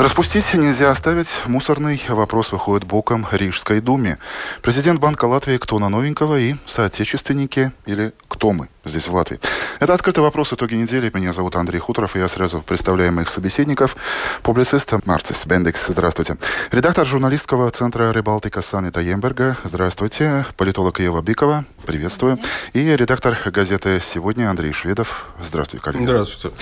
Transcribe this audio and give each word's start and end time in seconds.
Распустить 0.00 0.54
нельзя 0.54 0.90
оставить. 0.90 1.28
Мусорный 1.44 2.00
вопрос 2.08 2.52
выходит 2.52 2.88
боком 2.88 3.26
Рижской 3.30 3.80
думе. 3.82 4.16
Президент 4.62 4.98
Банка 4.98 5.26
Латвии 5.26 5.58
кто 5.58 5.78
на 5.78 5.90
новенького 5.90 6.38
и 6.38 6.54
соотечественники 6.64 7.70
или 7.84 8.14
кто 8.26 8.52
мы 8.52 8.70
здесь 8.86 9.08
в 9.08 9.14
Латвии. 9.14 9.40
Это 9.80 9.94
«Открытый 9.94 10.22
вопрос. 10.22 10.52
Итоги 10.52 10.74
недели». 10.74 11.10
Меня 11.14 11.32
зовут 11.32 11.56
Андрей 11.56 11.78
Хуторов, 11.78 12.14
и 12.14 12.18
я 12.18 12.28
сразу 12.28 12.60
представляю 12.60 13.12
моих 13.12 13.30
собеседников. 13.30 13.96
Публицист 14.42 14.92
Марцис 15.06 15.46
Бендекс. 15.46 15.86
Здравствуйте. 15.86 16.36
Редактор 16.70 17.06
журналистского 17.06 17.70
центра 17.70 18.12
«Рыбалтика» 18.12 18.60
Санита 18.60 19.00
Емберга. 19.00 19.56
Здравствуйте. 19.64 20.44
Политолог 20.58 21.00
Ева 21.00 21.22
Бикова. 21.22 21.64
Приветствую. 21.86 22.38
И 22.74 22.94
редактор 22.94 23.38
газеты 23.46 24.00
«Сегодня» 24.02 24.50
Андрей 24.50 24.72
Шведов. 24.72 25.28
Здравствуйте, 25.42 25.82
коллеги. 25.82 26.04
Здравствуйте. 26.04 26.54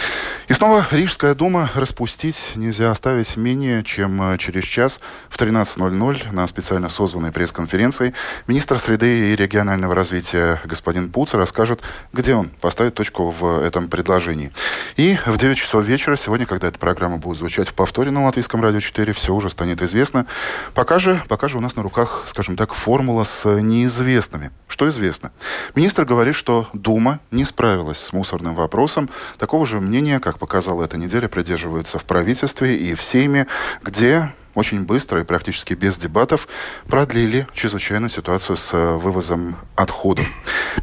И 0.46 0.52
снова 0.52 0.86
Рижская 0.92 1.34
дума 1.34 1.68
распустить 1.74 2.52
нельзя 2.54 2.92
оставить 2.92 3.36
менее 3.36 3.82
чем 3.82 4.38
через 4.38 4.62
час 4.62 5.00
в 5.28 5.36
13.00 5.36 6.32
на 6.32 6.46
специально 6.46 6.88
созванной 6.88 7.32
пресс-конференции 7.32 8.14
министр 8.46 8.78
среды 8.78 9.32
и 9.32 9.36
регионального 9.36 9.96
развития 9.96 10.60
господин 10.64 11.10
Пуц 11.10 11.34
расскажет, 11.34 11.82
где 12.12 12.34
он 12.34 12.48
поставит 12.60 12.94
точку 12.94 13.07
в 13.16 13.60
этом 13.62 13.88
предложении. 13.88 14.52
И 14.96 15.18
в 15.26 15.36
9 15.36 15.56
часов 15.56 15.84
вечера 15.84 16.16
сегодня, 16.16 16.46
когда 16.46 16.68
эта 16.68 16.78
программа 16.78 17.18
будет 17.18 17.38
звучать 17.38 17.68
в 17.68 17.74
повторе 17.74 18.10
на 18.10 18.24
Латвийском 18.24 18.62
радио 18.62 18.80
4, 18.80 19.12
все 19.12 19.34
уже 19.34 19.50
станет 19.50 19.82
известно. 19.82 20.26
Пока 20.74 20.98
же, 20.98 21.22
пока 21.28 21.48
же 21.48 21.58
у 21.58 21.60
нас 21.60 21.76
на 21.76 21.82
руках, 21.82 22.24
скажем 22.26 22.56
так, 22.56 22.74
формула 22.74 23.24
с 23.24 23.48
неизвестными. 23.48 24.50
Что 24.68 24.88
известно? 24.88 25.32
Министр 25.74 26.04
говорит, 26.04 26.34
что 26.34 26.68
Дума 26.72 27.20
не 27.30 27.44
справилась 27.44 27.98
с 27.98 28.12
мусорным 28.12 28.54
вопросом. 28.54 29.08
Такого 29.38 29.66
же 29.66 29.80
мнения, 29.80 30.20
как 30.20 30.38
показала 30.38 30.84
эта 30.84 30.96
неделя, 30.96 31.28
придерживаются 31.28 31.98
в 31.98 32.04
правительстве 32.04 32.76
и 32.76 32.94
в 32.94 33.02
Сейме, 33.02 33.46
где 33.82 34.30
очень 34.58 34.84
быстро 34.84 35.20
и 35.20 35.24
практически 35.24 35.74
без 35.74 35.96
дебатов 35.98 36.48
продлили 36.88 37.46
чрезвычайную 37.52 38.10
ситуацию 38.10 38.56
с 38.56 38.74
э, 38.74 38.96
вывозом 38.96 39.56
отходов. 39.76 40.26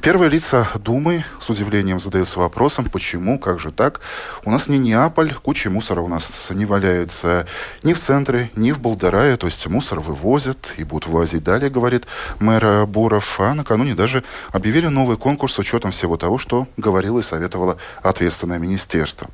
Первые 0.02 0.30
лица 0.30 0.68
Думы 0.76 1.26
с 1.42 1.50
удивлением 1.50 2.00
задаются 2.00 2.40
вопросом, 2.40 2.86
почему, 2.86 3.38
как 3.38 3.60
же 3.60 3.72
так? 3.72 4.00
У 4.46 4.52
нас 4.52 4.70
не 4.70 4.78
Неаполь, 4.78 5.34
куча 5.34 5.70
мусора 5.70 6.00
у 6.00 6.08
нас 6.08 6.50
не 6.52 6.66
валяется 6.66 7.48
ни 7.84 7.94
в 7.94 8.00
центре, 8.00 8.50
ни 8.56 8.72
в 8.72 8.80
Болдерае, 8.80 9.36
то 9.36 9.48
есть 9.48 9.68
мусор 9.68 10.00
вывозят 10.00 10.74
и 10.78 10.86
будут 10.86 11.08
вывозить 11.08 11.44
далее, 11.44 11.70
говорит 11.70 12.08
мэр 12.40 12.86
Буров. 12.86 13.42
А 13.42 13.54
накануне 13.54 13.94
даже 13.94 14.24
объявили 14.52 14.88
новый 14.88 15.18
конкурс 15.18 15.54
с 15.54 15.60
учетом 15.60 15.92
всего 15.92 16.16
того, 16.16 16.38
что 16.38 16.68
говорило 16.78 17.20
и 17.20 17.24
советовало 17.24 17.78
ответственное 18.02 18.58
министерство. 18.58 19.28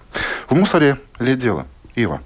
В 0.49 0.55
мусоре 0.55 0.97
ли 1.19 1.35
дело? 1.35 1.67
Ива. 1.95 2.21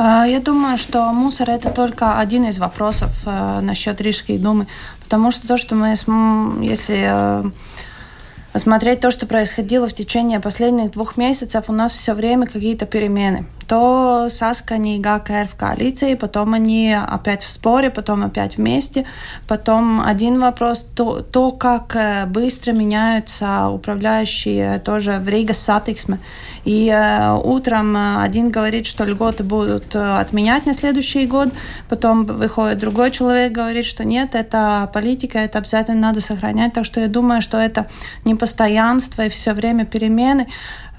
А, 0.00 0.24
я 0.24 0.38
думаю, 0.38 0.78
что 0.78 1.12
мусор 1.12 1.50
это 1.50 1.70
только 1.70 2.18
один 2.20 2.44
из 2.44 2.60
вопросов 2.60 3.10
э, 3.26 3.60
насчет 3.60 4.00
Рижской 4.00 4.38
думы, 4.38 4.68
потому 5.02 5.32
что 5.32 5.48
то, 5.48 5.58
что 5.58 5.74
мы, 5.74 5.88
если 6.64 7.08
э, 7.08 7.50
смотреть 8.54 9.00
то, 9.00 9.10
что 9.10 9.26
происходило 9.26 9.88
в 9.88 9.92
течение 9.92 10.38
последних 10.38 10.92
двух 10.92 11.16
месяцев, 11.16 11.64
у 11.66 11.72
нас 11.72 11.92
все 11.92 12.14
время 12.14 12.46
какие-то 12.46 12.86
перемены 12.86 13.46
то 13.68 14.28
Саскани 14.30 14.96
и 14.96 14.98
ГКР 14.98 15.46
в 15.46 15.54
коалиции, 15.54 16.14
потом 16.14 16.54
они 16.54 16.92
опять 16.94 17.42
в 17.42 17.50
споре, 17.50 17.90
потом 17.90 18.24
опять 18.24 18.56
вместе. 18.56 19.04
Потом 19.46 20.00
один 20.00 20.40
вопрос, 20.40 20.80
то, 20.80 21.20
то 21.20 21.52
как 21.52 21.94
э, 21.94 22.24
быстро 22.26 22.72
меняются 22.72 23.68
управляющие 23.68 24.78
тоже 24.78 25.18
в 25.18 25.28
Рига 25.28 25.52
Сатиксме. 25.52 26.18
И 26.64 26.88
э, 26.88 27.34
утром 27.44 27.94
э, 27.94 28.22
один 28.22 28.50
говорит, 28.50 28.86
что 28.86 29.04
льготы 29.04 29.44
будут 29.44 29.94
э, 29.94 30.18
отменять 30.18 30.64
на 30.64 30.72
следующий 30.72 31.26
год, 31.26 31.50
потом 31.90 32.24
выходит 32.24 32.78
другой 32.78 33.10
человек, 33.10 33.52
говорит, 33.52 33.84
что 33.84 34.02
нет, 34.02 34.34
это 34.34 34.90
политика, 34.94 35.38
это 35.38 35.58
обязательно 35.58 36.00
надо 36.00 36.22
сохранять. 36.22 36.72
Так 36.72 36.86
что 36.86 37.00
я 37.00 37.08
думаю, 37.08 37.42
что 37.42 37.58
это 37.58 37.86
непостоянство 38.24 39.26
и 39.26 39.28
все 39.28 39.52
время 39.52 39.84
перемены. 39.84 40.48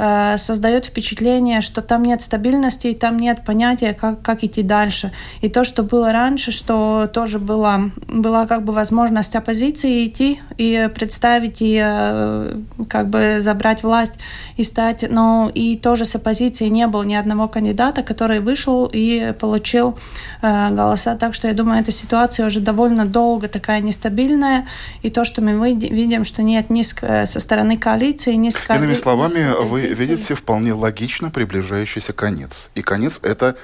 Э, 0.02 0.38
создает 0.38 0.86
впечатление, 0.86 1.60
что 1.60 1.82
там 1.82 2.04
нет 2.04 2.22
стабильности, 2.22 2.88
и 2.88 2.96
там 2.96 3.20
нет 3.20 3.44
понятия, 3.44 3.94
как, 3.94 4.22
как 4.22 4.46
идти 4.46 4.64
дальше. 4.64 5.12
И 5.42 5.50
то, 5.50 5.66
что 5.66 5.84
было 5.84 6.14
раньше, 6.14 6.52
что 6.52 7.10
тоже 7.14 7.38
было, 7.38 7.92
была 8.08 8.48
как 8.48 8.64
бы 8.64 8.72
возможность 8.72 9.36
оппозиции 9.36 10.08
идти 10.08 10.40
и 10.58 10.90
представить, 10.96 11.58
и 11.60 11.78
э, 11.84 12.60
как 12.88 13.10
бы 13.10 13.40
забрать 13.42 13.84
власть 13.84 14.14
и 14.56 14.64
стать... 14.64 15.04
Но 15.10 15.52
и 15.54 15.76
тоже 15.76 16.06
с 16.06 16.16
оппозицией 16.16 16.70
не 16.70 16.88
было 16.88 17.04
ни 17.04 17.16
одного 17.16 17.50
кандидата, 17.50 18.02
который 18.02 18.40
вышел 18.40 18.90
и 18.90 19.34
получил 19.38 19.98
э, 20.42 20.74
голоса. 20.74 21.18
Так 21.18 21.34
что 21.34 21.50
я 21.50 21.54
думаю, 21.54 21.81
эта 21.81 21.92
ситуация 21.92 22.48
уже 22.48 22.62
довольно 22.62 23.06
долго 23.06 23.50
такая 23.50 23.81
нестабильная. 23.81 24.66
И 25.02 25.10
то, 25.10 25.26
что 25.26 25.42
мы 25.42 25.74
видим, 25.74 26.24
что 26.24 26.42
нет 26.42 26.70
ни 26.70 26.84
со 26.84 27.40
стороны 27.42 27.78
коалиции, 27.78 28.36
ни 28.36 28.50
с 28.50 28.58
Иными 28.70 28.94
словами, 28.94 29.66
вы 29.66 29.89
видите 29.94 30.36
вполне 30.36 30.74
логично 30.74 31.30
приближающийся 31.30 32.14
конец. 32.14 32.72
И 32.76 32.82
конец– 32.82 33.20
это 33.24 33.56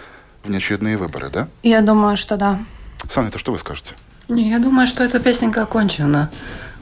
внеочередные 0.44 0.98
выборы, 0.98 1.30
да? 1.30 1.48
Я 1.64 1.82
думаю, 1.82 2.18
что 2.18 2.38
да. 2.38 2.60
Саня, 3.10 3.30
это 3.30 3.40
что 3.40 3.52
вы 3.52 3.60
скажете? 3.60 3.94
Не, 4.28 4.50
я 4.50 4.60
думаю, 4.60 4.88
что 4.88 5.04
эта 5.04 5.20
песенка 5.20 5.64
окончена. 5.64 6.30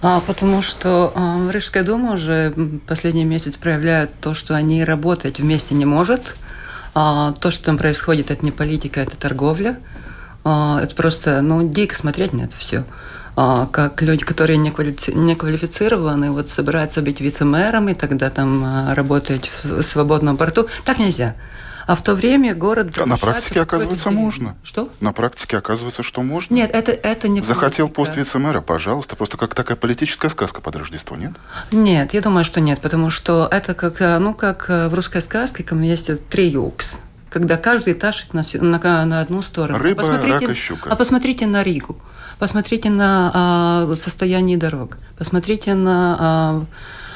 А, 0.01 0.21
потому 0.21 0.61
что 0.61 1.13
а, 1.15 1.49
Рижская 1.49 1.83
дума 1.83 2.13
уже 2.13 2.53
последний 2.87 3.23
месяц 3.23 3.55
проявляет 3.57 4.11
то, 4.19 4.33
что 4.33 4.55
они 4.55 4.83
работать 4.83 5.39
вместе 5.39 5.75
не 5.75 5.85
может. 5.85 6.35
А, 6.93 7.31
то, 7.33 7.51
что 7.51 7.65
там 7.65 7.77
происходит, 7.77 8.31
это 8.31 8.43
не 8.43 8.51
политика, 8.51 8.99
это 8.99 9.15
торговля. 9.15 9.79
А, 10.43 10.81
это 10.81 10.93
просто, 10.95 11.41
ну, 11.41 11.67
дико 11.67 11.95
смотреть 11.95 12.33
на 12.33 12.41
это 12.41 12.57
все. 12.57 12.83
А, 13.35 13.65
как 13.65 14.01
люди, 14.01 14.23
которые 14.23 14.57
не, 14.57 14.71
квалифицированы, 14.71 16.31
вот 16.31 16.49
собираются 16.49 17.01
быть 17.01 17.19
вице-мэром 17.19 17.89
и 17.89 17.93
тогда 17.93 18.29
там 18.29 18.63
а, 18.63 18.95
работать 18.95 19.49
в 19.63 19.81
свободном 19.81 20.37
порту. 20.37 20.67
Так 20.85 20.99
нельзя. 20.99 21.35
А 21.85 21.95
в 21.95 22.01
то 22.01 22.15
время 22.15 22.55
город... 22.55 22.93
А 22.97 23.05
на 23.05 23.17
практике, 23.17 23.59
оказывается, 23.59 24.09
можно. 24.09 24.55
Что? 24.63 24.89
На 25.01 25.11
практике, 25.11 25.57
оказывается, 25.57 26.01
что 26.01 26.21
можно. 26.21 26.53
Нет, 26.53 26.71
это, 26.73 26.91
это 26.91 27.27
не 27.27 27.41
Захотел 27.41 27.87
политика. 27.87 27.95
пост 27.95 28.15
вице-мэра, 28.15 28.61
пожалуйста. 28.61 29.15
Просто 29.15 29.37
как 29.37 29.53
такая 29.53 29.75
политическая 29.75 30.29
сказка 30.29 30.61
под 30.61 30.77
Рождество, 30.77 31.17
нет? 31.17 31.31
Нет, 31.71 32.13
я 32.13 32.21
думаю, 32.21 32.45
что 32.45 32.61
нет. 32.61 32.79
Потому 32.79 33.09
что 33.09 33.47
это 33.51 33.73
как, 33.73 33.99
ну, 33.99 34.33
как 34.33 34.69
э, 34.69 34.87
в 34.87 34.93
русской 34.93 35.19
сказке, 35.19 35.65
есть 35.81 36.29
три 36.29 36.47
юкс 36.47 36.99
когда 37.33 37.57
каждый 37.57 37.95
тащит 37.95 38.31
на, 38.35 38.43
на, 38.53 39.05
на 39.05 39.19
одну 39.19 39.41
сторону. 39.41 39.79
Рыба, 39.79 40.01
посмотрите, 40.01 40.45
рак 40.45 40.49
и 40.51 40.53
щука. 40.53 40.89
А 40.91 40.95
посмотрите 40.95 41.47
на 41.47 41.63
Ригу. 41.63 41.97
Посмотрите 42.37 42.91
на 42.91 43.31
а, 43.33 43.95
состояние 43.95 44.55
дорог, 44.55 44.97
посмотрите 45.17 45.73
на, 45.73 46.17
а, 46.19 46.65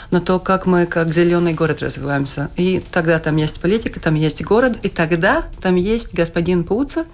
на 0.09 0.19
то, 0.19 0.39
как 0.39 0.65
мы 0.65 0.87
как 0.87 1.13
зеленый 1.13 1.53
город 1.53 1.83
развиваемся. 1.83 2.49
И 2.55 2.83
тогда 2.91 3.19
там 3.19 3.37
есть 3.37 3.61
политика, 3.61 3.99
там 3.99 4.15
есть 4.15 4.43
город, 4.43 4.79
и 4.81 4.89
тогда 4.89 5.45
там 5.61 5.75
есть 5.75 6.15
господин 6.15 6.63
Пуца 6.63 7.05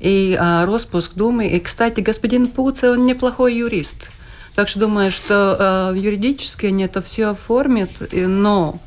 и 0.00 0.36
а, 0.38 0.66
распуск 0.66 1.14
Думы. 1.14 1.46
И, 1.46 1.60
кстати, 1.60 2.00
господин 2.00 2.48
Пуца, 2.48 2.90
он 2.90 3.06
неплохой 3.06 3.54
юрист. 3.54 4.08
Так 4.56 4.68
что 4.68 4.80
думаю, 4.80 5.12
что 5.12 5.56
а, 5.60 5.92
юридически 5.92 6.66
они 6.66 6.84
это 6.84 7.02
все 7.02 7.26
оформят, 7.26 7.90
но 8.10 8.80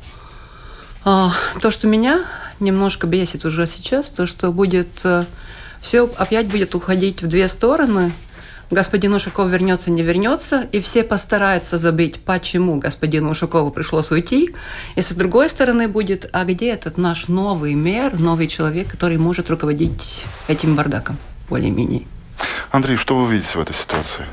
то, 1.04 1.70
что 1.70 1.86
меня 1.86 2.24
немножко 2.60 3.06
бесит 3.06 3.44
уже 3.44 3.66
сейчас, 3.66 4.10
то, 4.10 4.26
что 4.26 4.52
будет 4.52 4.88
а, 5.04 5.24
все 5.80 6.10
опять 6.16 6.46
будет 6.46 6.74
уходить 6.74 7.22
в 7.22 7.26
две 7.28 7.48
стороны– 7.48 8.12
господин 8.72 9.12
Ушаков 9.14 9.50
вернется, 9.50 9.90
не 9.90 10.02
вернется, 10.02 10.66
и 10.72 10.80
все 10.80 11.04
постараются 11.04 11.76
забыть, 11.76 12.20
почему 12.20 12.76
господину 12.76 13.30
Ушакову 13.30 13.70
пришлось 13.70 14.10
уйти. 14.10 14.54
И 14.96 15.02
с 15.02 15.12
другой 15.12 15.48
стороны 15.50 15.88
будет, 15.88 16.28
а 16.32 16.44
где 16.44 16.70
этот 16.70 16.96
наш 16.96 17.28
новый 17.28 17.74
мэр, 17.74 18.18
новый 18.18 18.48
человек, 18.48 18.90
который 18.90 19.18
может 19.18 19.50
руководить 19.50 20.24
этим 20.48 20.74
бардаком 20.74 21.18
более-менее? 21.48 22.02
Андрей, 22.72 22.96
что 22.96 23.16
вы 23.16 23.30
видите 23.30 23.58
в 23.58 23.60
этой 23.60 23.74
ситуации? 23.74 24.24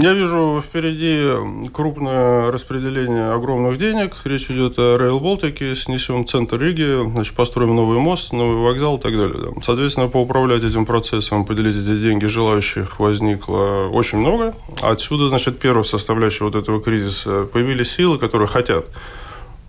Я 0.00 0.12
вижу 0.12 0.62
впереди 0.64 1.68
крупное 1.72 2.52
распределение 2.52 3.32
огромных 3.32 3.76
денег. 3.76 4.14
Речь 4.22 4.48
идет 4.52 4.78
о 4.78 4.98
Rail 4.98 5.20
Baltic, 5.20 5.74
снесем 5.74 6.24
центр 6.24 6.60
Риги, 6.60 7.02
значит, 7.10 7.34
построим 7.34 7.74
новый 7.74 7.98
мост, 7.98 8.32
новый 8.32 8.62
вокзал 8.62 8.98
и 8.98 9.00
так 9.00 9.16
далее. 9.16 9.52
Соответственно, 9.64 10.06
поуправлять 10.06 10.62
этим 10.62 10.86
процессом, 10.86 11.44
поделить 11.44 11.74
эти 11.74 12.00
деньги 12.00 12.26
желающих 12.26 13.00
возникло 13.00 13.88
очень 13.92 14.18
много. 14.18 14.54
Отсюда, 14.80 15.28
значит, 15.28 15.58
первая 15.58 15.82
составляющая 15.82 16.44
вот 16.44 16.54
этого 16.54 16.80
кризиса. 16.80 17.48
Появились 17.52 17.90
силы, 17.90 18.16
которые 18.16 18.46
хотят 18.46 18.86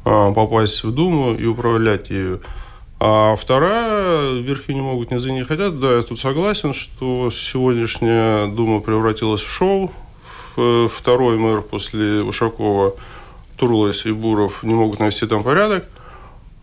а, 0.05 0.31
попасть 0.31 0.83
в 0.83 0.91
Думу 0.91 1.33
и 1.33 1.47
управлять 1.47 2.11
ею. 2.11 2.41
А 3.05 3.35
вторая, 3.35 4.31
верхи 4.31 4.71
не 4.71 4.79
могут, 4.79 5.11
низы 5.11 5.29
не 5.33 5.43
хотят. 5.43 5.77
Да, 5.77 5.97
я 5.97 6.01
тут 6.03 6.21
согласен, 6.21 6.73
что 6.73 7.29
сегодняшняя 7.31 8.47
Дума 8.47 8.79
превратилась 8.79 9.41
в 9.41 9.51
шоу. 9.51 9.91
Второй 10.55 11.37
мэр 11.37 11.63
после 11.63 12.21
Ушакова, 12.21 12.95
Турлайс 13.57 14.05
и 14.05 14.13
Буров 14.13 14.63
не 14.63 14.73
могут 14.73 15.01
навести 15.01 15.25
там 15.25 15.43
порядок. 15.43 15.85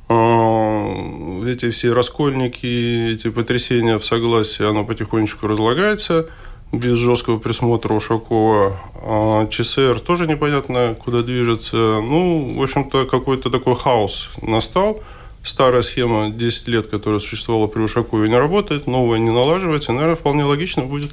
А, 0.08 1.44
эти 1.46 1.69
все 1.72 1.92
раскольники, 1.92 3.12
эти 3.12 3.28
потрясения 3.28 3.98
в 3.98 4.04
согласии, 4.06 4.66
оно 4.66 4.84
потихонечку 4.84 5.46
разлагается 5.46 6.31
без 6.72 6.96
жесткого 6.96 7.38
присмотра 7.38 7.93
Ушакова. 7.93 8.81
А 8.94 9.46
ЧСР 9.46 10.00
тоже 10.00 10.26
непонятно, 10.26 10.96
куда 10.98 11.20
движется. 11.20 11.76
Ну, 11.76 12.54
в 12.56 12.62
общем-то, 12.62 13.04
какой-то 13.04 13.50
такой 13.50 13.76
хаос 13.76 14.31
настал– 14.40 15.02
старая 15.44 15.82
схема 15.82 16.31
10 16.31 16.69
лет, 16.69 16.87
которая 16.88 17.20
существовала 17.20 17.66
при 17.66 17.81
Ушакове, 17.82 18.28
не 18.28 18.38
работает, 18.38 18.87
новая 18.87 19.19
не 19.19 19.31
налаживается. 19.31 19.92
Наверное, 19.92 20.16
вполне 20.16 20.44
логично 20.44 20.84
будет 20.84 21.10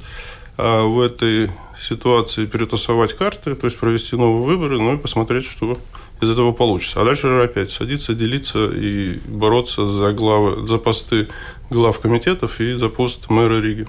а, 0.56 0.82
в 0.82 1.00
этой 1.00 1.50
ситуации 1.80 2.46
перетасовать 2.46 3.16
карты, 3.16 3.54
то 3.54 3.66
есть 3.66 3.78
провести 3.78 4.16
новые 4.16 4.44
выборы, 4.44 4.78
ну 4.78 4.94
и 4.94 4.98
посмотреть, 4.98 5.46
что 5.46 5.78
из 6.20 6.30
этого 6.30 6.52
получится. 6.52 7.00
А 7.00 7.04
дальше 7.04 7.28
же 7.28 7.42
опять 7.42 7.70
садиться, 7.70 8.14
делиться 8.14 8.70
и 8.70 9.18
бороться 9.26 9.88
за, 9.88 10.12
главы, 10.12 10.66
за 10.66 10.78
посты 10.78 11.28
глав 11.70 12.00
комитетов 12.00 12.60
и 12.60 12.74
за 12.74 12.88
пост 12.88 13.30
мэра 13.30 13.60
Риги. 13.60 13.86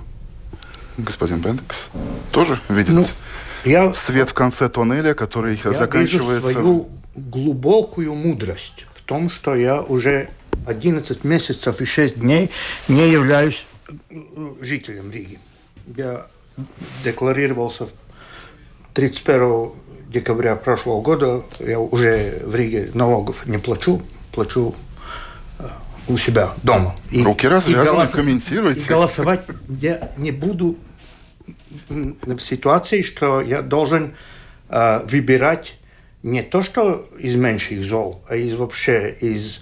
Господин 0.97 1.39
Бендекс 1.39 1.89
тоже 2.31 2.59
видит 2.68 2.94
ну, 2.94 3.07
я, 3.65 3.94
свет 3.94 4.30
в 4.30 4.33
конце 4.33 4.69
туннеля, 4.69 5.13
который 5.13 5.59
я 5.63 5.71
заканчивается... 5.71 6.47
Вижу 6.47 6.59
свою 6.59 6.89
глубокую 7.15 8.13
мудрость 8.13 8.85
том, 9.09 9.31
что 9.31 9.56
я 9.56 9.81
уже 9.81 10.29
11 10.67 11.23
месяцев 11.23 11.81
и 11.81 11.85
6 11.85 12.19
дней 12.19 12.51
не 12.88 13.09
являюсь 13.09 13.65
э, 13.89 13.94
жителем 14.61 15.11
Риги. 15.11 15.39
Я 15.97 16.27
декларировался 17.03 17.88
31 18.94 19.71
декабря 20.09 20.56
прошлого 20.56 21.01
года. 21.01 21.41
Я 21.57 21.79
уже 21.79 22.44
в 22.45 22.53
Риге 22.56 22.91
налогов 22.94 23.47
не 23.47 23.57
плачу, 23.57 24.00
плачу 24.31 24.75
э, 25.57 25.67
у 26.07 26.15
себя 26.19 26.53
дома. 26.61 26.95
И, 27.09 27.23
Руки 27.23 27.47
развязаны, 27.47 27.88
и 27.88 27.89
голос... 27.89 28.11
комментируйте. 28.11 28.81
И 28.81 28.88
голосовать 28.88 29.41
я 29.69 30.11
не 30.17 30.29
буду 30.29 30.77
в 31.89 32.39
ситуации, 32.41 33.01
что 33.01 33.41
я 33.41 33.63
должен 33.63 34.13
э, 34.69 35.01
выбирать 35.07 35.79
не 36.24 36.44
то, 36.44 36.63
что 36.63 37.07
из 37.18 37.36
меньших 37.36 37.83
зол, 37.83 38.21
а 38.27 38.36
из 38.36 38.56
вообще 38.56 39.16
из 39.19 39.62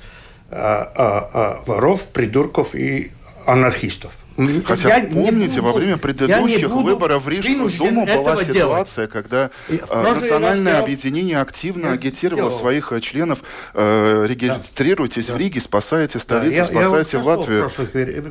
а, 0.49 0.91
а, 0.95 1.29
а, 1.33 1.63
воров, 1.65 2.07
придурков 2.07 2.73
и 2.73 3.11
анархистов. 3.45 4.17
Хотя 4.65 4.97
я 4.97 5.05
помните, 5.05 5.61
буду, 5.61 5.73
во 5.73 5.73
время 5.73 5.97
предыдущих 5.97 6.69
выборов 6.69 7.23
в 7.23 7.29
Рижскую 7.29 7.71
Думу 7.71 8.05
была 8.05 8.37
ситуация, 8.37 9.07
делать. 9.07 9.11
когда 9.11 9.49
э, 9.67 10.13
национальное 10.13 10.73
раз 10.73 10.83
объединение 10.83 11.39
активно 11.39 11.91
агитировало 11.91 12.49
сделал. 12.49 12.61
своих 12.61 12.91
э, 12.91 13.01
членов 13.01 13.39
э, 13.73 14.27
регистрируйтесь 14.27 15.27
да. 15.27 15.33
в 15.33 15.37
Риге, 15.37 15.59
спасайте 15.59 16.19
столицу, 16.19 16.57
да. 16.57 16.65
спасайте 16.65 17.17
я, 17.17 17.23
я 17.23 17.29
Латвию. 17.29 17.71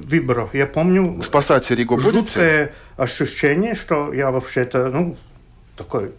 выборов. 0.05 0.55
Я 0.55 0.67
помню. 0.67 1.21
Спасать 1.23 1.69
Ригу 1.73 1.97
будете? 1.97 2.73
ощущение, 2.97 3.75
что 3.75 4.13
я 4.13 4.31
вообще-то 4.31 4.89
ну 4.91 5.17
такой 5.77 6.13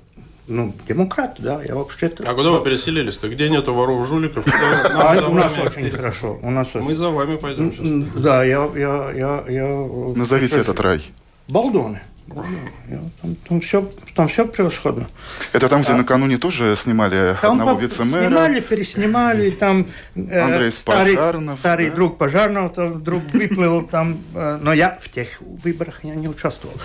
ну, 0.47 0.73
демократ, 0.88 1.35
да, 1.39 1.61
я 1.63 1.75
вообще-то... 1.75 2.23
А 2.29 2.33
куда 2.33 2.51
вы 2.51 2.63
переселились-то? 2.63 3.27
Где 3.27 3.49
нету 3.49 3.73
воров, 3.73 4.07
жуликов? 4.07 4.45
А 4.94 5.27
у 5.27 5.33
нас 5.33 5.53
очень 5.57 5.91
хорошо. 5.91 6.39
Мы 6.41 6.95
за 6.95 7.09
вами 7.09 7.35
пойдем 7.35 7.71
сейчас. 7.71 8.21
Да, 8.21 8.44
я... 8.44 8.69
я, 8.75 9.44
я 9.47 9.67
Назовите 10.15 10.57
этот 10.57 10.79
рай. 10.79 11.01
Балдоны. 11.47 12.01
Там, 12.33 13.35
там, 13.47 13.62
все, 13.62 13.89
там 14.15 14.27
все 14.27 14.45
превосходно. 14.47 15.07
Это 15.53 15.69
там, 15.69 15.81
где 15.81 15.94
а, 15.94 15.97
накануне 15.97 16.38
тоже 16.38 16.75
снимали 16.75 17.35
там 17.41 17.53
одного 17.53 17.79
вице-мэра? 17.79 18.27
Снимали, 18.27 18.59
переснимали, 18.59 19.50
там 19.50 19.88
э, 20.15 20.39
Андрей 20.39 20.71
старый, 20.71 21.15
Пожарнов, 21.15 21.59
старый 21.59 21.89
да? 21.89 21.95
друг 21.95 22.18
Пожарного, 22.18 22.69
там 22.69 22.88
вдруг 22.94 23.24
выплыл 23.31 23.81
там, 23.83 24.21
э, 24.35 24.59
но 24.62 24.74
я 24.74 24.97
в 25.01 25.09
тех 25.09 25.29
выборах 25.39 26.03
я 26.03 26.15
не 26.15 26.27
участвовал. 26.27 26.75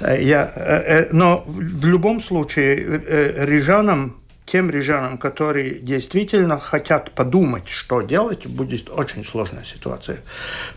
Э, 0.00 0.20
я, 0.20 0.50
э, 0.54 1.04
э, 1.04 1.08
но 1.12 1.44
в 1.46 1.84
любом 1.84 2.20
случае 2.20 2.76
э, 2.76 3.02
э, 3.06 3.44
рижанам 3.44 4.16
тем 4.46 4.70
рижанам, 4.70 5.18
которые 5.18 5.80
действительно 5.80 6.58
хотят 6.58 7.10
подумать, 7.10 7.68
что 7.68 8.00
делать, 8.00 8.46
будет 8.46 8.88
очень 8.90 9.24
сложная 9.24 9.64
ситуация. 9.64 10.18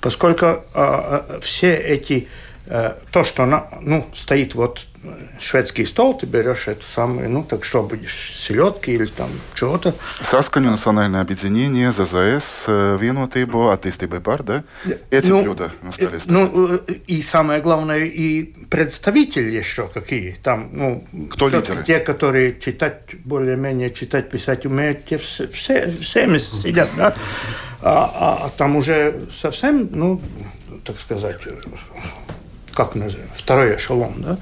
Поскольку 0.02 0.46
э, 0.46 0.60
э, 0.74 1.40
все 1.42 1.76
эти 1.76 2.24
Э, 2.24 2.49
то, 3.12 3.24
что 3.24 3.46
на, 3.46 3.68
ну, 3.82 4.08
стоит 4.14 4.54
вот 4.54 4.86
э, 5.04 5.08
шведский 5.40 5.86
стол, 5.86 6.16
ты 6.16 6.28
берешь 6.28 6.68
это 6.68 6.86
самое, 6.86 7.28
ну, 7.28 7.44
так 7.44 7.66
что 7.66 7.82
будешь, 7.82 8.32
селедки 8.38 8.92
или 8.92 9.08
там 9.08 9.30
чего-то. 9.56 9.96
Saskaņu 10.22 10.70
национальное 10.70 11.22
объединение, 11.22 11.92
ЗЗС, 11.92 12.66
э, 12.68 12.98
vienotību, 13.02 13.74
attīstībai 13.74 14.22
par, 14.22 14.44
да? 14.44 14.64
Эти 15.10 15.30
ну, 15.30 15.42
блюда 15.42 15.72
на 15.82 15.92
столе 15.92 16.20
стоят. 16.20 16.30
Ну, 16.30 16.76
и 17.08 17.22
самое 17.24 17.60
главное, 17.62 18.06
и 18.06 18.44
представители 18.70 19.50
еще 19.50 19.88
какие 19.88 20.38
там, 20.44 20.70
ну... 20.72 21.04
Кто 21.32 21.50
лидеры? 21.50 21.84
Те, 21.84 22.00
которые 22.00 22.60
читать, 22.60 23.16
более-менее 23.26 23.90
читать, 23.90 24.30
писать 24.30 24.68
умеют, 24.68 25.06
те 25.06 25.18
все, 25.18 25.48
все, 25.48 25.90
всеми 25.90 26.38
сидят, 26.38 26.90
да? 26.96 27.16
А, 27.82 28.46
а 28.46 28.50
там 28.58 28.76
уже 28.76 29.28
совсем, 29.36 29.90
ну, 29.92 30.22
так 30.86 31.00
сказать, 31.00 31.42
как 32.74 32.96
назовем, 32.96 33.28
второй 33.36 33.76
эшелон, 33.76 34.14
да, 34.18 34.38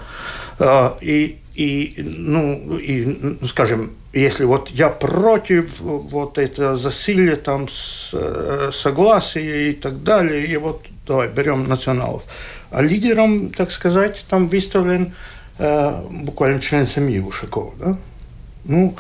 а, 0.60 0.98
и, 1.02 1.38
и, 1.54 1.94
ну, 1.98 2.78
и, 2.78 3.38
скажем, 3.48 3.92
если 4.14 4.46
вот 4.46 4.70
я 4.70 4.90
против 4.90 5.80
вот 5.80 6.38
это 6.38 6.76
засилия, 6.76 7.36
там, 7.36 7.68
с, 7.68 8.10
э, 8.14 8.72
согласия 8.74 9.72
и 9.72 9.74
так 9.74 10.04
далее, 10.04 10.46
и 10.46 10.58
вот 10.58 10.86
давай 11.06 11.28
берем 11.28 11.68
националов. 11.68 12.24
А 12.72 12.82
лидером, 12.82 13.50
так 13.50 13.72
сказать, 13.72 14.26
там 14.30 14.50
выставлен 14.50 15.14
э, 15.60 16.02
буквально 16.10 16.60
член 16.60 16.88
семьи 16.88 17.20
Ушакова, 17.20 17.74
да? 17.80 17.98
Ну, 18.66 18.96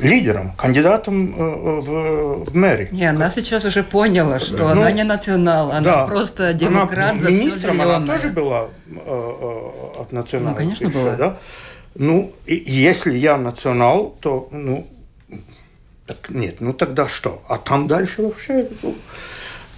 лидером, 0.00 0.52
кандидатом 0.52 1.34
э, 1.34 1.80
в, 1.80 2.50
в 2.50 2.56
мэри. 2.56 2.88
Не, 2.92 3.06
она 3.06 3.30
сейчас 3.30 3.64
уже 3.64 3.82
поняла, 3.82 4.38
что 4.38 4.58
ну, 4.58 4.66
она 4.66 4.92
не 4.92 5.04
национал, 5.04 5.70
она 5.70 5.80
да, 5.80 6.06
просто 6.06 6.54
демократ 6.54 7.10
она, 7.10 7.18
за 7.18 7.30
министром 7.30 7.80
она 7.80 8.16
тоже 8.16 8.28
была 8.28 8.68
э, 8.86 8.96
э, 8.96 10.00
от 10.00 10.12
национала. 10.12 10.50
Ну, 10.50 10.56
конечно, 10.56 10.86
пишу, 10.86 10.98
была. 10.98 11.16
Да? 11.16 11.38
Ну, 11.94 12.32
и, 12.46 12.54
если 12.66 13.16
я 13.16 13.36
национал, 13.36 14.16
то, 14.20 14.48
ну, 14.50 14.86
так 16.06 16.30
нет, 16.30 16.60
ну 16.60 16.72
тогда 16.72 17.08
что? 17.08 17.42
А 17.48 17.58
там 17.58 17.86
дальше 17.86 18.22
вообще... 18.22 18.68
Ну, 18.82 18.94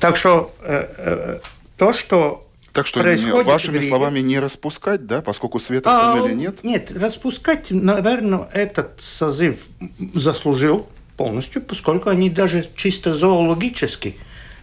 так 0.01 0.17
что 0.17 0.53
э, 0.61 0.89
э, 0.99 1.39
то, 1.79 1.93
что 1.93 2.46
так 2.77 2.87
что, 2.87 3.03
не, 3.03 3.43
вашими 3.43 3.81
словами, 3.81 4.21
не 4.21 4.39
распускать, 4.39 5.07
да, 5.07 5.23
поскольку 5.23 5.59
света 5.59 5.91
в 5.91 6.13
туннеле 6.13 6.35
а, 6.35 6.37
нет? 6.37 6.63
Нет, 6.63 6.93
распускать, 6.93 7.71
наверное, 7.71 8.51
этот 8.53 9.01
созыв 9.01 9.65
заслужил 10.13 10.87
полностью, 11.17 11.63
поскольку 11.63 12.11
они 12.11 12.29
даже 12.29 12.69
чисто 12.77 13.15
зоологически 13.15 14.17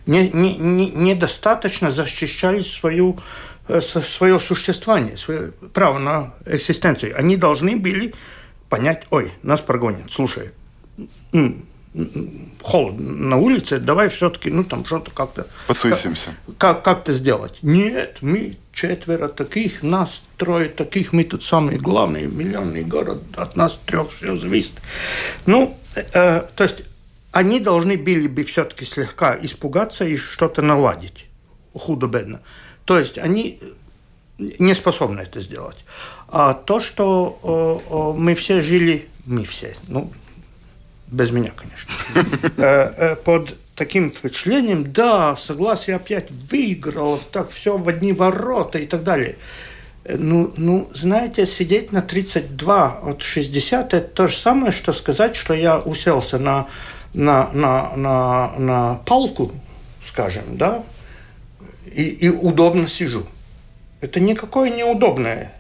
не, 0.05 0.29
не, 0.29 0.55
не, 0.58 0.91
недостаточно 0.91 1.89
защищали 1.89 2.60
свою, 2.60 3.17
э, 3.67 3.82
свое 3.82 4.39
существование, 4.39 5.17
свое 5.17 5.51
право 5.74 5.98
на 5.98 6.36
экзистенцию. 6.46 7.17
Они 7.17 7.36
должны 7.36 7.77
были 7.77 8.13
понять, 8.70 9.08
ой, 9.10 9.32
нас 9.41 9.60
прогонят, 9.60 10.12
слушай, 10.12 10.51
холодно 12.62 13.12
на 13.12 13.38
улице, 13.38 13.79
давай 13.79 14.09
все-таки, 14.09 14.50
ну, 14.50 14.63
там 14.63 14.85
что-то 14.85 15.12
как-то... 15.12 15.47
Подсуетимся. 15.67 16.29
Как, 16.57 16.83
как-то 16.83 17.13
сделать. 17.13 17.59
Нет, 17.62 18.17
мы 18.21 18.57
четверо 18.73 19.27
таких, 19.27 19.83
нас 19.83 20.23
трое 20.38 20.69
таких, 20.69 21.13
мы 21.13 21.23
тут 21.23 21.43
самые 21.43 21.77
главные, 21.77 22.25
миллионный 22.25 22.83
город, 22.83 23.21
от 23.35 23.55
нас 23.55 23.79
трех 23.85 24.12
все 24.15 24.38
зависит. 24.38 24.73
Ну, 25.45 25.77
э, 25.95 26.47
то 26.55 26.63
есть 26.63 26.83
они 27.31 27.59
должны 27.59 27.97
были 27.97 28.27
бы 28.27 28.43
все-таки 28.43 28.85
слегка 28.85 29.38
испугаться 29.41 30.05
и 30.05 30.15
что-то 30.15 30.62
наладить. 30.62 31.27
Худо-бедно. 31.73 32.41
То 32.85 33.00
есть 33.00 33.17
они 33.17 33.59
не 34.38 34.73
способны 34.75 35.21
это 35.21 35.41
сделать. 35.41 35.85
А 36.27 36.53
то, 36.53 36.79
что 36.79 38.15
мы 38.17 38.35
все 38.35 38.62
жили, 38.62 39.07
мы 39.25 39.45
все, 39.45 39.75
ну, 39.88 40.12
без 41.13 41.32
меня, 41.32 41.51
конечно, 41.55 43.15
под 43.24 43.55
таким 43.75 44.12
впечатлением, 44.12 44.91
да, 44.91 45.36
согласие 45.36 45.96
опять 45.96 46.29
выиграло, 46.32 47.20
так 47.32 47.50
все 47.50 47.77
в 47.77 47.88
одни 47.88 48.13
ворота 48.13 48.79
и 48.79 48.86
так 48.86 49.03
далее. 49.03 49.38
Ну, 50.05 50.53
ну, 50.58 50.89
знаете, 50.93 51.46
сидеть 51.46 51.91
на 51.91 52.01
32 52.01 53.00
от 53.03 53.22
60– 53.22 53.93
это 53.96 54.08
то 54.08 54.27
же 54.27 54.38
самое, 54.38 54.74
что 54.74 54.91
сказать, 54.91 55.36
что 55.36 55.53
я 55.53 55.79
уселся 55.79 56.38
на, 56.38 56.67
на, 57.13 57.50
на, 57.53 57.96
на, 57.96 58.60
на 58.60 58.96
палку, 59.05 59.53
скажем, 60.05 60.43
да, 60.58 60.84
и, 61.86 62.03
и 62.03 62.29
удобно 62.29 62.88
сижу. 62.88 63.25
Это 64.01 64.20
никакое 64.20 64.70
неудобное. 64.72 65.53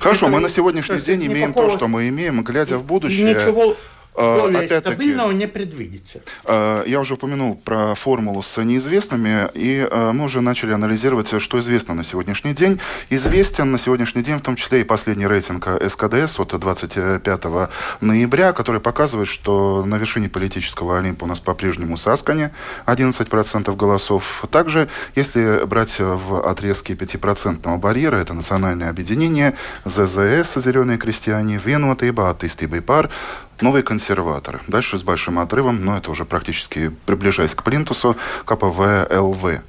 Хорошо, 0.00 0.26
это, 0.26 0.34
мы 0.34 0.40
на 0.40 0.48
сегодняшний 0.48 1.00
день 1.00 1.26
имеем 1.26 1.52
то, 1.52 1.68
что 1.68 1.86
мы 1.86 2.08
имеем, 2.08 2.42
глядя 2.42 2.78
в 2.78 2.84
будущее. 2.84 3.34
Ничего 3.34 3.76
более 4.16 4.68
стабильного 4.68 5.30
не 5.32 5.46
предвидится. 5.46 6.20
А, 6.44 6.84
я 6.84 7.00
уже 7.00 7.14
упомянул 7.14 7.56
про 7.56 7.94
формулу 7.94 8.42
с 8.42 8.62
неизвестными, 8.62 9.48
и 9.54 9.86
а, 9.90 10.12
мы 10.12 10.24
уже 10.24 10.40
начали 10.40 10.72
анализировать, 10.72 11.40
что 11.40 11.58
известно 11.58 11.94
на 11.94 12.04
сегодняшний 12.04 12.54
день. 12.54 12.80
Известен 13.10 13.70
на 13.70 13.78
сегодняшний 13.78 14.22
день 14.22 14.38
в 14.38 14.42
том 14.42 14.56
числе 14.56 14.80
и 14.80 14.84
последний 14.84 15.26
рейтинг 15.26 15.68
СКДС 15.88 16.38
от 16.38 16.58
25 16.58 17.44
ноября, 18.00 18.52
который 18.52 18.80
показывает, 18.80 19.28
что 19.28 19.84
на 19.86 19.96
вершине 19.96 20.28
политического 20.28 20.98
Олимпа 20.98 21.24
у 21.24 21.26
нас 21.26 21.40
по-прежнему 21.40 21.96
Саскани, 21.96 22.50
11% 22.86 23.76
голосов. 23.76 24.44
Также, 24.50 24.88
если 25.14 25.64
брать 25.66 25.96
в 25.98 26.48
отрезке 26.48 26.94
5% 26.94 27.78
барьера, 27.78 28.16
это 28.16 28.34
национальное 28.34 28.90
объединение, 28.90 29.54
ЗЗС, 29.84 30.54
Зеленые 30.56 30.98
крестьяне, 30.98 31.60
Венуата 31.62 32.06
и 32.06 32.10
Баатисты 32.10 32.66
Байпар, 32.66 33.10
новые 33.60 33.82
консерваторы. 33.82 34.60
Дальше 34.66 34.98
с 34.98 35.02
большим 35.02 35.38
отрывом, 35.38 35.84
но 35.84 35.96
это 35.96 36.10
уже 36.10 36.24
практически 36.24 36.90
приближаясь 37.06 37.54
к 37.54 37.62
плинтусу, 37.62 38.16
КПВ 38.44 39.08
ЛВ. 39.10 39.62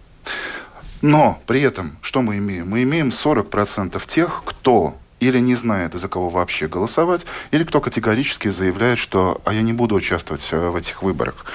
Но 1.02 1.42
при 1.46 1.62
этом 1.62 1.98
что 2.02 2.22
мы 2.22 2.38
имеем? 2.38 2.70
Мы 2.70 2.84
имеем 2.84 3.10
40% 3.10 4.02
тех, 4.06 4.42
кто 4.46 4.98
или 5.20 5.40
не 5.40 5.56
знает, 5.56 5.94
за 5.94 6.08
кого 6.08 6.30
вообще 6.30 6.68
голосовать, 6.68 7.26
или 7.52 7.64
кто 7.64 7.82
категорически 7.82 8.50
заявляет, 8.50 9.00
что 9.00 9.42
«а 9.46 9.54
я 9.54 9.62
не 9.62 9.74
буду 9.74 9.96
участвовать 9.96 10.48
э, 10.52 10.70
в 10.70 10.76
этих 10.76 11.02
выборах». 11.02 11.46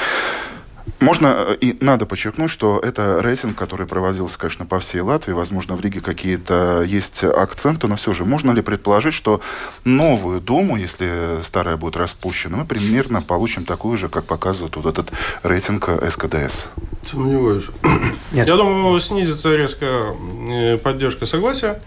Можно 1.00 1.34
э, 1.48 1.56
и 1.60 1.76
надо 1.80 2.06
подчеркнуть, 2.06 2.50
что 2.50 2.78
это 2.78 3.20
рейтинг, 3.20 3.56
который 3.56 3.86
проводился, 3.86 4.38
конечно, 4.38 4.66
по 4.66 4.78
всей 4.80 5.00
Латвии. 5.00 5.32
Возможно, 5.32 5.76
в 5.76 5.80
Риге 5.80 6.00
какие-то 6.00 6.82
есть 6.82 7.24
акценты, 7.24 7.88
но 7.88 7.96
все 7.96 8.12
же 8.12 8.24
можно 8.24 8.50
ли 8.52 8.62
предположить, 8.62 9.14
что 9.14 9.40
новую 9.84 10.40
Думу, 10.40 10.76
если 10.76 11.40
старая 11.42 11.76
будет 11.76 11.96
распущена, 11.96 12.58
мы 12.58 12.64
примерно 12.64 13.22
получим 13.22 13.64
такую 13.64 13.96
же, 13.96 14.08
как 14.08 14.24
показывает 14.24 14.76
вот 14.76 14.86
этот 14.86 15.12
рейтинг 15.42 15.88
СКДС? 16.10 16.68
Сомневаюсь. 17.10 17.64
Нет. 18.32 18.48
Я 18.48 18.56
думаю, 18.56 19.00
снизится 19.00 19.54
резко 19.54 20.14
э, 20.48 20.78
поддержка 20.78 21.26
согласия. 21.26 21.80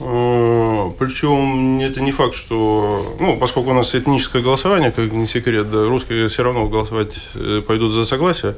Э, 0.00 0.90
Причем 0.98 1.80
это 1.80 2.00
не 2.00 2.12
факт, 2.12 2.36
что, 2.36 3.16
ну, 3.18 3.36
поскольку 3.36 3.70
у 3.70 3.74
нас 3.74 3.94
этническое 3.94 4.42
голосование, 4.42 4.92
как 4.92 5.12
не 5.12 5.26
секрет, 5.26 5.70
да, 5.70 5.86
русские 5.88 6.28
все 6.28 6.42
равно 6.44 6.68
голосовать 6.68 7.14
э, 7.34 7.62
пойдут 7.66 7.92
за 7.92 8.04
согласие, 8.04 8.56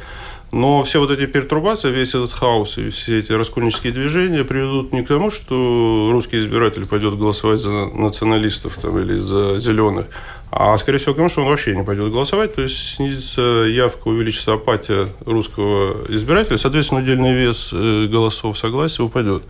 но 0.52 0.82
все 0.82 1.00
вот 1.00 1.10
эти 1.10 1.26
пертурбации, 1.26 1.90
весь 1.90 2.10
этот 2.10 2.32
хаос 2.32 2.76
и 2.76 2.90
все 2.90 3.20
эти 3.20 3.32
раскольнические 3.32 3.92
движения 3.92 4.44
приведут 4.44 4.92
не 4.92 5.02
к 5.02 5.08
тому, 5.08 5.30
что 5.30 6.10
русский 6.12 6.38
избиратель 6.38 6.86
пойдет 6.86 7.16
голосовать 7.16 7.60
за 7.60 7.70
националистов 7.70 8.76
там, 8.82 8.98
или 8.98 9.14
за 9.14 9.60
зеленых, 9.60 10.06
а 10.50 10.76
скорее 10.78 10.98
всего 10.98 11.14
к 11.14 11.16
тому, 11.16 11.28
что 11.28 11.42
он 11.42 11.48
вообще 11.48 11.76
не 11.76 11.84
пойдет 11.84 12.12
голосовать, 12.12 12.54
то 12.54 12.62
есть 12.62 12.96
снизится 12.96 13.40
явка, 13.68 14.08
увеличится 14.08 14.54
апатия 14.54 15.08
русского 15.24 16.04
избирателя, 16.08 16.58
соответственно, 16.58 17.00
удельный 17.00 17.32
вес 17.32 17.70
э, 17.72 18.08
голосов 18.08 18.58
согласия 18.58 19.02
упадет. 19.02 19.44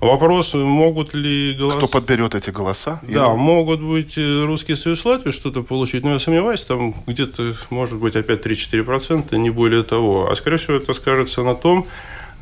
Вопрос, 0.00 0.54
могут 0.54 1.12
ли 1.12 1.54
голоса... 1.54 1.76
Кто 1.76 1.86
подберет 1.86 2.34
эти 2.34 2.50
голоса? 2.50 3.00
Да, 3.02 3.26
Или... 3.26 3.36
могут 3.36 3.82
быть 3.82 4.16
э, 4.16 4.44
русские 4.44 4.78
союз 4.78 5.04
Латвии 5.04 5.30
что-то 5.30 5.62
получить, 5.62 6.04
но 6.04 6.12
я 6.12 6.18
сомневаюсь, 6.20 6.62
там 6.62 6.94
где-то 7.06 7.54
может 7.68 7.98
быть 7.98 8.16
опять 8.16 8.44
3-4%, 8.44 9.36
не 9.36 9.50
более 9.50 9.82
того. 9.82 10.30
А 10.30 10.36
скорее 10.36 10.56
всего 10.56 10.76
это 10.76 10.94
скажется 10.94 11.42
на 11.42 11.54
том, 11.54 11.86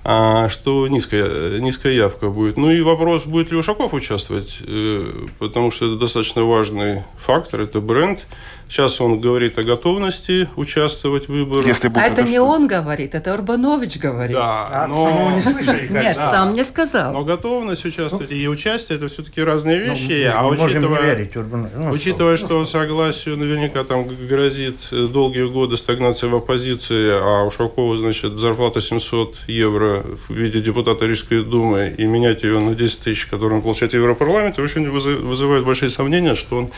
а, 0.05 0.49
что 0.49 0.87
низкая, 0.87 1.59
низкая 1.59 1.93
явка 1.93 2.29
будет. 2.29 2.57
Ну 2.57 2.71
и 2.71 2.81
вопрос, 2.81 3.27
будет 3.27 3.51
ли 3.51 3.57
Ушаков 3.57 3.93
участвовать, 3.93 4.59
э, 4.61 5.27
потому 5.41 5.73
что 5.73 5.87
это 5.87 5.97
достаточно 5.97 6.45
важный 6.45 7.03
фактор, 7.19 7.63
это 7.63 7.81
бренд. 7.81 8.25
Сейчас 8.69 9.01
он 9.01 9.19
говорит 9.19 9.59
о 9.59 9.63
готовности 9.63 10.49
участвовать 10.57 11.27
в 11.27 11.33
выборах. 11.33 11.67
Если 11.67 11.89
будет, 11.89 12.05
а 12.05 12.07
это, 12.07 12.21
это 12.21 12.31
не 12.31 12.37
что? 12.37 12.45
он 12.45 12.67
говорит, 12.67 13.15
это 13.15 13.33
Урбанович 13.33 13.97
говорит. 13.99 14.37
Да, 14.37 14.69
а, 14.71 14.87
но... 14.87 15.37
не 15.37 15.43
слышали, 15.43 15.89
Нет, 15.91 16.17
да. 16.17 16.31
сам 16.31 16.53
не 16.53 16.65
сказал. 16.65 17.15
Но 17.15 17.25
готовность 17.25 17.85
участвовать 17.87 18.31
ну, 18.31 18.37
и 18.37 18.47
участие– 18.47 18.97
это 18.99 19.09
все-таки 19.09 19.43
разные 19.43 19.79
ну, 19.79 19.95
вещи. 19.95 20.27
Ну, 20.27 20.33
а 20.35 20.47
учитывая, 20.49 21.03
верить, 21.03 21.35
ну, 21.35 21.91
учитывая 21.91 22.37
что, 22.37 22.65
что 22.65 22.65
согласию 22.67 23.39
наверняка 23.39 23.85
там 23.85 24.07
грозит 24.07 24.89
долгие 24.91 25.51
годы 25.51 25.79
стагнация 25.79 26.29
в 26.29 26.35
оппозиции, 26.35 27.11
а 27.11 27.45
Ушакова, 27.45 27.97
значит, 27.97 28.39
зарплата 28.39 28.83
700 28.83 29.37
евро 29.47 30.05
в 30.29 30.31
виде 30.31 30.61
депутата 30.61 31.07
Рижской 31.07 31.43
думы 31.43 31.95
и 31.97 32.05
менять 32.05 32.43
ее 32.43 32.61
на 32.61 32.75
10 32.75 33.01
тысяч, 33.01 33.27
которые 33.27 33.57
он 33.57 33.63
получает 33.63 33.93
в 33.93 33.97
Европарламенте, 33.97 34.61
очень 34.61 34.91
вызывает 34.91 35.65
большие 35.65 35.89
сомнения, 35.89 36.35
что 36.35 36.57
он 36.57 36.71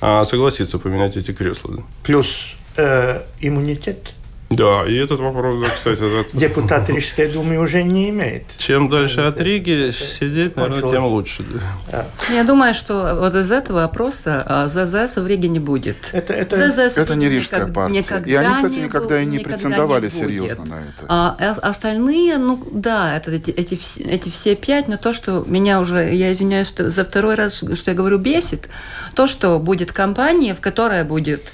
а, 0.00 0.24
согласится 0.24 0.78
поменять 0.78 1.16
эти 1.16 1.27
кресла. 1.32 1.76
Да. 1.76 1.82
Плюс 2.02 2.56
э, 2.76 3.22
иммунитет. 3.40 4.14
Да, 4.50 4.84
и 4.88 4.94
этот 4.94 5.20
вопрос, 5.20 5.62
да, 5.62 5.68
кстати... 5.68 6.20
Этот... 6.20 6.28
Депутат 6.32 6.88
Рижской 6.88 7.28
думы 7.28 7.58
уже 7.58 7.82
не 7.82 8.08
имеет. 8.08 8.44
Чем 8.56 8.88
дальше 8.88 9.20
от 9.20 9.38
Риги 9.40 9.92
сидеть, 9.92 10.56
наверное, 10.56 10.90
тем 10.90 11.04
лучше. 11.04 11.44
Да. 11.90 12.06
Я 12.32 12.44
думаю, 12.44 12.72
что 12.72 13.14
вот 13.14 13.34
из 13.34 13.52
этого 13.52 13.84
опроса 13.84 14.42
а, 14.46 14.66
ЗЗС 14.66 15.16
в 15.16 15.26
Риге 15.26 15.48
не 15.48 15.58
будет. 15.58 16.10
Это, 16.12 16.32
это, 16.32 16.70
ЗЗС 16.70 16.96
это 16.96 17.14
не 17.14 17.28
рижская 17.28 17.60
никак, 17.60 17.74
партия. 17.74 17.98
Никогда 17.98 18.30
и 18.30 18.34
они, 18.34 18.54
кстати, 18.54 18.84
никогда 18.84 19.16
был, 19.16 19.22
и 19.22 19.26
не 19.26 19.38
претендовали 19.40 20.04
не 20.04 20.10
серьезно 20.10 20.64
на 20.64 20.74
это. 20.76 21.06
А, 21.08 21.36
а 21.38 21.68
остальные, 21.68 22.38
ну 22.38 22.66
да, 22.72 23.16
это, 23.18 23.30
эти, 23.30 23.50
эти, 23.50 23.78
эти 24.02 24.30
все 24.30 24.56
пять, 24.56 24.88
но 24.88 24.96
то, 24.96 25.12
что 25.12 25.44
меня 25.46 25.78
уже, 25.78 26.14
я 26.14 26.32
извиняюсь 26.32 26.72
за 26.74 27.04
второй 27.04 27.34
раз, 27.34 27.62
что 27.74 27.90
я 27.90 27.94
говорю, 27.94 28.16
бесит, 28.16 28.70
то, 29.14 29.26
что 29.26 29.58
будет 29.58 29.92
компания, 29.92 30.54
в 30.54 30.60
которой 30.60 31.04
будет 31.04 31.52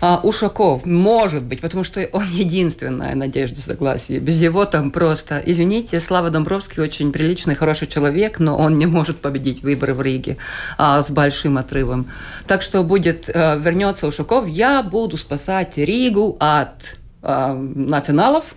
а, 0.00 0.20
Ушаков, 0.22 0.84
может 0.84 1.44
быть, 1.44 1.60
потому 1.60 1.84
что 1.84 2.08
он 2.12 2.24
единственная 2.32 3.14
надежда 3.14 3.60
согласия. 3.60 4.18
Без 4.18 4.40
него 4.40 4.64
там 4.64 4.90
просто, 4.90 5.42
извините, 5.44 6.00
Слава 6.00 6.30
Домбровский 6.30 6.82
очень 6.82 7.12
приличный, 7.12 7.54
хороший 7.54 7.88
человек, 7.88 8.38
но 8.38 8.56
он 8.56 8.78
не 8.78 8.86
может 8.86 9.18
победить 9.18 9.62
выборы 9.62 9.94
в 9.94 10.02
Риге 10.02 10.36
а, 10.78 11.00
с 11.02 11.10
большим 11.10 11.58
отрывом. 11.58 12.08
Так 12.46 12.62
что 12.62 12.82
будет, 12.82 13.30
а, 13.32 13.56
вернется 13.56 14.06
Ушаков, 14.06 14.46
я 14.46 14.82
буду 14.82 15.16
спасать 15.16 15.78
Ригу 15.78 16.36
от 16.40 16.98
а, 17.22 17.54
националов, 17.54 18.54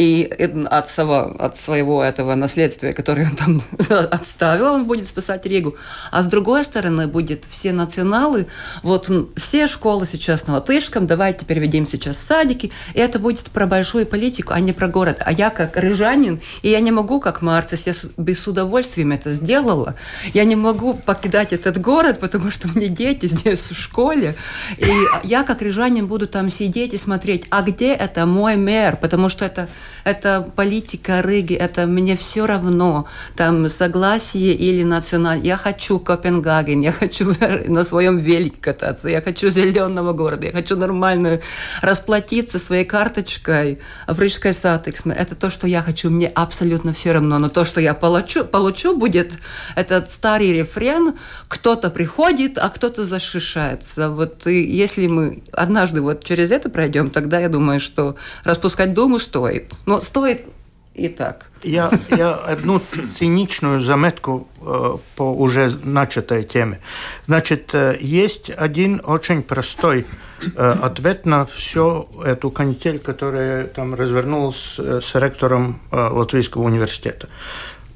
и 0.00 0.32
от, 0.70 0.88
своего, 0.88 1.36
от 1.38 1.56
своего 1.56 2.02
этого 2.02 2.34
наследствия, 2.34 2.94
которое 2.94 3.28
он 3.28 3.36
там 3.36 3.62
отставил, 4.10 4.72
он 4.72 4.84
будет 4.86 5.06
спасать 5.06 5.44
Ригу. 5.44 5.76
А 6.10 6.22
с 6.22 6.26
другой 6.26 6.64
стороны, 6.64 7.06
будет 7.06 7.44
все 7.46 7.72
националы, 7.72 8.46
вот 8.82 9.10
все 9.36 9.66
школы 9.66 10.06
сейчас 10.06 10.46
на 10.46 10.54
латышском, 10.54 11.06
давайте 11.06 11.44
переведем 11.44 11.84
сейчас 11.84 12.16
садики, 12.16 12.72
и 12.94 12.98
это 12.98 13.18
будет 13.18 13.50
про 13.50 13.66
большую 13.66 14.06
политику, 14.06 14.54
а 14.54 14.60
не 14.60 14.72
про 14.72 14.88
город. 14.88 15.20
А 15.22 15.32
я 15.32 15.50
как 15.50 15.76
рыжанин, 15.76 16.40
и 16.62 16.70
я 16.70 16.80
не 16.80 16.92
могу, 16.92 17.20
как 17.20 17.42
Марцис, 17.42 17.86
я 17.86 17.92
без 18.16 18.46
удовольствия 18.48 19.06
это 19.14 19.30
сделала, 19.30 19.96
я 20.32 20.44
не 20.44 20.56
могу 20.56 20.94
покидать 20.94 21.52
этот 21.52 21.78
город, 21.78 22.20
потому 22.20 22.50
что 22.50 22.68
мне 22.68 22.88
дети 22.88 23.26
здесь 23.26 23.70
в 23.70 23.78
школе, 23.78 24.34
и 24.78 24.90
я 25.24 25.42
как 25.42 25.60
рыжанин 25.60 26.06
буду 26.06 26.26
там 26.26 26.48
сидеть 26.48 26.94
и 26.94 26.96
смотреть, 26.96 27.44
а 27.50 27.60
где 27.60 27.92
это 27.92 28.24
мой 28.24 28.56
мэр, 28.56 28.96
потому 28.96 29.28
что 29.28 29.44
это 29.44 29.68
это 30.04 30.50
политика 30.56 31.20
Риги, 31.20 31.54
это 31.54 31.86
мне 31.86 32.16
все 32.16 32.46
равно, 32.46 33.06
там 33.36 33.68
согласие 33.68 34.54
или 34.54 34.82
националь. 34.82 35.40
Я 35.46 35.56
хочу 35.56 35.98
Копенгаген, 35.98 36.80
я 36.80 36.92
хочу 36.92 37.34
на 37.68 37.82
своем 37.84 38.18
велике 38.18 38.60
кататься, 38.60 39.08
я 39.08 39.20
хочу 39.20 39.50
зеленого 39.50 40.12
города, 40.12 40.46
я 40.46 40.52
хочу 40.52 40.76
нормально 40.76 41.40
расплатиться 41.82 42.58
своей 42.58 42.84
карточкой 42.84 43.80
в 44.06 44.20
Рижской 44.20 44.52
Сатексме. 44.52 45.14
Это 45.14 45.34
то, 45.34 45.50
что 45.50 45.66
я 45.66 45.82
хочу, 45.82 46.10
мне 46.10 46.28
абсолютно 46.28 46.92
все 46.92 47.12
равно. 47.12 47.38
Но 47.38 47.48
то, 47.48 47.64
что 47.64 47.80
я 47.80 47.94
получу, 47.94 48.44
получу 48.44 48.96
будет 48.96 49.32
этот 49.76 50.10
старый 50.10 50.52
рефрен, 50.52 51.14
кто-то 51.48 51.90
приходит, 51.90 52.58
а 52.58 52.68
кто-то 52.68 53.04
защищается. 53.04 54.10
Вот 54.10 54.46
и 54.46 54.62
если 54.62 55.06
мы 55.06 55.42
однажды 55.52 56.00
вот 56.00 56.24
через 56.24 56.50
это 56.50 56.68
пройдем, 56.68 57.10
тогда 57.10 57.38
я 57.40 57.48
думаю, 57.48 57.80
что 57.80 58.16
распускать 58.44 58.94
Думу 58.94 59.18
стоит. 59.18 59.72
Но 59.86 60.00
стоит 60.00 60.46
и 60.94 61.08
так. 61.08 61.46
Я, 61.62 61.90
я 62.10 62.34
одну 62.34 62.80
циничную 63.18 63.80
заметку 63.80 64.48
э, 64.60 64.96
по 65.16 65.22
уже 65.22 65.70
начатой 65.84 66.42
теме. 66.44 66.80
Значит, 67.26 67.74
э, 67.74 67.96
есть 68.00 68.50
один 68.50 69.00
очень 69.04 69.42
простой 69.42 70.06
э, 70.42 70.76
ответ 70.82 71.26
на 71.26 71.44
всю 71.44 72.08
эту 72.24 72.50
канитель, 72.50 72.98
которая 72.98 73.66
там 73.66 73.94
развернулась 73.94 74.76
э, 74.78 75.00
с 75.02 75.14
ректором 75.14 75.80
э, 75.90 75.96
Латвийского 75.96 76.62
университета. 76.62 77.28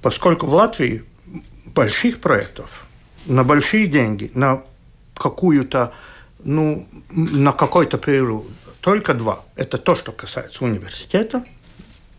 Поскольку 0.00 0.46
в 0.46 0.54
Латвии 0.54 1.04
больших 1.66 2.20
проектов 2.20 2.84
на 3.26 3.44
большие 3.44 3.86
деньги, 3.86 4.30
на 4.34 4.62
какую-то, 5.16 5.92
ну, 6.42 6.86
на 7.10 7.52
какой-то 7.52 7.98
период 7.98 8.46
только 8.80 9.14
два. 9.14 9.40
Это 9.56 9.78
то, 9.78 9.96
что 9.96 10.12
касается 10.12 10.64
университета. 10.64 11.44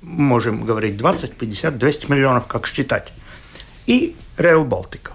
Можем 0.06 0.66
говорить 0.66 0.98
20, 0.98 1.34
50, 1.34 1.78
200 1.78 2.12
миллионов, 2.12 2.46
как 2.46 2.68
считать. 2.68 3.12
И 3.88 4.16
Rail 4.38 4.64
Балтика. 4.64 5.14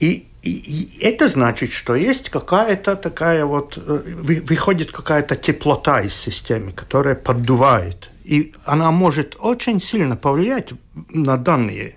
И, 0.00 0.26
и, 0.42 0.50
и 0.50 0.98
это 1.00 1.28
значит, 1.28 1.72
что 1.72 1.94
есть 1.94 2.28
какая-то 2.28 2.96
такая 2.96 3.44
вот, 3.44 3.78
э, 3.78 4.40
выходит 4.46 4.92
какая-то 4.92 5.36
теплота 5.36 6.02
из 6.02 6.14
системы, 6.14 6.72
которая 6.72 7.14
поддувает. 7.14 8.10
И 8.24 8.52
она 8.64 8.90
может 8.90 9.36
очень 9.38 9.80
сильно 9.80 10.16
повлиять 10.16 10.72
на 11.08 11.36
данные 11.36 11.96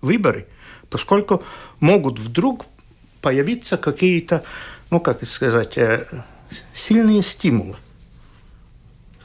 выборы, 0.00 0.46
поскольку 0.88 1.42
могут 1.80 2.18
вдруг 2.18 2.66
появиться 3.20 3.76
какие-то, 3.76 4.44
ну, 4.90 5.00
как 5.00 5.26
сказать, 5.26 5.76
э, 5.76 6.06
сильные 6.72 7.22
стимулы. 7.22 7.76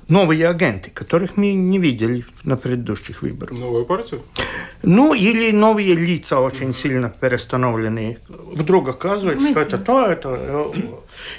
Новые 0.07 0.47
агенты, 0.47 0.89
которых 0.89 1.37
мы 1.37 1.53
не 1.53 1.79
видели 1.79 2.25
на 2.43 2.57
предыдущих 2.57 3.21
выборах. 3.21 3.57
Новая 3.57 3.83
партия? 3.83 4.19
Ну, 4.81 5.13
или 5.13 5.51
новые 5.51 5.95
лица 5.95 6.39
очень 6.39 6.73
сильно 6.73 7.09
перестановленные. 7.09 8.19
Вдруг 8.27 8.89
оказывается, 8.89 9.51
что 9.51 9.59
это 9.61 9.77
то, 9.77 10.05
это... 10.05 10.37
Э, 10.39 10.71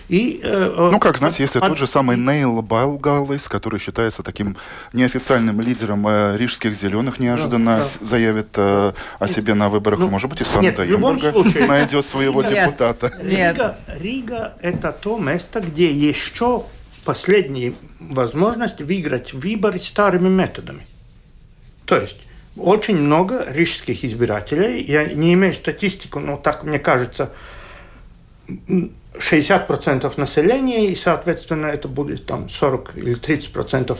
и, 0.09 0.41
э, 0.43 0.73
э, 0.77 0.91
ну, 0.93 0.99
как 0.99 1.19
знать, 1.19 1.39
если 1.39 1.59
от... 1.59 1.69
тот 1.69 1.79
же 1.79 1.87
самый 1.87 2.17
Нейл 2.17 2.63
Байлгаллис, 2.63 3.49
который 3.49 3.79
считается 3.79 4.23
таким 4.23 4.57
неофициальным 4.95 5.61
лидером 5.61 6.07
э, 6.09 6.37
рижских 6.39 6.75
зеленых, 6.75 7.19
неожиданно 7.19 7.79
да, 7.79 7.83
да. 7.83 8.05
заявит 8.05 8.49
э, 8.57 8.93
о 9.19 9.29
себе 9.29 9.53
на 9.55 9.69
выборах, 9.69 9.99
ну, 9.99 10.09
может 10.09 10.31
быть, 10.31 10.41
и 10.41 10.45
Санта 10.45 10.85
Юмбурга 10.85 11.33
случае... 11.33 11.67
найдет 11.67 12.07
своего 12.07 12.43
депутата. 12.43 13.13
Рига, 13.21 13.77
Рига– 13.89 14.55
это 14.63 14.93
то 14.93 15.19
место, 15.19 15.61
где 15.61 15.91
еще 15.91 16.65
последняя 17.05 17.75
возможность 18.01 18.81
выиграть 18.81 19.33
выборы 19.33 19.79
старыми 19.81 20.29
методами. 20.29 20.87
То 21.85 21.97
есть 21.97 22.27
очень 22.57 22.97
много 22.97 23.45
рижских 23.51 24.05
избирателей, 24.05 24.83
я 24.85 25.05
не 25.07 25.35
имею 25.35 25.53
статистику, 25.53 26.21
но 26.21 26.37
так 26.37 26.65
мне 26.65 26.79
кажется, 26.79 27.31
60% 28.49 30.13
населения, 30.17 30.91
и, 30.91 30.95
соответственно, 30.95 31.67
это 31.67 31.89
будет 31.89 32.27
там 32.27 32.49
40 32.49 32.93
или 32.97 33.17
30% 33.17 33.99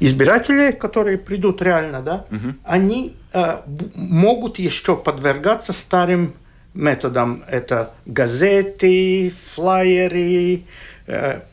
избирателей, 0.00 0.72
которые 0.72 1.18
придут 1.18 1.62
реально, 1.62 2.02
да, 2.02 2.26
угу. 2.30 2.54
они 2.64 3.16
э, 3.32 3.60
могут 3.94 4.58
еще 4.58 4.96
подвергаться 4.96 5.72
старым 5.72 6.34
методам. 6.74 7.44
Это 7.48 7.92
газеты, 8.04 9.32
флайеры, 9.54 10.62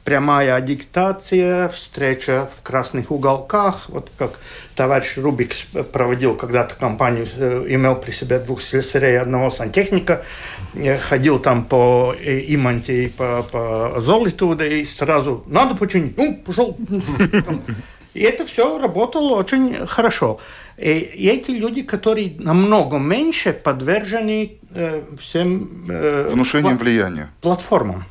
прямая 0.03 0.55
агитация, 0.55 1.69
встреча 1.69 2.49
в 2.57 2.63
красных 2.63 3.11
уголках, 3.11 3.87
вот 3.89 4.09
как 4.17 4.39
товарищ 4.75 5.17
Рубик 5.17 5.51
проводил 5.91 6.35
когда-то 6.35 6.75
кампанию, 6.75 7.27
э, 7.37 7.65
имел 7.69 7.95
при 7.95 8.11
себе 8.11 8.39
двух 8.39 8.61
слесарей 8.61 9.13
и 9.13 9.17
одного 9.17 9.51
сантехника, 9.51 10.23
э, 10.73 10.95
ходил 10.95 11.37
там 11.37 11.65
по 11.65 12.15
Иманте 12.19 13.05
и 13.05 13.09
по, 13.09 13.45
по 13.51 14.01
Золиту, 14.01 14.53
и 14.53 14.83
сразу 14.85 15.43
надо 15.45 15.75
починить, 15.75 16.17
ну, 16.17 16.35
пошел. 16.43 16.75
И 18.15 18.21
это 18.21 18.45
все 18.45 18.77
работало 18.77 19.35
очень 19.35 19.87
хорошо. 19.87 20.39
И 20.77 21.27
эти 21.27 21.51
люди, 21.51 21.81
которые 21.81 22.35
намного 22.39 22.97
меньше 22.97 23.53
подвержены 23.53 24.57
всем... 25.19 25.85
Внушением 26.29 26.77
влияния. 26.77 27.29
Платформам. 27.41 28.05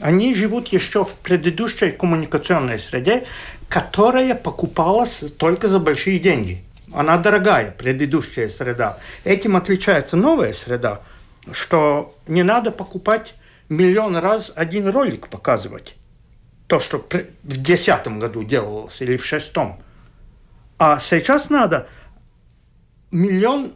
Они 0.00 0.34
живут 0.34 0.68
еще 0.68 1.04
в 1.04 1.14
предыдущей 1.16 1.90
коммуникационной 1.90 2.78
среде, 2.78 3.26
которая 3.68 4.34
покупалась 4.34 5.18
только 5.38 5.68
за 5.68 5.80
большие 5.80 6.18
деньги. 6.18 6.62
Она 6.92 7.18
дорогая, 7.18 7.72
предыдущая 7.72 8.48
среда. 8.48 8.98
Этим 9.24 9.56
отличается 9.56 10.16
новая 10.16 10.52
среда, 10.52 11.02
что 11.52 12.14
не 12.26 12.42
надо 12.42 12.70
покупать 12.70 13.34
миллион 13.68 14.16
раз 14.16 14.52
один 14.54 14.88
ролик 14.88 15.28
показывать. 15.28 15.96
То, 16.66 16.80
что 16.80 16.98
в 16.98 17.08
2010 17.08 18.08
году 18.18 18.44
делалось 18.44 19.00
или 19.00 19.16
в 19.16 19.24
шестом. 19.24 19.80
А 20.78 21.00
сейчас 21.00 21.50
надо 21.50 21.88
миллион 23.10 23.74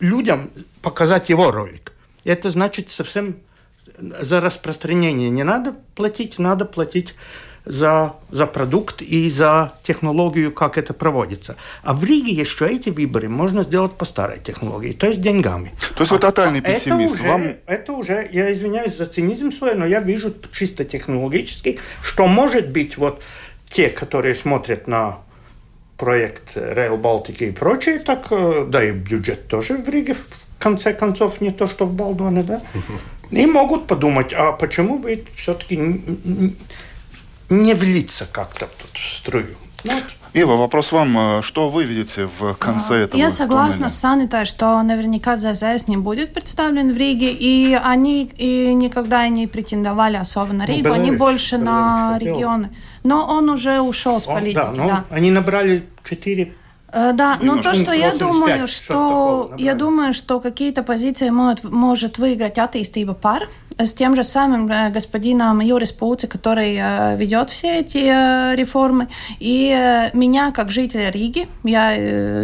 людям 0.00 0.50
показать 0.80 1.28
его 1.28 1.50
ролик. 1.50 1.92
Это 2.24 2.50
значит 2.50 2.88
совсем 2.88 3.36
за 4.00 4.40
распространение 4.40 5.30
не 5.30 5.44
надо 5.44 5.74
платить, 5.94 6.38
надо 6.38 6.64
платить 6.64 7.14
за, 7.68 8.14
за 8.30 8.46
продукт 8.46 9.02
и 9.02 9.28
за 9.28 9.72
технологию, 9.82 10.52
как 10.52 10.78
это 10.78 10.94
проводится. 10.94 11.56
А 11.82 11.92
в 11.92 12.02
Риге 12.02 12.32
еще 12.32 12.66
эти 12.66 12.88
выборы 12.88 13.28
можно 13.28 13.62
сделать 13.62 13.94
по 13.94 14.04
старой 14.04 14.38
технологии, 14.40 14.92
то 14.92 15.06
есть 15.06 15.20
деньгами. 15.20 15.72
То 15.94 16.00
есть 16.00 16.10
а, 16.10 16.14
вы 16.14 16.20
тотальный 16.20 16.60
пессимист. 16.62 17.14
Это 17.14 17.22
уже, 17.22 17.28
Вам... 17.28 17.42
это 17.66 17.92
уже, 17.92 18.28
я 18.32 18.52
извиняюсь 18.52 18.96
за 18.96 19.06
цинизм 19.06 19.52
свой, 19.52 19.74
но 19.74 19.86
я 19.86 20.00
вижу 20.00 20.34
чисто 20.52 20.84
технологически, 20.84 21.78
что 22.02 22.26
может 22.26 22.70
быть 22.70 22.96
вот 22.96 23.22
те, 23.70 23.90
которые 23.90 24.34
смотрят 24.34 24.86
на 24.86 25.18
проект 25.98 26.56
Rail 26.56 26.96
Балтики 26.96 27.44
и 27.44 27.50
прочее, 27.50 27.98
так, 27.98 28.28
э, 28.30 28.66
да 28.68 28.84
и 28.84 28.92
бюджет 28.92 29.48
тоже 29.48 29.76
в 29.76 29.88
Риге 29.88 30.14
в 30.14 30.26
конце 30.58 30.94
концов 30.94 31.40
не 31.40 31.50
то, 31.50 31.68
что 31.68 31.84
в 31.84 31.92
Балдоне, 31.92 32.44
да? 32.44 32.62
И 33.30 33.46
могут 33.46 33.86
подумать, 33.86 34.32
а 34.32 34.52
почему 34.52 34.98
бы 34.98 35.24
все-таки 35.36 35.76
не 37.50 37.74
влиться 37.74 38.26
как-то 38.30 38.66
в 38.66 38.98
струю? 38.98 39.56
Вот. 39.84 40.02
Ива, 40.34 40.56
вопрос 40.56 40.92
вам. 40.92 41.42
Что 41.42 41.68
вы 41.70 41.84
видите 41.84 42.28
в 42.38 42.54
конце 42.54 42.94
а, 42.94 42.98
этого 42.98 43.20
Я 43.20 43.30
согласна 43.30 43.72
туннеля? 43.72 43.88
с 43.88 43.98
Санитой, 43.98 44.44
что 44.44 44.82
наверняка 44.82 45.38
ЗЗС 45.38 45.88
не 45.88 45.96
будет 45.96 46.34
представлен 46.34 46.92
в 46.92 46.96
Риге, 46.96 47.32
и 47.32 47.74
они 47.74 48.30
и 48.36 48.74
никогда 48.74 49.26
не 49.28 49.46
претендовали 49.46 50.16
особо 50.16 50.52
на 50.52 50.66
ну, 50.66 50.72
Ригу, 50.72 50.88
ну, 50.88 50.94
они 50.94 51.10
больше 51.12 51.58
на 51.58 52.18
регионы. 52.18 52.70
Но 53.04 53.26
он 53.26 53.48
уже 53.48 53.80
ушел 53.80 54.20
с 54.20 54.24
политики. 54.24 54.54
Да, 54.54 54.72
да. 54.74 55.04
Они 55.10 55.30
набрали 55.30 55.86
4 56.08 56.52
Э, 56.92 57.12
да, 57.12 57.36
но 57.40 57.56
ну, 57.56 57.62
то, 57.62 57.74
что 57.74 57.92
я 57.92 58.14
думаю, 58.14 58.66
что 58.66 59.52
я 59.58 59.74
думаю, 59.74 60.14
что 60.14 60.40
какие-то 60.40 60.82
позиции 60.82 61.30
может, 61.30 61.64
может 61.64 62.18
выиграть 62.18 62.58
attīstība 62.58 63.14
пар 63.14 63.48
с 63.78 63.92
тем 63.92 64.16
же 64.16 64.24
самым 64.24 64.68
э, 64.70 64.90
господином 64.90 65.60
Юрис 65.60 65.92
Пуци, 65.92 66.26
который 66.26 66.76
э, 66.80 67.16
ведет 67.16 67.50
все 67.50 67.80
эти 67.80 68.56
реформы. 68.56 69.08
И 69.38 70.10
меня, 70.14 70.50
как 70.50 70.70
жителя 70.70 71.10
Риги, 71.10 71.46
я 71.62 71.94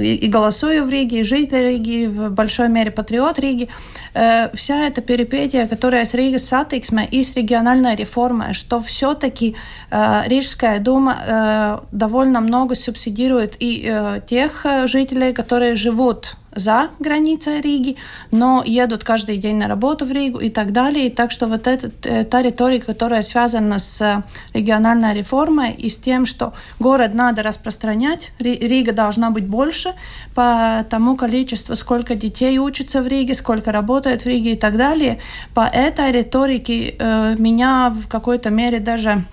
и 0.00 0.28
голосую 0.28 0.84
в 0.84 0.90
Риге, 0.90 1.20
и 1.20 1.24
житель 1.24 1.64
Риги, 1.64 2.06
в 2.06 2.30
большой 2.30 2.68
мере 2.68 2.90
патриот 2.90 3.38
Риги, 3.38 3.68
вся 4.14 4.86
эта 4.86 5.00
перипетия, 5.02 5.66
которая 5.66 6.04
с 6.04 6.14
Рига 6.14 6.38
сатиксме 6.38 7.06
и 7.10 7.22
с 7.22 7.34
региональной 7.34 7.96
реформой, 7.96 8.54
что 8.54 8.80
все-таки 8.80 9.56
Рижская 9.90 10.78
дума 10.78 11.82
довольно 11.92 12.40
много 12.40 12.74
субсидирует 12.74 13.56
и 13.58 14.20
тех 14.26 14.64
жителей, 14.86 15.32
которые 15.32 15.74
живут 15.74 16.36
за 16.54 16.90
границей 16.98 17.60
Риги, 17.60 17.96
но 18.30 18.62
едут 18.64 19.04
каждый 19.04 19.38
день 19.38 19.56
на 19.56 19.68
работу 19.68 20.04
в 20.04 20.12
Ригу 20.12 20.38
и 20.38 20.50
так 20.50 20.72
далее. 20.72 21.06
И 21.08 21.10
так 21.10 21.30
что 21.30 21.46
вот 21.46 21.66
эта 21.66 21.90
э, 22.04 22.24
та 22.24 22.42
риторика, 22.42 22.86
которая 22.86 23.22
связана 23.22 23.78
с 23.78 24.22
региональной 24.52 25.14
реформой 25.14 25.72
и 25.72 25.88
с 25.88 25.96
тем, 25.96 26.26
что 26.26 26.52
город 26.78 27.14
надо 27.14 27.42
распространять, 27.42 28.32
Рига 28.38 28.92
должна 28.92 29.30
быть 29.30 29.46
больше 29.46 29.94
по 30.34 30.84
тому 30.88 31.16
количеству, 31.16 31.76
сколько 31.76 32.14
детей 32.14 32.58
учатся 32.58 33.02
в 33.02 33.06
Риге, 33.08 33.34
сколько 33.34 33.72
работает 34.04 34.22
в 34.22 34.26
Риге 34.26 34.52
и 34.52 34.56
так 34.56 34.76
далее. 34.76 35.18
По 35.54 35.66
этой 35.66 36.12
риторике 36.12 36.94
э, 36.98 37.36
меня 37.38 37.90
в 37.90 38.08
какой-то 38.08 38.50
мере 38.50 38.80
даже 38.80 39.24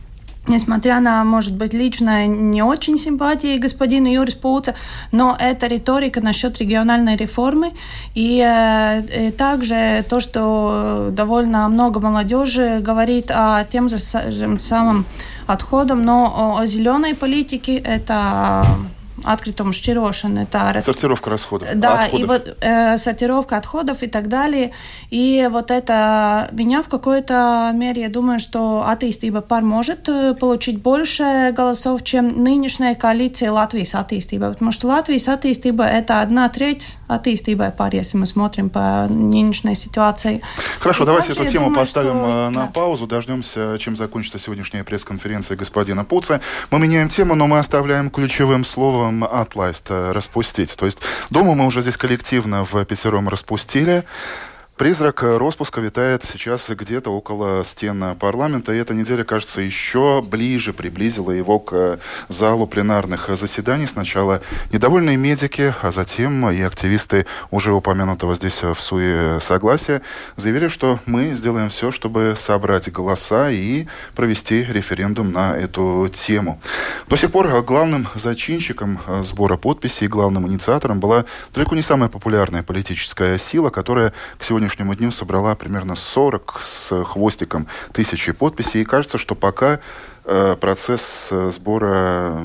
Несмотря 0.47 0.99
на, 0.99 1.23
может 1.23 1.55
быть, 1.55 1.71
лично 1.71 2.25
не 2.25 2.63
очень 2.63 2.97
симпатии 2.97 3.59
господина 3.59 4.07
Юрис 4.07 4.33
Пуца, 4.33 4.73
но 5.11 5.37
это 5.39 5.67
риторика 5.67 6.19
насчет 6.19 6.57
региональной 6.57 7.15
реформы. 7.15 7.73
И, 8.15 8.43
э, 8.43 9.27
и 9.27 9.31
также 9.31 10.03
то, 10.09 10.19
что 10.19 11.09
довольно 11.11 11.69
много 11.69 11.99
молодежи 11.99 12.79
говорит 12.81 13.29
о 13.29 13.63
тем 13.65 13.87
же 13.87 13.99
самым 13.99 15.05
отходом, 15.45 16.03
но 16.03 16.33
о, 16.35 16.61
о 16.61 16.65
зеленой 16.65 17.13
политике, 17.13 17.75
это 17.77 18.65
atkritumu 19.23 19.71
šķirošana. 19.73 20.45
Tā, 20.51 20.81
Сортировка 20.81 21.29
расходов. 21.29 21.69
Да, 21.75 22.05
отходов. 22.05 22.19
и 22.19 22.23
вот 22.25 22.57
э, 22.61 22.97
сортировка 22.97 23.57
отходов 23.57 24.03
и 24.03 24.07
так 24.07 24.27
далее. 24.27 24.71
И 25.09 25.47
вот 25.51 25.69
это 25.71 26.49
меня 26.51 26.81
в 26.81 26.89
какой-то 26.89 27.71
мере, 27.73 28.01
я 28.03 28.09
думаю, 28.09 28.39
что 28.39 28.85
attīstība 28.87 29.41
пар 29.41 29.61
может 29.63 30.09
э, 30.09 30.33
получить 30.33 30.81
больше 30.81 31.53
голосов, 31.55 32.03
чем 32.03 32.43
нынешняя 32.43 32.95
коалиция 32.95 33.51
Латвийс 33.51 33.93
attīstība. 33.93 34.53
Потому 34.53 34.71
что 34.71 34.87
Латвийс 34.87 35.27
attīstība 35.27 35.85
это 35.85 36.21
одна 36.21 36.49
треть 36.49 36.97
attīstībai 37.07 37.71
пар, 37.75 37.93
если 37.93 38.17
мы 38.17 38.25
смотрим 38.25 38.69
по 38.69 39.07
нынешней 39.09 39.75
ситуации. 39.75 40.41
Хорошо, 40.79 41.03
И 41.03 41.05
давайте 41.05 41.27
также 41.29 41.43
эту 41.43 41.51
тему 41.51 41.65
думаю, 41.65 41.79
поставим 41.79 42.11
что- 42.11 42.47
э, 42.47 42.49
на 42.49 42.61
да. 42.61 42.71
паузу, 42.73 43.07
дождемся, 43.07 43.77
чем 43.77 43.95
закончится 43.97 44.39
сегодняшняя 44.39 44.83
пресс-конференция 44.83 45.57
господина 45.57 46.05
Пуца. 46.05 46.41
Мы 46.71 46.79
меняем 46.79 47.09
тему, 47.09 47.35
но 47.35 47.47
мы 47.47 47.59
оставляем 47.59 48.09
ключевым 48.09 48.65
словом 48.65 49.00
«атлайст» 49.07 49.89
э, 49.89 50.11
распустить. 50.11 50.75
То 50.75 50.85
есть 50.85 50.99
Думу 51.29 51.55
мы 51.55 51.65
уже 51.65 51.81
здесь 51.81 51.97
коллективно 51.97 52.65
в 52.65 52.83
пятером 52.85 53.29
распустили. 53.29 54.03
Призрак 54.81 55.21
распуска 55.21 55.79
витает 55.79 56.23
сейчас 56.23 56.67
где-то 56.67 57.11
около 57.11 57.63
стен 57.63 58.15
парламента, 58.15 58.73
и 58.73 58.77
эта 58.77 58.95
неделя, 58.95 59.23
кажется, 59.23 59.61
еще 59.61 60.23
ближе 60.23 60.73
приблизила 60.73 61.29
его 61.29 61.59
к 61.59 61.71
э, 61.71 61.97
залу 62.29 62.65
пленарных 62.65 63.29
заседаний. 63.29 63.85
Сначала 63.85 64.41
недовольные 64.71 65.17
медики, 65.17 65.71
а 65.83 65.91
затем 65.91 66.49
и 66.49 66.59
активисты 66.61 67.27
уже 67.51 67.73
упомянутого 67.73 68.33
здесь 68.33 68.63
в 68.63 68.73
СУЕ 68.73 69.39
согласия 69.39 70.01
заявили, 70.35 70.67
что 70.67 70.97
мы 71.05 71.35
сделаем 71.35 71.69
все, 71.69 71.91
чтобы 71.91 72.33
собрать 72.35 72.91
голоса 72.91 73.51
и 73.51 73.85
провести 74.15 74.63
референдум 74.63 75.31
на 75.31 75.55
эту 75.55 76.09
тему. 76.11 76.59
До 77.05 77.17
сих 77.17 77.31
пор 77.31 77.61
главным 77.61 78.07
зачинщиком 78.15 78.99
э, 79.05 79.21
сбора 79.21 79.57
подписей, 79.57 80.07
главным 80.07 80.47
инициатором 80.47 80.99
была 80.99 81.25
далеко 81.53 81.75
не 81.75 81.83
самая 81.83 82.09
популярная 82.09 82.63
политическая 82.63 83.37
сила, 83.37 83.69
которая 83.69 84.11
к 84.39 84.43
сегодняшнему 84.43 84.70
дню 84.77 85.11
собрала 85.11 85.55
примерно 85.55 85.95
40 85.95 86.57
с 86.61 87.03
хвостиком 87.03 87.67
тысячи 87.93 88.31
подписей. 88.31 88.81
И 88.81 88.85
кажется, 88.85 89.17
что 89.17 89.35
пока 89.35 89.79
э, 90.25 90.55
процесс 90.59 91.29
э, 91.31 91.51
сбора 91.51 92.41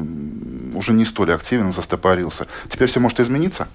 уже 0.75 0.93
не 0.93 1.05
столь 1.05 1.33
активен, 1.33 1.73
застопорился. 1.73 2.47
Теперь 2.69 2.89
все 2.89 3.01
может 3.01 3.21
измениться? 3.21 3.69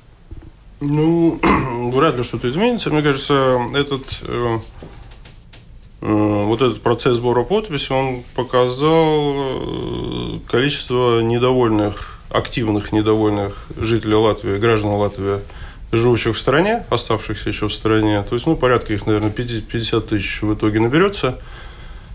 Ну, 0.82 1.40
вряд 1.94 2.18
ли 2.18 2.24
что-то 2.24 2.50
изменится. 2.50 2.90
Мне 2.90 3.04
кажется, 3.04 3.62
этот 3.76 4.04
э, 4.24 4.60
э, 6.02 6.46
вот 6.46 6.62
этот 6.62 6.82
процесс 6.82 7.18
сбора 7.18 7.44
подписей, 7.44 7.96
он 7.96 8.24
показал 8.36 9.34
э, 9.36 10.40
количество 10.48 11.22
недовольных, 11.22 12.20
активных 12.32 12.92
недовольных 12.92 13.68
жителей 13.78 14.16
Латвии, 14.16 14.58
граждан 14.58 14.92
Латвии, 14.92 15.42
живущих 15.92 16.36
в 16.36 16.40
стране, 16.40 16.86
оставшихся 16.90 17.50
еще 17.50 17.68
в 17.68 17.74
стране. 17.74 18.24
То 18.28 18.36
есть, 18.36 18.48
ну, 18.48 18.56
порядка 18.56 18.94
их, 18.94 19.06
наверное, 19.06 19.32
50 19.32 19.66
50 19.66 20.08
тысяч 20.08 20.42
в 20.42 20.54
итоге 20.54 20.80
наберется. 20.80 21.40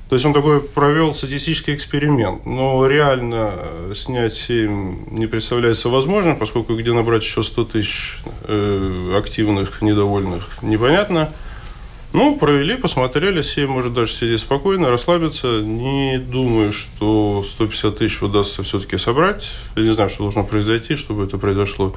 То 0.08 0.14
есть 0.14 0.24
он 0.24 0.32
такой 0.32 0.60
провел 0.60 1.14
статистический 1.14 1.74
эксперимент. 1.74 2.46
Но 2.46 2.86
реально 2.86 3.50
э, 3.54 3.92
снять 3.96 4.34
7 4.34 5.10
не 5.10 5.26
представляется 5.26 5.88
возможным, 5.88 6.36
поскольку 6.36 6.76
где 6.76 6.92
набрать 6.92 7.24
еще 7.24 7.42
100 7.42 7.64
тысяч 7.64 8.18
э, 8.44 9.14
активных, 9.16 9.82
недовольных, 9.82 10.62
непонятно. 10.62 11.32
Ну, 12.12 12.36
провели, 12.36 12.76
посмотрели, 12.76 13.42
7 13.42 13.68
может 13.68 13.94
даже 13.94 14.12
сидеть 14.12 14.40
спокойно, 14.40 14.90
расслабиться. 14.90 15.60
Не 15.60 16.18
думаю, 16.18 16.72
что 16.72 17.44
150 17.44 17.98
тысяч 17.98 18.22
удастся 18.22 18.62
все-таки 18.62 18.96
собрать. 18.98 19.50
Я 19.74 19.82
не 19.82 19.92
знаю, 19.92 20.08
что 20.08 20.22
должно 20.22 20.44
произойти, 20.44 20.94
чтобы 20.94 21.24
это 21.24 21.36
произошло. 21.36 21.94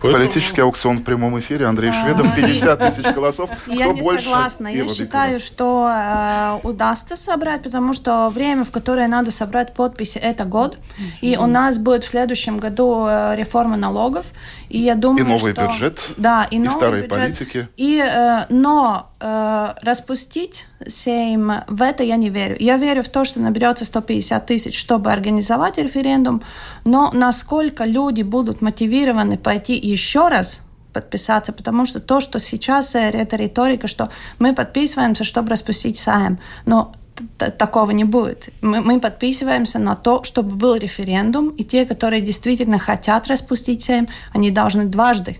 Поэтому- 0.00 0.22
Политический 0.24 0.60
аукцион 0.60 0.98
в 0.98 1.04
прямом 1.04 1.38
эфире. 1.40 1.66
Андрей 1.66 1.92
Шведов, 1.92 2.26
50 2.36 2.78
тысяч 2.78 3.14
голосов. 3.14 3.50
Я 3.66 3.84
Кто 3.86 3.92
не 3.94 4.02
больше? 4.02 4.24
согласна. 4.24 4.68
Я 4.68 4.86
считаю, 4.88 5.40
что 5.40 5.90
э, 5.92 6.60
удастся 6.62 7.16
собрать, 7.16 7.62
потому 7.62 7.94
что 7.94 8.28
время, 8.28 8.64
в 8.64 8.70
которое 8.70 9.08
надо 9.08 9.30
собрать 9.30 9.74
подписи, 9.74 10.18
это 10.18 10.44
год. 10.44 10.78
И 11.20 11.36
у 11.36 11.46
нас 11.46 11.78
будет 11.78 12.04
в 12.04 12.08
следующем 12.08 12.58
году 12.58 13.06
э, 13.08 13.34
реформа 13.36 13.76
налогов. 13.76 14.26
И 14.68 14.78
я 14.78 14.94
думаю, 14.94 15.24
И 15.24 15.28
новый 15.28 15.52
что- 15.52 15.66
бюджет, 15.66 16.00
Да, 16.16 16.46
и, 16.50 16.56
и 16.56 16.58
новый 16.58 16.76
старые 16.76 17.02
бюджет. 17.02 17.18
политики. 17.18 17.68
И, 17.76 17.98
э, 17.98 18.44
но 18.50 19.10
э, 19.20 19.74
распустить 19.82 20.66
Сейм, 20.86 21.52
в 21.66 21.82
это 21.82 22.02
я 22.02 22.16
не 22.16 22.30
верю. 22.30 22.56
Я 22.58 22.76
верю 22.76 23.02
в 23.02 23.08
то, 23.08 23.24
что 23.24 23.40
наберется 23.40 23.84
150 23.84 24.46
тысяч, 24.46 24.78
чтобы 24.78 25.12
организовать 25.12 25.78
референдум, 25.78 26.42
но 26.84 27.10
насколько 27.12 27.84
люди 27.84 28.22
будут 28.22 28.60
мотивированы 28.60 29.38
пойти 29.38 29.76
еще 29.76 30.28
раз 30.28 30.60
подписаться, 30.92 31.52
потому 31.52 31.86
что 31.86 32.00
то, 32.00 32.20
что 32.20 32.40
сейчас 32.40 32.94
э, 32.94 33.00
это 33.00 33.36
риторика, 33.36 33.86
что 33.88 34.10
мы 34.38 34.54
подписываемся, 34.54 35.24
чтобы 35.24 35.50
распустить 35.50 35.98
Сайм, 35.98 36.38
но 36.66 36.92
такого 37.36 37.90
не 37.90 38.04
будет. 38.04 38.48
Мы, 38.60 38.80
мы 38.80 39.00
подписываемся 39.00 39.78
на 39.78 39.96
то, 39.96 40.24
чтобы 40.24 40.54
был 40.54 40.76
референдум, 40.76 41.48
и 41.50 41.64
те, 41.64 41.84
которые 41.84 42.22
действительно 42.22 42.78
хотят 42.78 43.26
распустить 43.26 43.82
Сейм, 43.82 44.08
они 44.32 44.50
должны 44.50 44.84
дважды 44.84 45.38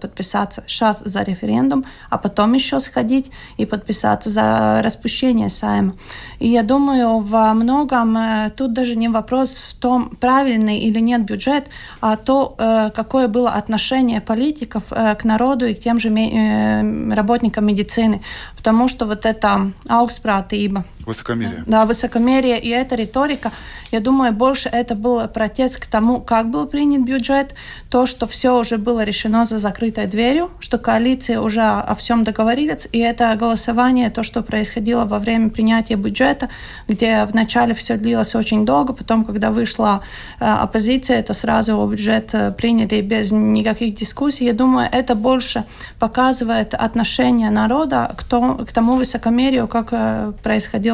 подписаться 0.00 0.64
сейчас 0.66 1.00
за 1.04 1.22
референдум, 1.22 1.84
а 2.10 2.18
потом 2.18 2.52
еще 2.52 2.80
сходить 2.80 3.30
и 3.56 3.66
подписаться 3.66 4.30
за 4.30 4.80
распущение 4.82 5.50
Сайма. 5.50 5.94
И 6.38 6.48
я 6.48 6.62
думаю, 6.62 7.18
во 7.20 7.54
многом 7.54 8.16
э, 8.16 8.50
тут 8.56 8.72
даже 8.72 8.96
не 8.96 9.08
вопрос 9.08 9.56
в 9.56 9.74
том, 9.74 10.10
правильный 10.20 10.78
или 10.78 11.00
нет 11.00 11.24
бюджет, 11.24 11.68
а 12.00 12.16
то, 12.16 12.54
э, 12.58 12.90
какое 12.94 13.28
было 13.28 13.50
отношение 13.50 14.20
политиков 14.20 14.84
э, 14.90 15.14
к 15.14 15.24
народу 15.24 15.66
и 15.66 15.74
к 15.74 15.80
тем 15.80 16.00
же 16.00 16.08
э, 16.08 17.14
работникам 17.14 17.66
медицины. 17.66 18.22
Потому 18.56 18.88
что 18.88 19.06
вот 19.06 19.26
это 19.26 19.72
аукстпратība, 19.88 20.84
Высокомерие. 21.06 21.62
да, 21.66 21.86
высокомерие 21.86 22.60
и 22.60 22.68
эта 22.68 22.94
риторика, 22.94 23.52
я 23.90 24.00
думаю, 24.00 24.32
больше 24.32 24.68
это 24.68 24.94
был 24.94 25.26
протест 25.28 25.78
к 25.78 25.86
тому, 25.86 26.20
как 26.20 26.50
был 26.50 26.66
принят 26.66 27.02
бюджет, 27.04 27.54
то, 27.90 28.06
что 28.06 28.26
все 28.26 28.58
уже 28.58 28.78
было 28.78 29.04
решено 29.04 29.44
за 29.44 29.58
закрытой 29.58 30.06
дверью, 30.06 30.50
что 30.60 30.78
коалиция 30.78 31.40
уже 31.40 31.60
о 31.60 31.94
всем 31.94 32.24
договорились, 32.24 32.88
и 32.92 32.98
это 32.98 33.34
голосование, 33.36 34.10
то, 34.10 34.22
что 34.22 34.42
происходило 34.42 35.04
во 35.04 35.18
время 35.18 35.50
принятия 35.50 35.96
бюджета, 35.96 36.48
где 36.88 37.24
вначале 37.24 37.74
все 37.74 37.96
длилось 37.96 38.34
очень 38.34 38.64
долго, 38.64 38.92
потом, 38.92 39.24
когда 39.24 39.50
вышла 39.50 40.02
э, 40.40 40.44
оппозиция, 40.44 41.22
то 41.22 41.34
сразу 41.34 41.86
бюджет 41.86 42.30
э, 42.34 42.52
приняли 42.52 43.00
без 43.02 43.32
никаких 43.32 43.94
дискуссий. 43.94 44.44
Я 44.44 44.52
думаю, 44.52 44.88
это 44.90 45.14
больше 45.14 45.64
показывает 45.98 46.74
отношение 46.74 47.50
народа 47.50 48.14
к, 48.16 48.24
то- 48.24 48.64
к 48.66 48.72
тому 48.72 48.96
высокомерию, 48.96 49.68
как 49.68 49.88
э, 49.92 50.32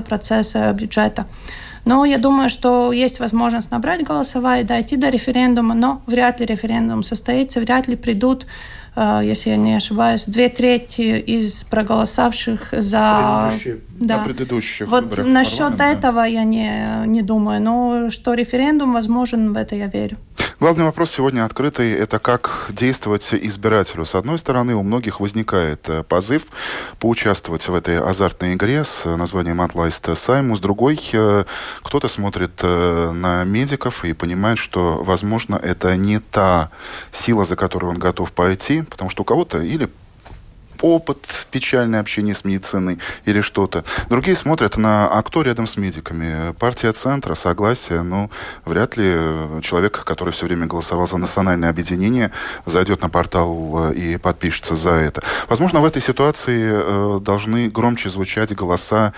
происходил 0.02 0.18
процесс 0.18 0.54
э, 0.54 0.72
бюджета. 0.72 1.26
Но 1.84 2.04
я 2.04 2.18
думаю, 2.18 2.50
что 2.50 2.92
есть 2.92 3.20
возможность 3.20 3.70
набрать 3.70 4.04
голосовая, 4.04 4.64
дойти 4.64 4.96
до 4.96 5.08
референдума, 5.08 5.74
но 5.74 6.02
вряд 6.06 6.40
ли 6.40 6.46
референдум 6.46 7.02
состоится, 7.02 7.61
вряд 7.61 7.88
ли 7.88 7.96
придут, 7.96 8.46
э, 8.96 9.20
если 9.24 9.50
я 9.50 9.56
не 9.56 9.76
ошибаюсь, 9.76 10.24
две 10.26 10.48
трети 10.48 11.18
из 11.18 11.64
проголосовавших 11.64 12.68
за... 12.72 13.48
Предыдущие. 13.48 13.78
На 14.00 14.18
предыдущих 14.18 14.88
Вот 14.88 15.04
выборах 15.04 15.26
в 15.26 15.28
насчет 15.28 15.76
да. 15.76 15.90
этого 15.90 16.20
я 16.20 16.44
не, 16.44 17.06
не 17.06 17.22
думаю, 17.22 17.61
но 17.61 18.11
что 18.11 18.34
референдум 18.34 18.92
возможен, 18.92 19.52
в 19.52 19.56
это 19.56 19.74
я 19.74 19.87
верю. 19.87 20.16
Главный 20.61 20.87
вопрос 20.87 21.12
сегодня 21.12 21.44
открытый– 21.44 21.92
это 21.92 22.18
как 22.18 22.66
действовать 22.70 23.32
избирателю. 23.32 24.04
С 24.04 24.16
одной 24.16 24.40
стороны, 24.40 24.74
у 24.74 24.82
многих 24.82 25.20
возникает 25.20 25.88
э, 25.88 26.02
позыв 26.02 26.46
поучаствовать 26.98 27.68
в 27.68 27.74
этой 27.74 28.00
азартной 28.00 28.54
игре 28.54 28.82
с 28.82 29.04
названием 29.04 29.61
«Атлайст 29.61 30.16
Сайму». 30.18 30.56
С 30.56 30.61
другой, 30.61 30.98
э, 31.12 31.44
кто-то 31.82 32.08
смотрит 32.08 32.50
э, 32.62 33.12
на 33.12 33.44
медиков 33.44 34.04
и 34.04 34.14
понимает, 34.14 34.58
что, 34.58 35.00
возможно, 35.04 35.54
это 35.54 35.96
не 35.96 36.18
та 36.18 36.70
сила, 37.12 37.44
за 37.44 37.54
которую 37.54 37.92
он 37.92 37.98
готов 37.98 38.32
пойти, 38.32 38.82
потому 38.82 39.11
что 39.11 39.22
у 39.22 39.24
кого-то 39.24 39.58
или 39.58 39.88
опыт, 40.82 41.46
печальное 41.50 42.00
общение 42.00 42.34
с 42.34 42.44
медициной 42.44 42.98
или 43.24 43.40
что-то. 43.40 43.84
Другие 44.08 44.36
смотрят 44.36 44.76
на 44.76 45.08
а 45.08 45.22
кто 45.22 45.42
рядом 45.42 45.66
с 45.66 45.76
медиками. 45.76 46.52
Партия 46.58 46.92
центра, 46.92 47.34
согласие, 47.34 48.02
ну, 48.02 48.30
вряд 48.64 48.96
ли 48.96 49.14
человек, 49.62 50.04
который 50.04 50.32
все 50.32 50.46
время 50.46 50.66
голосовал 50.66 51.06
за 51.06 51.16
национальное 51.16 51.70
объединение, 51.70 52.30
зайдет 52.66 53.02
на 53.02 53.08
портал 53.08 53.90
э, 53.90 53.94
и 53.94 54.16
подпишется 54.18 54.76
за 54.76 54.90
это. 54.90 55.22
Возможно, 55.48 55.80
в 55.80 55.84
этой 55.84 56.02
ситуации 56.02 56.70
э, 56.72 57.20
должны 57.20 57.68
громче 57.68 58.10
звучать 58.10 58.54
голоса 58.54 59.12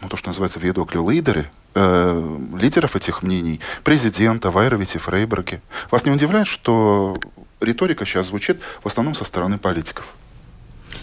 ну, 0.00 0.08
то, 0.08 0.16
что 0.16 0.28
называется 0.28 0.60
ведоклю 0.60 1.08
лидеры, 1.08 1.46
э, 1.74 2.38
лидеров 2.56 2.96
этих 2.96 3.22
мнений, 3.22 3.60
президента, 3.84 4.50
Вайровити, 4.50 4.98
Фрейберги. 4.98 5.60
Вас 5.90 6.04
не 6.04 6.12
удивляет, 6.12 6.46
что 6.46 7.18
риторика 7.60 8.04
сейчас 8.04 8.26
звучит 8.26 8.60
в 8.82 8.86
основном 8.86 9.14
со 9.14 9.24
стороны 9.24 9.58
политиков? 9.58 10.14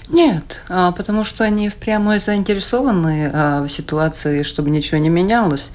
Нет, 0.09 0.61
а, 0.69 0.91
потому 0.91 1.23
что 1.23 1.43
они 1.43 1.69
впрямую 1.69 2.19
заинтересованы 2.19 3.31
а, 3.33 3.63
в 3.63 3.69
ситуации, 3.69 4.43
чтобы 4.43 4.69
ничего 4.69 4.99
не 4.99 5.09
менялось. 5.09 5.71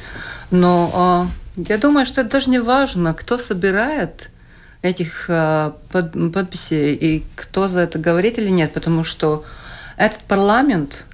Но 0.51 0.91
а, 0.95 1.27
Я 1.57 1.79
думаю, 1.79 2.07
что 2.07 2.21
это 2.21 2.31
даже 2.31 2.51
не 2.51 2.61
важно, 2.61 3.15
кто 3.15 3.39
собирает 3.39 4.31
этих 4.83 5.27
под, 5.27 6.33
подписей 6.33 6.95
и 6.95 7.25
кто 7.35 7.69
за 7.69 7.81
это 7.81 7.99
говорит 7.99 8.39
или 8.39 8.49
нет, 8.49 8.73
потому 8.73 9.05
что 9.05 9.45
этот 9.99 10.21
парламент 10.21 11.05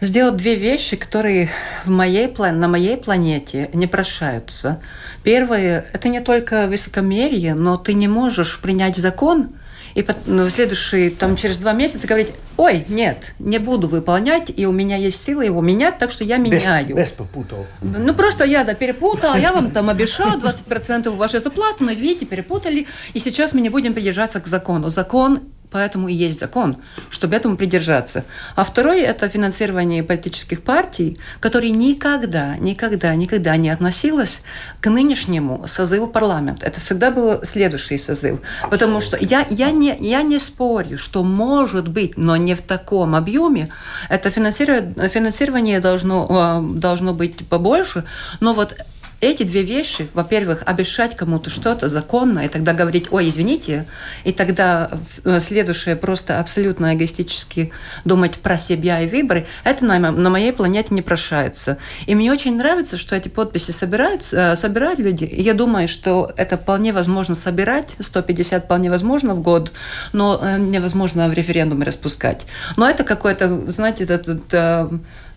сделал 0.00 0.34
две 0.34 0.56
вещи, 0.56 0.96
которые 0.96 1.48
в 1.84 1.90
моей, 1.90 2.26
на 2.36 2.66
моей 2.66 2.96
планете 2.96 3.70
не 3.72 3.86
прощаются. 3.86 4.80
Первое– 5.22 5.86
это 5.92 6.08
не 6.08 6.20
только 6.20 6.66
высокомерие, 6.66 7.54
но 7.54 7.76
ты 7.76 7.92
не 7.92 8.08
можешь 8.08 8.58
принять 8.58 8.96
закон– 8.96 9.50
и 9.98 10.06
ну, 10.26 10.44
в 10.44 10.50
следующие, 10.50 11.10
там, 11.10 11.34
через 11.34 11.58
два 11.58 11.72
месяца 11.72 12.06
говорить, 12.06 12.28
ой, 12.56 12.84
нет, 12.88 13.34
не 13.40 13.58
буду 13.58 13.88
выполнять, 13.88 14.48
и 14.54 14.64
у 14.64 14.70
меня 14.70 14.96
есть 14.96 15.20
силы 15.20 15.46
его 15.46 15.60
менять, 15.60 15.98
так 15.98 16.12
что 16.12 16.22
я 16.22 16.36
меняю. 16.36 16.94
Без, 16.94 17.08
без 17.08 17.10
попутал. 17.10 17.66
Ну, 17.82 18.14
просто 18.14 18.44
я, 18.44 18.62
да, 18.62 18.74
перепутал, 18.74 19.34
я 19.34 19.52
вам 19.52 19.72
там 19.72 19.90
обещал 19.90 20.38
20% 20.38 21.10
вашей 21.10 21.40
зарплаты, 21.40 21.82
но, 21.82 21.92
извините, 21.92 22.26
перепутали, 22.26 22.86
и 23.12 23.18
сейчас 23.18 23.52
мы 23.52 23.60
не 23.60 23.70
будем 23.70 23.92
придержаться 23.92 24.38
к 24.40 24.46
закону. 24.46 24.88
Закон 24.88 25.40
Поэтому 25.70 26.08
и 26.08 26.14
есть 26.14 26.40
закон, 26.40 26.76
чтобы 27.10 27.36
этому 27.36 27.56
придержаться. 27.56 28.24
А 28.56 28.64
второе– 28.64 29.04
это 29.06 29.28
финансирование 29.28 30.02
политических 30.02 30.62
партий, 30.62 31.18
которые 31.40 31.72
никогда, 31.72 32.56
никогда, 32.56 33.14
никогда 33.14 33.56
не 33.56 33.68
относилось 33.68 34.40
к 34.80 34.88
нынешнему 34.88 35.64
созыву 35.66 36.06
парламента. 36.06 36.64
Это 36.64 36.80
всегда 36.80 37.10
был 37.10 37.44
следующий 37.44 37.98
созыв. 37.98 38.40
Потому 38.70 39.02
что 39.02 39.18
я, 39.20 39.46
я, 39.50 39.70
не, 39.70 39.96
я 40.00 40.22
не 40.22 40.38
спорю, 40.38 40.96
что 40.96 41.22
может 41.22 41.88
быть, 41.88 42.16
но 42.16 42.36
не 42.36 42.54
в 42.54 42.62
таком 42.62 43.14
объеме. 43.14 43.68
Это 44.08 44.30
финансирование, 44.30 45.08
финансирование 45.08 45.80
должно, 45.80 46.62
э, 46.64 46.78
должно 46.78 47.12
быть 47.12 47.46
побольше. 47.46 48.04
Но 48.40 48.54
вот 48.54 48.74
эти 49.20 49.42
две 49.42 49.62
вещи, 49.62 50.08
во-первых, 50.14 50.62
обещать 50.64 51.16
кому-то 51.16 51.50
что-то 51.50 51.88
законно, 51.88 52.40
и 52.40 52.48
тогда 52.48 52.72
говорить, 52.72 53.08
ой, 53.10 53.28
извините, 53.28 53.86
и 54.22 54.32
тогда 54.32 54.90
э, 55.24 55.40
следующее 55.40 55.96
просто 55.96 56.38
абсолютно 56.38 56.94
эгоистически 56.94 57.72
думать 58.04 58.36
про 58.36 58.58
себя 58.58 59.00
и 59.00 59.08
выборы, 59.08 59.46
это 59.64 59.84
на, 59.84 59.98
на 59.98 60.30
моей 60.30 60.52
планете 60.52 60.94
не 60.94 61.02
прощается. 61.02 61.78
И 62.06 62.14
мне 62.14 62.30
очень 62.30 62.56
нравится, 62.56 62.96
что 62.96 63.16
эти 63.16 63.28
подписи 63.28 63.72
собирают, 63.72 64.22
э, 64.32 64.54
собирают 64.54 65.00
люди. 65.00 65.28
Я 65.30 65.54
думаю, 65.54 65.88
что 65.88 66.32
это 66.36 66.56
вполне 66.56 66.92
возможно 66.92 67.34
собирать, 67.34 67.96
150 67.98 68.64
вполне 68.64 68.88
возможно 68.88 69.34
в 69.34 69.42
год, 69.42 69.72
но 70.12 70.38
э, 70.40 70.58
невозможно 70.58 71.28
в 71.28 71.32
референдуме 71.32 71.84
распускать. 71.84 72.46
Но 72.76 72.88
это 72.88 73.02
какой-то, 73.02 73.68
знаете, 73.68 74.04
этот 74.04 74.42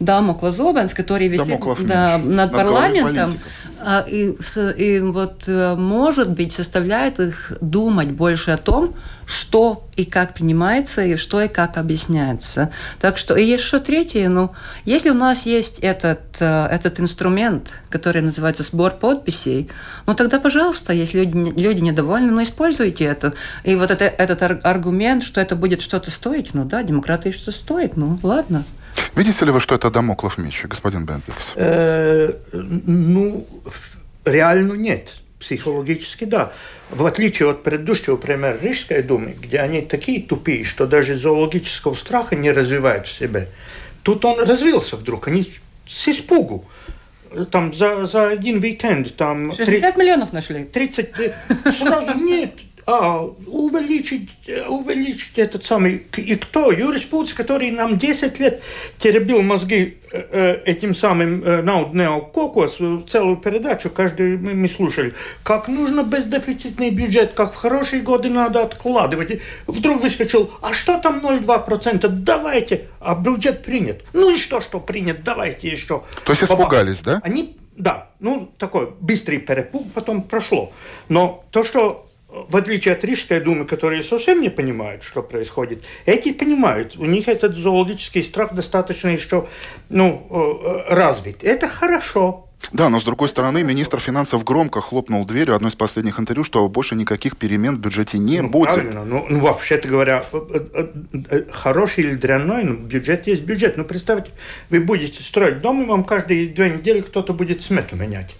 Дамокла 0.02 0.52
Зобенс, 0.52 0.94
который 0.94 1.28
висит 1.28 1.60
да, 1.88 2.18
над, 2.18 2.26
над 2.26 2.52
парламентом. 2.52 3.30
А, 3.84 4.06
и, 4.08 4.36
и 4.78 5.00
вот, 5.00 5.44
э, 5.48 5.76
может 5.76 6.32
быть, 6.32 6.52
составляет 6.52 7.20
их 7.20 7.54
думать 7.62 8.10
больше 8.10 8.52
о 8.52 8.58
том, 8.58 8.94
что 9.26 9.88
и 9.96 10.06
как 10.06 10.34
принимается, 10.36 11.04
и 11.04 11.16
что 11.16 11.42
и 11.42 11.48
как 11.48 11.78
объясняется. 11.78 12.72
Так 13.00 13.18
что 13.18 13.36
и 13.36 13.44
еще 13.44 13.80
третье, 13.80 14.30
ну, 14.30 14.52
если 14.86 15.10
у 15.10 15.16
нас 15.16 15.48
есть 15.48 15.80
этот, 15.80 16.22
э, 16.40 16.68
этот 16.68 17.00
инструмент, 17.00 17.74
который 17.90 18.22
называется 18.22 18.62
сбор 18.62 18.92
подписей, 18.92 19.70
ну 20.06 20.14
тогда, 20.14 20.40
пожалуйста, 20.40 20.94
если 20.94 21.20
люди, 21.20 21.60
люди 21.60 21.82
недовольны, 21.82 22.32
ну 22.32 22.44
используйте 22.44 23.06
это. 23.06 23.34
И 23.64 23.76
вот 23.76 23.90
это, 23.90 24.06
этот 24.06 24.64
аргумент, 24.64 25.24
что 25.24 25.42
это 25.42 25.56
будет 25.56 25.82
что-то 25.82 26.12
стоить, 26.12 26.54
ну 26.54 26.66
да, 26.66 26.84
демократия 26.84 27.32
что 27.32 27.52
стоит, 27.52 27.98
ну 27.98 28.18
ладно. 28.22 28.64
Видите 29.16 29.46
ли 29.46 29.52
вы, 29.52 29.60
что 29.60 29.76
это 29.76 29.90
домоклов 29.90 30.38
меч, 30.38 30.64
господин 30.66 31.06
Бензикс? 31.06 31.54
Э, 31.56 32.34
ну, 32.54 33.46
реально 34.26 34.74
нет. 34.74 35.18
Психологически 35.40 36.26
да. 36.26 36.52
В 36.92 37.06
отличие 37.06 37.50
от 37.50 37.64
предыдущего 37.64 38.16
примера 38.16 38.58
Рижской 38.62 39.02
думы, 39.02 39.36
где 39.40 39.60
они 39.60 39.82
такие 39.82 40.22
тупые, 40.22 40.64
что 40.64 40.86
даже 40.86 41.16
зоологического 41.16 41.96
страха 41.96 42.36
не 42.36 42.52
развивают 42.52 43.08
в 43.08 43.12
себе, 43.12 43.50
тут 44.04 44.24
он 44.24 44.40
развился 44.40 44.98
вдруг. 44.98 45.28
Они 45.28 45.52
с 45.88 46.08
испугу 46.08 46.66
там 47.50 47.74
за, 47.74 48.06
за 48.06 48.30
один 48.30 48.62
уикенд 48.62 49.16
там 49.16 49.52
60 49.52 49.94
3, 49.96 50.02
миллионов 50.02 50.34
нашли. 50.34 50.66
30 50.66 51.10
сразу 51.72 52.18
нет 52.18 52.54
а, 52.86 53.24
увеличить, 53.48 54.30
увеличить 54.68 55.38
этот 55.38 55.64
самый... 55.64 56.04
И 56.18 56.36
кто? 56.36 56.72
Юрис 56.72 57.04
Пуц, 57.04 57.34
который 57.34 57.72
нам 57.72 57.98
10 57.98 58.40
лет 58.40 58.64
теребил 58.98 59.42
мозги 59.42 59.98
э, 60.12 60.22
э 60.32 60.64
этим 60.66 60.94
самым 60.94 61.44
э, 61.44 61.62
Науднео 61.62 62.22
Кокос, 62.22 62.80
целую 63.08 63.38
передачу, 63.38 63.90
каждый 63.90 64.38
мы, 64.38 64.54
мы 64.54 64.68
слушали, 64.68 65.14
как 65.44 65.68
нужно 65.68 66.04
бездефицитный 66.04 66.90
бюджет, 66.90 67.34
как 67.34 67.54
в 67.54 67.56
хорошие 67.56 68.02
годы 68.02 68.30
надо 68.30 68.64
откладывать. 68.64 69.32
И 69.32 69.42
вдруг 69.68 70.02
выскочил, 70.02 70.52
а 70.62 70.74
что 70.74 70.98
там 70.98 71.20
0,2%? 71.20 72.08
Давайте. 72.08 72.88
А 73.00 73.16
бюджет 73.16 73.64
принят. 73.64 74.04
Ну 74.14 74.36
и 74.36 74.38
что, 74.38 74.62
что 74.62 74.80
принят? 74.80 75.24
Давайте 75.24 75.68
еще. 75.68 76.04
То 76.26 76.32
есть 76.32 76.44
испугались, 76.44 77.02
да? 77.02 77.22
Они, 77.24 77.58
да, 77.78 78.10
ну 78.20 78.52
такой 78.58 78.92
быстрый 79.00 79.38
перепуг 79.38 79.92
потом 79.94 80.24
прошло. 80.24 80.72
Но 81.10 81.44
то, 81.52 81.64
что 81.64 82.08
в 82.32 82.56
отличие 82.56 82.94
от 82.94 83.04
Рижской 83.04 83.40
думы, 83.40 83.66
которые 83.66 84.04
совсем 84.04 84.42
не 84.42 84.50
понимают, 84.50 85.04
что 85.04 85.22
происходит, 85.22 85.84
эти 86.06 86.32
понимают. 86.32 86.96
У 86.98 87.06
них 87.06 87.28
этот 87.28 87.56
зоологический 87.56 88.24
страх 88.24 88.54
достаточно 88.54 89.10
еще 89.10 89.48
ну, 89.90 90.28
э, 90.30 90.94
развит. 90.94 91.44
Это 91.44 91.68
хорошо. 91.68 92.48
Да, 92.72 92.90
но 92.90 93.00
с 93.00 93.04
другой 93.04 93.28
стороны, 93.28 93.64
министр 93.64 94.00
финансов 94.00 94.44
громко 94.44 94.82
хлопнул 94.82 95.26
дверью 95.26 95.56
одной 95.56 95.72
из 95.72 95.76
последних 95.76 96.20
интервью, 96.20 96.44
что 96.44 96.68
больше 96.70 96.96
никаких 96.96 97.36
перемен 97.36 97.76
в 97.76 97.80
бюджете 97.80 98.18
не 98.18 98.42
ну, 98.42 98.50
будет. 98.50 98.74
Правильно. 98.74 99.04
Ну, 99.04 99.26
ну 99.28 99.40
вообще-то 99.40 99.88
говоря, 99.88 100.24
э, 100.32 100.88
э, 101.30 101.44
хороший 101.52 102.04
или 102.06 102.16
дрянной, 102.16 102.64
но 102.64 102.76
бюджет 102.76 103.28
есть 103.28 103.44
бюджет. 103.44 103.76
Ну, 103.78 103.84
представьте, 103.84 104.32
вы 104.70 104.80
будете 104.80 105.22
строить 105.22 105.60
дом, 105.60 105.84
и 105.84 105.86
вам 105.86 106.06
каждые 106.06 106.48
две 106.48 106.70
недели 106.70 107.02
кто-то 107.02 107.34
будет 107.34 107.62
смету 107.62 107.96
менять. 107.96 108.36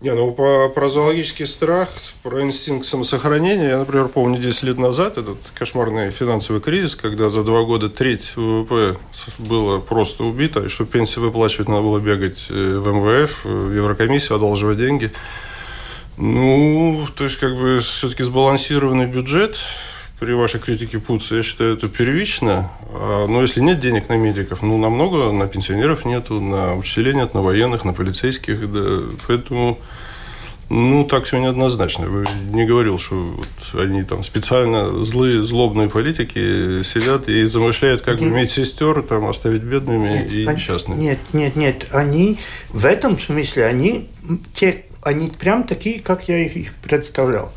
Не, 0.00 0.14
ну 0.14 0.32
по, 0.32 0.70
про 0.70 0.88
зоологический 0.88 1.46
страх, 1.46 1.90
про 2.22 2.40
инстинкт 2.40 2.86
самосохранения, 2.86 3.68
я, 3.68 3.78
например, 3.78 4.08
помню 4.08 4.40
10 4.40 4.62
лет 4.62 4.78
назад 4.78 5.18
этот 5.18 5.36
кошмарный 5.54 6.10
финансовый 6.10 6.62
кризис, 6.62 6.94
когда 6.94 7.28
за 7.28 7.44
два 7.44 7.64
года 7.64 7.90
треть 7.90 8.32
ВВП 8.34 8.96
было 9.36 9.78
просто 9.78 10.24
убито, 10.24 10.64
и 10.64 10.68
чтобы 10.68 10.90
пенсии 10.90 11.18
выплачивать, 11.18 11.68
надо 11.68 11.82
было 11.82 11.98
бегать 11.98 12.46
э, 12.48 12.78
в 12.78 12.88
МВФ, 12.88 13.44
в 13.44 13.74
Еврокомиссию, 13.74 14.36
одалживать 14.36 14.78
деньги. 14.78 15.12
Ну, 16.16 17.06
то 17.14 17.24
есть, 17.24 17.36
как 17.36 17.54
бы, 17.54 17.80
все-таки 17.80 18.22
сбалансированный 18.22 19.06
бюджет, 19.06 19.58
при 20.20 20.32
вашей 20.32 20.60
критике 20.60 20.98
ПУЦ, 20.98 21.32
я 21.32 21.42
считаю, 21.42 21.74
это 21.74 21.88
первично. 21.88 22.70
А, 22.92 23.26
но 23.26 23.40
если 23.40 23.60
нет 23.60 23.80
денег 23.80 24.08
на 24.10 24.16
медиков, 24.16 24.62
ну, 24.62 24.76
намного 24.76 25.32
на 25.32 25.48
пенсионеров 25.48 26.04
нету, 26.04 26.40
на 26.40 26.76
учителей 26.76 27.14
нет, 27.14 27.32
на 27.32 27.40
военных, 27.40 27.84
на 27.84 27.94
полицейских, 27.94 28.70
да, 28.70 29.02
поэтому... 29.26 29.78
Ну, 30.72 31.04
так 31.04 31.24
все 31.24 31.38
неоднозначно. 31.38 32.06
Вы 32.06 32.24
не 32.52 32.64
говорил, 32.64 32.96
что 32.96 33.16
вот 33.16 33.80
они 33.82 34.04
там 34.04 34.22
специально 34.22 35.04
злые, 35.04 35.44
злобные 35.44 35.88
политики 35.88 36.84
сидят 36.84 37.28
и 37.28 37.42
замышляют, 37.46 38.02
как 38.02 38.20
нет. 38.20 38.32
медсестер 38.32 39.02
там 39.02 39.26
оставить 39.26 39.62
бедными 39.62 40.08
нет, 40.08 40.32
и 40.32 40.46
несчастными. 40.46 41.02
Нет, 41.02 41.18
нет, 41.32 41.56
нет. 41.56 41.86
Они 41.90 42.38
в 42.68 42.86
этом 42.86 43.18
смысле, 43.18 43.66
они 43.66 44.08
те, 44.54 44.84
они 45.02 45.32
прям 45.36 45.64
такие, 45.64 45.98
как 46.00 46.28
я 46.28 46.38
их, 46.38 46.54
их 46.54 46.72
представлял. 46.74 47.52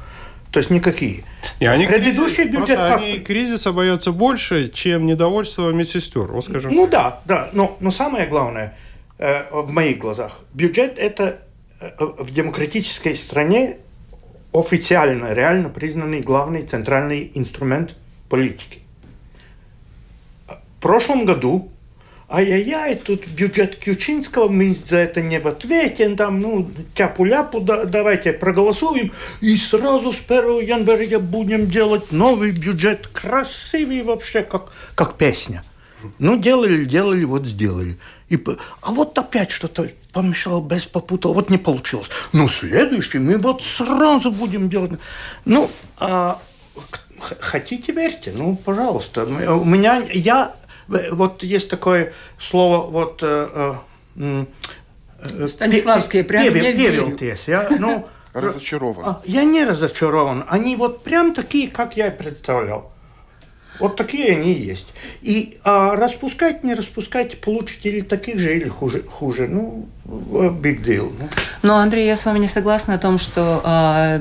То 0.54 0.60
есть 0.60 0.70
никакие. 0.70 1.24
И 1.60 1.66
они 1.66 1.88
Предыдущий 1.88 2.44
кризис, 2.44 2.56
бюджет 2.56 2.78
как... 2.78 3.02
они 3.02 3.18
кризиса 3.18 3.72
боятся 3.74 4.12
больше, 4.12 4.70
чем 4.70 5.08
недовольство 5.08 5.72
медсестер. 5.72 6.32
Вот 6.32 6.46
скажем. 6.46 6.76
Ну 6.76 6.88
да, 6.88 7.22
да. 7.26 7.50
Но, 7.54 7.76
но 7.80 7.90
самое 7.90 8.28
главное 8.28 8.78
э, 9.18 9.46
в 9.52 9.72
моих 9.72 9.98
глазах, 9.98 10.42
бюджет 10.54 11.00
это 11.00 11.40
э, 11.80 11.90
в 11.98 12.32
демократической 12.32 13.16
стране 13.16 13.78
официально, 14.54 15.34
реально 15.34 15.70
признанный 15.70 16.22
главный 16.22 16.62
центральный 16.62 17.32
инструмент 17.34 17.96
политики. 18.30 18.82
В 20.48 20.82
прошлом 20.82 21.26
году 21.26 21.72
ай-яй-яй, 22.34 22.96
тут 22.96 23.28
бюджет 23.28 23.76
Кючинского, 23.76 24.50
мы 24.50 24.74
за 24.74 24.98
это 24.98 25.22
не 25.22 25.40
в 25.40 25.48
ответе, 25.48 26.10
там, 26.16 26.40
ну, 26.42 26.68
тяпу-ляпу, 26.96 27.60
да, 27.60 27.86
давайте 27.86 28.34
проголосуем, 28.34 29.12
и 29.40 29.56
сразу 29.56 30.12
с 30.12 30.22
1 30.28 30.62
января 30.62 31.20
будем 31.20 31.68
делать 31.68 32.12
новый 32.12 32.52
бюджет, 32.52 33.08
красивый 33.08 34.02
вообще, 34.02 34.42
как, 34.42 34.74
как 34.96 35.16
песня. 35.18 35.64
Ну, 36.18 36.36
делали, 36.36 36.86
делали, 36.86 37.24
вот 37.24 37.46
сделали. 37.46 37.98
И, 38.30 38.44
а 38.82 38.92
вот 38.92 39.18
опять 39.18 39.52
что-то 39.52 39.90
помешало, 40.12 40.60
без 40.60 40.86
попутал, 40.86 41.34
вот 41.34 41.52
не 41.52 41.60
получилось. 41.60 42.10
Ну, 42.32 42.48
следующий 42.48 43.20
мы 43.20 43.38
вот 43.38 43.62
сразу 43.62 44.32
будем 44.32 44.70
делать. 44.70 45.00
Ну, 45.46 45.70
а, 45.98 46.42
хотите, 47.20 47.92
верьте, 47.94 48.34
ну, 48.36 48.56
пожалуйста. 48.56 49.24
У 49.24 49.64
меня, 49.64 50.02
я 50.12 50.56
вот 50.88 51.44
есть 51.44 51.70
такое 51.70 52.14
слово, 52.38 52.90
вот, 52.90 53.20
э, 53.22 53.76
э, 54.16 54.46
Станиславские 55.48 56.24
прям 56.24 56.44
не 56.44 56.50
Певелties, 56.50 57.40
ja? 57.48 57.68
ну, 57.80 58.08
Разочарован. 58.34 59.18
Я 59.26 59.44
не 59.44 59.64
разочарован. 59.64 60.44
Они 60.50 60.76
вот 60.76 61.04
прям 61.04 61.34
такие, 61.34 61.70
как 61.70 61.96
я 61.96 62.08
и 62.08 62.18
представлял. 62.18 62.92
Вот 63.80 63.96
такие 63.96 64.36
они 64.36 64.54
и 64.54 64.62
есть. 64.62 64.88
И 65.22 65.58
а, 65.64 65.96
распускать, 65.96 66.64
не 66.64 66.74
распускать, 66.74 67.42
получить 67.42 67.86
или 67.86 68.02
таких 68.02 68.40
же, 68.40 68.56
или 68.56 68.68
хуже, 68.68 69.04
хуже 69.04 69.48
ну, 69.48 69.88
big 70.06 70.84
deal. 70.84 71.12
Ну. 71.18 71.30
Но, 71.64 71.76
Андрей, 71.78 72.06
я 72.06 72.16
с 72.16 72.26
вами 72.26 72.40
не 72.40 72.48
согласна 72.48 72.96
о 72.96 72.98
том, 73.00 73.18
что 73.18 73.62
а, 73.64 74.20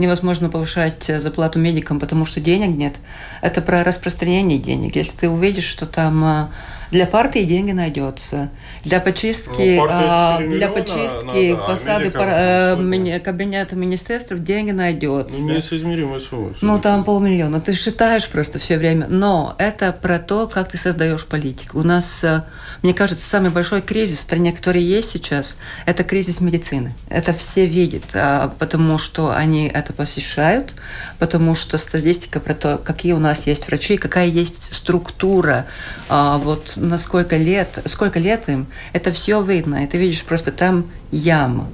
невозможно 0.00 0.48
повышать 0.48 1.04
зарплату 1.04 1.58
медикам, 1.58 2.00
потому 2.00 2.26
что 2.26 2.40
денег 2.40 2.76
нет. 2.76 2.96
Это 3.42 3.60
про 3.60 3.84
распространение 3.84 4.58
денег. 4.58 4.96
Если 4.96 5.16
ты 5.16 5.28
увидишь, 5.28 5.64
что 5.64 5.86
там 5.86 6.24
а, 6.24 6.50
для 6.90 7.06
партии 7.06 7.44
деньги 7.44 7.72
найдется. 7.72 8.50
Для 8.84 9.00
почистки, 9.00 9.76
ну, 9.76 9.86
а, 9.88 10.38
для 10.38 10.68
почистки 10.68 11.52
надо, 11.52 11.64
фасады 11.64 12.10
пар, 12.10 12.28
э, 12.30 13.20
кабинета 13.20 13.76
министерств 13.76 14.32
деньги 14.38 14.72
найдется. 14.72 15.38
Ну, 15.38 15.50
несоизмеримая 15.50 16.20
сумма. 16.20 16.54
Ну, 16.60 16.80
там 16.80 17.04
полмиллиона. 17.04 17.60
Ты 17.60 17.74
считаешь 17.74 18.28
просто 18.28 18.58
все 18.58 18.76
время. 18.76 19.06
Но 19.08 19.54
это 19.58 19.92
про 19.92 20.18
то, 20.18 20.48
как 20.48 20.68
ты 20.68 20.78
создаешь 20.78 21.26
политику. 21.26 21.78
У 21.78 21.82
нас, 21.82 22.24
э, 22.24 22.42
мне 22.82 22.94
кажется, 22.94 23.28
самый 23.28 23.50
большой 23.50 23.82
кризис 23.82 24.18
в 24.18 24.22
стране, 24.22 24.52
который 24.52 24.82
есть 24.82 25.10
сейчас, 25.10 25.56
это 25.86 26.02
кризис 26.02 26.40
медицины. 26.40 26.92
Это 27.08 27.32
все 27.32 27.66
видят, 27.66 28.04
а, 28.14 28.52
потому 28.58 28.98
что 28.98 29.32
они 29.32 29.68
это 29.68 29.92
посещают, 29.92 30.72
потому 31.18 31.54
что 31.54 31.78
статистика 31.78 32.40
про 32.40 32.54
то, 32.54 32.78
какие 32.78 33.12
у 33.12 33.18
нас 33.18 33.46
есть 33.46 33.66
врачи, 33.68 33.96
какая 33.96 34.26
есть 34.26 34.74
структура 34.74 35.66
а, 36.08 36.38
вот 36.38 36.79
на 36.80 36.96
сколько 36.96 37.36
лет, 37.36 37.78
сколько 37.84 38.18
лет 38.18 38.48
им, 38.48 38.66
это 38.92 39.12
все 39.12 39.42
видно. 39.42 39.84
И 39.84 39.86
ты 39.86 39.98
видишь 39.98 40.24
просто 40.24 40.52
там 40.52 40.90
яма. 41.12 41.68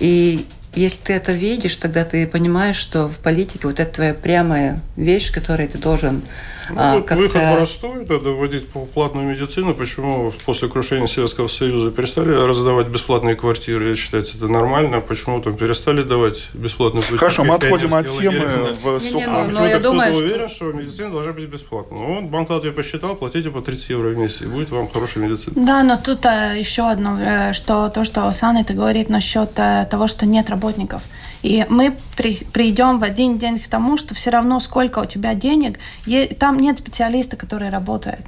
И 0.00 0.46
если 0.74 1.02
ты 1.02 1.12
это 1.12 1.32
видишь, 1.32 1.76
тогда 1.76 2.04
ты 2.04 2.26
понимаешь, 2.26 2.76
что 2.76 3.08
в 3.08 3.18
политике 3.18 3.66
вот 3.66 3.80
это 3.80 3.94
твоя 3.94 4.14
прямая 4.14 4.80
вещь, 4.96 5.30
которой 5.32 5.68
ты 5.68 5.78
должен 5.78 6.22
ну, 6.70 6.76
а, 6.78 6.94
вот 6.96 7.10
выход 7.10 7.42
простой, 7.56 8.02
это 8.02 8.16
вводить 8.16 8.68
платную 8.68 9.26
медицину. 9.28 9.74
Почему 9.74 10.32
после 10.44 10.68
крушения 10.68 11.06
Советского 11.06 11.48
Союза 11.48 11.90
перестали 11.90 12.30
раздавать 12.30 12.88
бесплатные 12.88 13.36
квартиры? 13.36 13.94
Считается, 13.96 14.36
это 14.36 14.48
нормально. 14.48 15.00
Почему 15.00 15.40
там 15.40 15.56
перестали 15.56 16.02
давать 16.02 16.48
бесплатные 16.54 17.02
квартиры? 17.02 17.18
Хорошо, 17.18 17.44
мы 17.44 17.54
отходим 17.54 17.94
от 17.94 18.08
темы 18.08 18.76
в 18.82 19.00
сухом. 19.00 19.22
А 19.28 19.44
почему-то 19.44 19.78
кто-то 19.78 20.14
уверен, 20.14 20.48
что 20.48 20.72
медицина 20.72 21.10
должна 21.10 21.32
быть 21.32 21.44
бесплатной. 21.44 21.98
Ну, 21.98 22.20
вот 22.20 22.30
банк 22.30 22.50
Латвии 22.50 22.70
посчитал, 22.70 23.16
платите 23.16 23.50
по 23.50 23.60
30 23.60 23.90
евро 23.90 24.08
в 24.08 24.16
месяц, 24.16 24.42
и 24.42 24.46
будет 24.46 24.70
вам 24.70 24.88
хорошая 24.88 25.24
медицина. 25.24 25.52
Да, 25.56 25.82
но 25.82 25.96
тут 25.96 26.24
а, 26.26 26.52
еще 26.54 26.88
одно, 26.88 27.18
э, 27.20 27.52
что 27.52 27.88
то, 27.88 28.04
что 28.04 28.32
Саня 28.32 28.62
это 28.62 28.74
говорит 28.74 29.08
насчет 29.08 29.50
а, 29.56 29.84
того, 29.84 30.06
что 30.06 30.26
нет 30.26 30.50
работников. 30.50 31.02
И 31.44 31.66
мы 31.68 31.94
при, 32.16 32.38
придем 32.54 32.98
в 32.98 33.04
один 33.04 33.36
день 33.36 33.60
к 33.60 33.68
тому, 33.68 33.98
что 33.98 34.14
все 34.14 34.30
равно 34.30 34.60
сколько 34.60 35.00
у 35.00 35.04
тебя 35.04 35.34
денег, 35.34 35.78
там 36.38 36.58
нет 36.58 36.78
специалиста, 36.78 37.36
который 37.36 37.68
работает. 37.68 38.22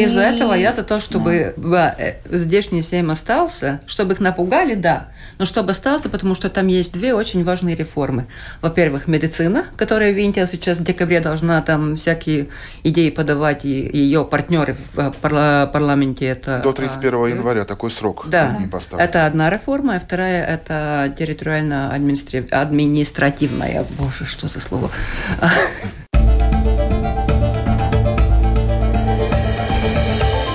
И, 0.00 0.04
из-за 0.04 0.22
этого 0.22 0.54
я 0.54 0.72
за 0.72 0.82
то, 0.82 1.00
чтобы 1.00 1.54
да. 1.56 1.94
Э, 1.98 2.14
здешний 2.30 2.82
семь 2.82 3.10
остался, 3.10 3.80
чтобы 3.86 4.14
их 4.14 4.20
напугали, 4.20 4.74
да, 4.74 5.08
но 5.38 5.44
чтобы 5.44 5.72
остался, 5.72 6.08
потому 6.08 6.34
что 6.34 6.48
там 6.50 6.66
есть 6.68 6.92
две 6.92 7.14
очень 7.14 7.44
важные 7.44 7.76
реформы. 7.76 8.26
Во-первых, 8.60 9.06
медицина, 9.06 9.66
которая 9.76 10.10
Винтия 10.12 10.46
сейчас 10.46 10.78
в 10.78 10.84
декабре 10.84 11.20
должна 11.20 11.60
там 11.62 11.96
всякие 11.96 12.48
идеи 12.82 13.10
подавать, 13.10 13.64
и 13.64 13.70
ее 13.70 14.24
партнеры 14.24 14.74
в 14.74 14.98
э, 14.98 15.12
парла- 15.20 15.66
парламенте 15.66 16.26
это... 16.26 16.60
До 16.60 16.72
31 16.72 17.14
а, 17.14 17.26
января 17.28 17.64
такой 17.64 17.90
срок 17.90 18.26
да. 18.28 18.56
не 18.58 18.66
поставлен. 18.66 19.04
Это 19.04 19.26
одна 19.26 19.50
реформа, 19.50 19.96
а 19.96 20.00
вторая 20.00 20.44
это 20.44 21.14
территориально-административная. 21.18 23.84
Боже, 23.98 24.26
что 24.26 24.48
за 24.48 24.60
слово? 24.60 24.90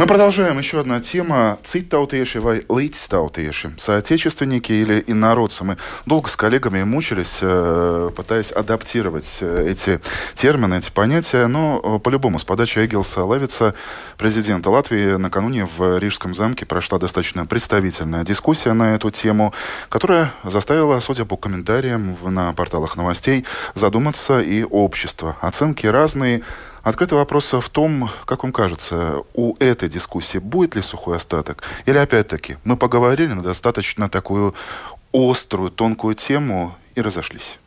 Мы 0.00 0.06
продолжаем. 0.06 0.58
Еще 0.58 0.80
одна 0.80 0.98
тема. 1.00 1.58
Цитаутейши 1.62 2.40
vai 2.40 2.64
līdztautieši. 2.70 3.76
Соотечественники 3.76 4.72
или 4.72 5.04
инородцы. 5.06 5.62
Мы 5.62 5.76
долго 6.06 6.30
с 6.30 6.36
коллегами 6.36 6.82
мучились, 6.84 7.40
э, 7.42 8.10
пытаясь 8.16 8.50
адаптировать 8.50 9.36
э, 9.42 9.66
эти 9.68 10.00
термины, 10.32 10.78
эти 10.78 10.90
понятия. 10.90 11.46
Но 11.48 11.82
э, 11.84 11.98
по-любому, 11.98 12.38
с 12.38 12.44
подачи 12.44 12.78
Эгилса 12.78 13.26
Левица, 13.30 13.74
президента 14.16 14.70
Латвии, 14.70 15.16
накануне 15.16 15.66
в 15.66 15.98
Рижском 15.98 16.34
замке 16.34 16.64
прошла 16.64 16.98
достаточно 16.98 17.44
представительная 17.44 18.24
дискуссия 18.24 18.72
на 18.72 18.94
эту 18.94 19.10
тему, 19.10 19.52
которая 19.90 20.32
заставила, 20.44 20.98
судя 21.00 21.26
по 21.26 21.36
комментариям 21.36 22.16
на 22.22 22.54
порталах 22.54 22.96
новостей, 22.96 23.44
задуматься 23.74 24.40
и 24.40 24.62
общество. 24.62 25.36
Оценки 25.42 25.86
разные. 25.86 26.40
Открытый 26.82 27.18
вопрос 27.18 27.52
в 27.52 27.68
том, 27.68 28.10
как 28.24 28.42
вам 28.42 28.52
кажется, 28.52 29.22
у 29.34 29.54
этой 29.58 29.88
дискуссии 29.88 30.38
будет 30.38 30.76
ли 30.76 30.82
сухой 30.82 31.16
остаток? 31.16 31.62
Или 31.86 31.98
опять-таки 31.98 32.56
мы 32.64 32.76
поговорили 32.76 33.32
на 33.32 33.42
достаточно 33.42 34.08
такую 34.08 34.54
острую, 35.12 35.70
тонкую 35.70 36.14
тему 36.14 36.74
и 36.94 37.02
разошлись? 37.02 37.58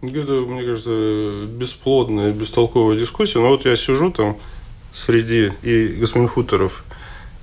Это, 0.00 0.32
мне 0.32 0.62
кажется, 0.62 1.46
бесплодная, 1.46 2.32
бестолковая 2.32 2.98
дискуссия. 2.98 3.38
Но 3.38 3.48
вот 3.48 3.64
я 3.64 3.76
сижу 3.76 4.10
там 4.10 4.36
среди 4.94 5.52
и 5.62 5.88
господин 5.88 6.28
Хуторов, 6.28 6.84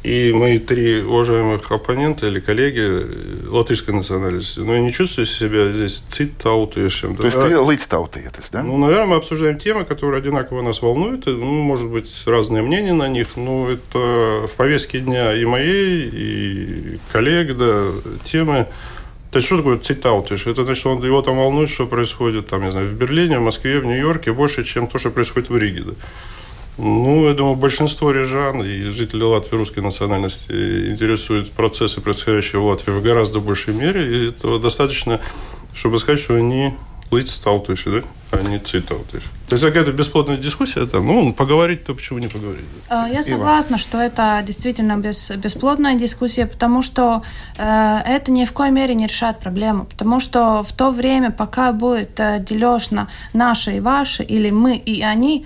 и 0.03 0.33
мои 0.33 0.59
три 0.59 1.01
уважаемых 1.01 1.71
оппонента 1.71 2.27
или 2.27 2.41
коллеги 2.41 2.81
э, 2.81 3.47
латышской 3.47 3.93
национальности, 3.93 4.59
но 4.59 4.73
я 4.73 4.81
не 4.81 4.91
чувствую 4.91 5.25
себя 5.25 5.71
здесь 5.71 6.03
цитаутышем. 6.09 7.15
То 7.15 7.25
есть 7.25 7.39
ты 7.39 7.57
лыцтаутыетес, 7.57 8.49
да? 8.49 8.63
Ну, 8.63 8.77
наверное, 8.77 9.07
мы 9.07 9.15
обсуждаем 9.15 9.57
темы, 9.57 9.85
которые 9.85 10.19
одинаково 10.19 10.61
нас 10.61 10.81
волнуют. 10.81 11.25
Ну, 11.25 11.63
может 11.63 11.89
быть, 11.89 12.23
разные 12.25 12.61
мнения 12.61 12.93
на 12.93 13.07
них, 13.07 13.37
но 13.37 13.69
это 13.69 14.47
в 14.47 14.51
повестке 14.57 14.99
дня 14.99 15.33
и 15.33 15.45
моей, 15.45 16.09
и 16.11 16.99
коллег, 17.13 17.55
да, 17.55 17.91
темы. 18.25 18.67
То 19.31 19.37
есть, 19.37 19.47
что 19.47 19.57
такое 19.57 19.77
цитаутыш? 19.77 20.47
Это 20.47 20.65
значит, 20.65 20.85
он, 20.85 21.03
его 21.03 21.21
там 21.21 21.37
волнует, 21.37 21.69
что 21.69 21.87
происходит, 21.87 22.47
там, 22.47 22.61
не 22.63 22.71
знаю, 22.71 22.87
в 22.87 22.93
Берлине, 22.93 23.39
в 23.39 23.41
Москве, 23.41 23.79
в 23.79 23.85
Нью-Йорке, 23.85 24.33
больше, 24.33 24.65
чем 24.65 24.87
то, 24.87 24.99
что 24.99 25.11
происходит 25.11 25.49
в 25.49 25.57
Риге. 25.57 25.83
Да? 25.85 25.93
Ну, 26.77 27.27
я 27.27 27.33
думаю, 27.33 27.55
большинство 27.55 28.11
рижан 28.11 28.63
и 28.63 28.89
жителей 28.89 29.23
Латвии 29.23 29.57
русской 29.57 29.79
национальности 29.79 30.89
интересуют 30.89 31.51
процессы, 31.51 32.01
происходящие 32.01 32.61
в 32.61 32.65
Латвии 32.65 32.91
в 32.91 33.01
гораздо 33.01 33.39
большей 33.39 33.73
мере. 33.73 34.01
И 34.07 34.29
этого 34.29 34.59
достаточно, 34.59 35.19
чтобы 35.73 35.99
сказать, 35.99 36.19
что 36.19 36.35
они 36.35 36.73
лицтаутыши, 37.11 37.91
да? 37.91 38.07
а 38.31 38.41
не 38.41 38.57
цитаутыши. 38.57 39.27
То 39.47 39.55
есть 39.55 39.63
какая-то 39.63 39.91
бесплодная 39.91 40.37
дискуссия 40.37 40.85
там, 40.85 41.05
ну, 41.05 41.33
поговорить-то 41.33 41.93
почему 41.93 42.19
не 42.19 42.27
поговорить? 42.27 42.65
Да? 42.89 43.07
Я 43.07 43.21
согласна, 43.21 43.77
что 43.77 43.99
это 43.99 44.41
действительно 44.45 44.97
без, 44.97 45.29
бесплодная 45.31 45.95
дискуссия, 45.95 46.47
потому 46.47 46.81
что 46.81 47.21
э, 47.57 47.99
это 48.05 48.31
ни 48.31 48.45
в 48.45 48.51
коей 48.51 48.71
мере 48.71 48.95
не 48.95 49.05
решает 49.05 49.39
проблему, 49.39 49.85
потому 49.85 50.19
что 50.19 50.63
в 50.63 50.73
то 50.73 50.89
время, 50.91 51.29
пока 51.29 51.71
будет 51.71 52.19
э, 52.19 52.39
дележ 52.39 52.89
на 52.89 53.09
наши 53.33 53.77
и 53.77 53.79
ваши, 53.79 54.23
или 54.23 54.49
мы 54.49 54.75
и 54.75 55.03
они, 55.03 55.45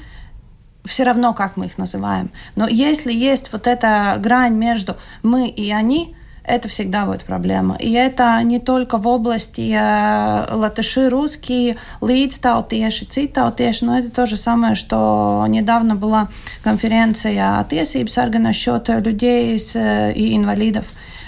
все 0.88 1.04
равно, 1.04 1.34
как 1.34 1.58
мы 1.58 1.66
их 1.66 1.78
называем. 1.78 2.32
Но 2.56 2.68
если 2.68 3.14
есть 3.14 3.52
вот 3.52 3.68
эта 3.68 4.16
грань 4.20 4.56
между 4.56 4.96
мы 5.24 5.48
и 5.48 5.72
они, 5.72 6.16
это 6.48 6.70
всегда 6.70 7.06
будет 7.06 7.26
проблема. 7.26 7.76
И 7.76 7.92
это 7.92 8.42
не 8.42 8.60
только 8.60 8.98
в 8.98 9.08
области 9.08 9.76
э, 9.78 10.54
латыши, 10.56 11.10
русские, 11.10 11.76
līdztautieši, 12.02 13.06
citautieši, 13.06 13.86
но 13.86 14.00
это 14.00 14.10
то 14.10 14.26
же 14.26 14.38
самое, 14.38 14.76
что 14.76 15.46
недавно 15.50 15.96
была 15.96 16.30
конференция 16.64 17.60
о 17.60 17.64
tiesību 17.64 18.08
sarganošot 18.08 19.02
людей 19.02 19.60
с, 19.60 19.76
э, 19.76 20.14
и 20.14 20.38
инвалидов. 20.38 20.86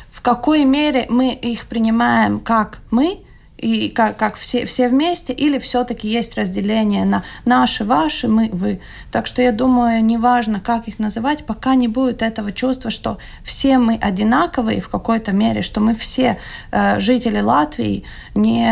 В 0.10 0.22
какой 0.22 0.64
мере 0.64 1.06
мы 1.10 1.34
их 1.34 1.68
принимаем 1.68 2.40
как 2.40 2.80
мы– 2.90 3.20
и 3.60 3.90
как, 3.90 4.18
как 4.18 4.36
все, 4.36 4.66
все 4.66 4.88
вместе, 4.88 5.34
или 5.34 5.60
все-таки 5.60 6.08
есть 6.08 6.38
разделение 6.38 7.06
на 7.06 7.24
наши, 7.46 7.84
ваши, 7.84 8.28
мы, 8.28 8.50
вы. 8.52 8.80
Так 9.12 9.28
что 9.28 9.42
я 9.42 9.52
думаю, 9.52 10.04
неважно, 10.04 10.60
как 10.60 10.88
их 10.88 11.00
называть, 11.00 11.46
пока 11.46 11.76
не 11.76 11.88
будет 11.88 12.22
этого 12.22 12.52
чувства, 12.52 12.92
что 12.92 13.18
все 13.44 13.78
мы 13.78 13.96
одинаковые 13.96 14.82
в 14.82 14.90
какой-то 14.90 15.32
мере, 15.32 15.62
что 15.62 15.82
мы 15.82 15.94
все 15.94 16.38
э, 16.72 17.00
жители 17.00 17.42
Латвии, 17.42 18.04
не, 18.36 18.66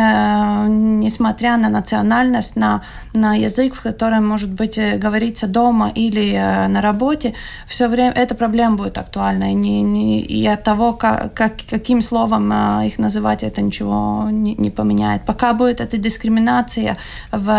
несмотря 0.67 1.57
на 1.57 1.69
национальность, 1.69 2.55
на, 2.55 2.83
на 3.13 3.35
язык, 3.35 3.75
в 3.75 3.81
котором, 3.81 4.27
может 4.27 4.51
быть, 4.51 4.77
э, 4.77 4.97
говорится 4.97 5.47
дома 5.47 5.91
или 5.95 6.33
э, 6.33 6.67
на 6.67 6.81
работе, 6.81 7.33
все 7.65 7.87
время 7.87 8.13
эта 8.13 8.35
проблема 8.35 8.77
будет 8.77 8.97
актуальна. 8.97 9.51
И, 9.51 9.53
не, 9.53 9.81
не, 9.81 10.21
и 10.21 10.47
от 10.47 10.63
того, 10.63 10.93
как, 10.93 11.33
как, 11.33 11.53
каким 11.69 12.01
словом 12.01 12.51
э, 12.51 12.87
их 12.87 12.99
называть, 12.99 13.43
это 13.43 13.61
ничего 13.61 14.29
не, 14.31 14.55
не 14.55 14.69
поменяет. 14.77 15.25
Пока 15.25 15.53
будет 15.53 15.81
эта 15.81 15.97
дискриминация 15.97 16.97
в 17.31 17.49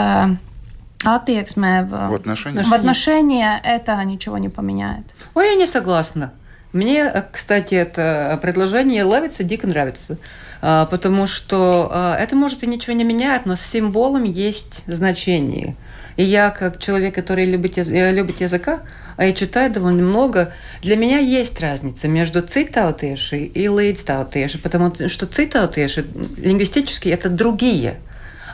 Attieksmē 1.05 1.85
в, 1.85 2.09
В 2.11 2.15
отношениях? 2.15 2.67
в 2.67 2.73
отношении 2.73 3.47
это 3.77 4.05
ничего 4.05 4.39
не 4.39 4.49
поменяет. 4.49 5.05
Ой, 5.35 5.49
я 5.51 5.55
не 5.55 5.67
согласна. 5.67 6.31
Мне, 6.73 7.11
э, 7.13 7.23
кстати, 7.33 7.75
это 7.75 8.39
предложение 8.43 9.05
Левица 9.05 9.43
дико 9.43 9.67
нравится, 9.67 10.19
а, 10.61 10.87
потому 10.87 11.27
что 11.27 11.89
а, 11.91 12.17
это 12.17 12.37
может 12.37 12.63
и 12.63 12.67
ничего 12.67 12.95
не 12.95 13.05
меняет, 13.05 13.47
но 13.47 13.57
с 13.57 13.61
символом 13.61 14.25
есть 14.25 14.83
значение. 14.87 15.77
И 16.17 16.25
я, 16.25 16.51
как 16.51 16.81
человек, 16.81 17.15
который 17.15 17.45
любит, 17.45 17.79
э, 17.79 18.13
любит 18.13 18.41
языка, 18.41 18.81
а 19.17 19.27
и 19.27 19.35
читает 19.35 19.73
довольно 19.73 20.03
много, 20.03 20.53
для 20.83 20.97
меня 20.97 21.19
есть 21.19 21.59
разница 21.61 22.09
между 22.09 22.43
цитаутеши 22.43 23.45
и 23.45 23.69
лейдстаутеши, 23.69 24.59
потому 24.59 24.93
что 25.09 25.27
цитаутеши 25.27 26.07
лингвистически 26.37 27.09
это 27.09 27.31
другие. 27.31 27.97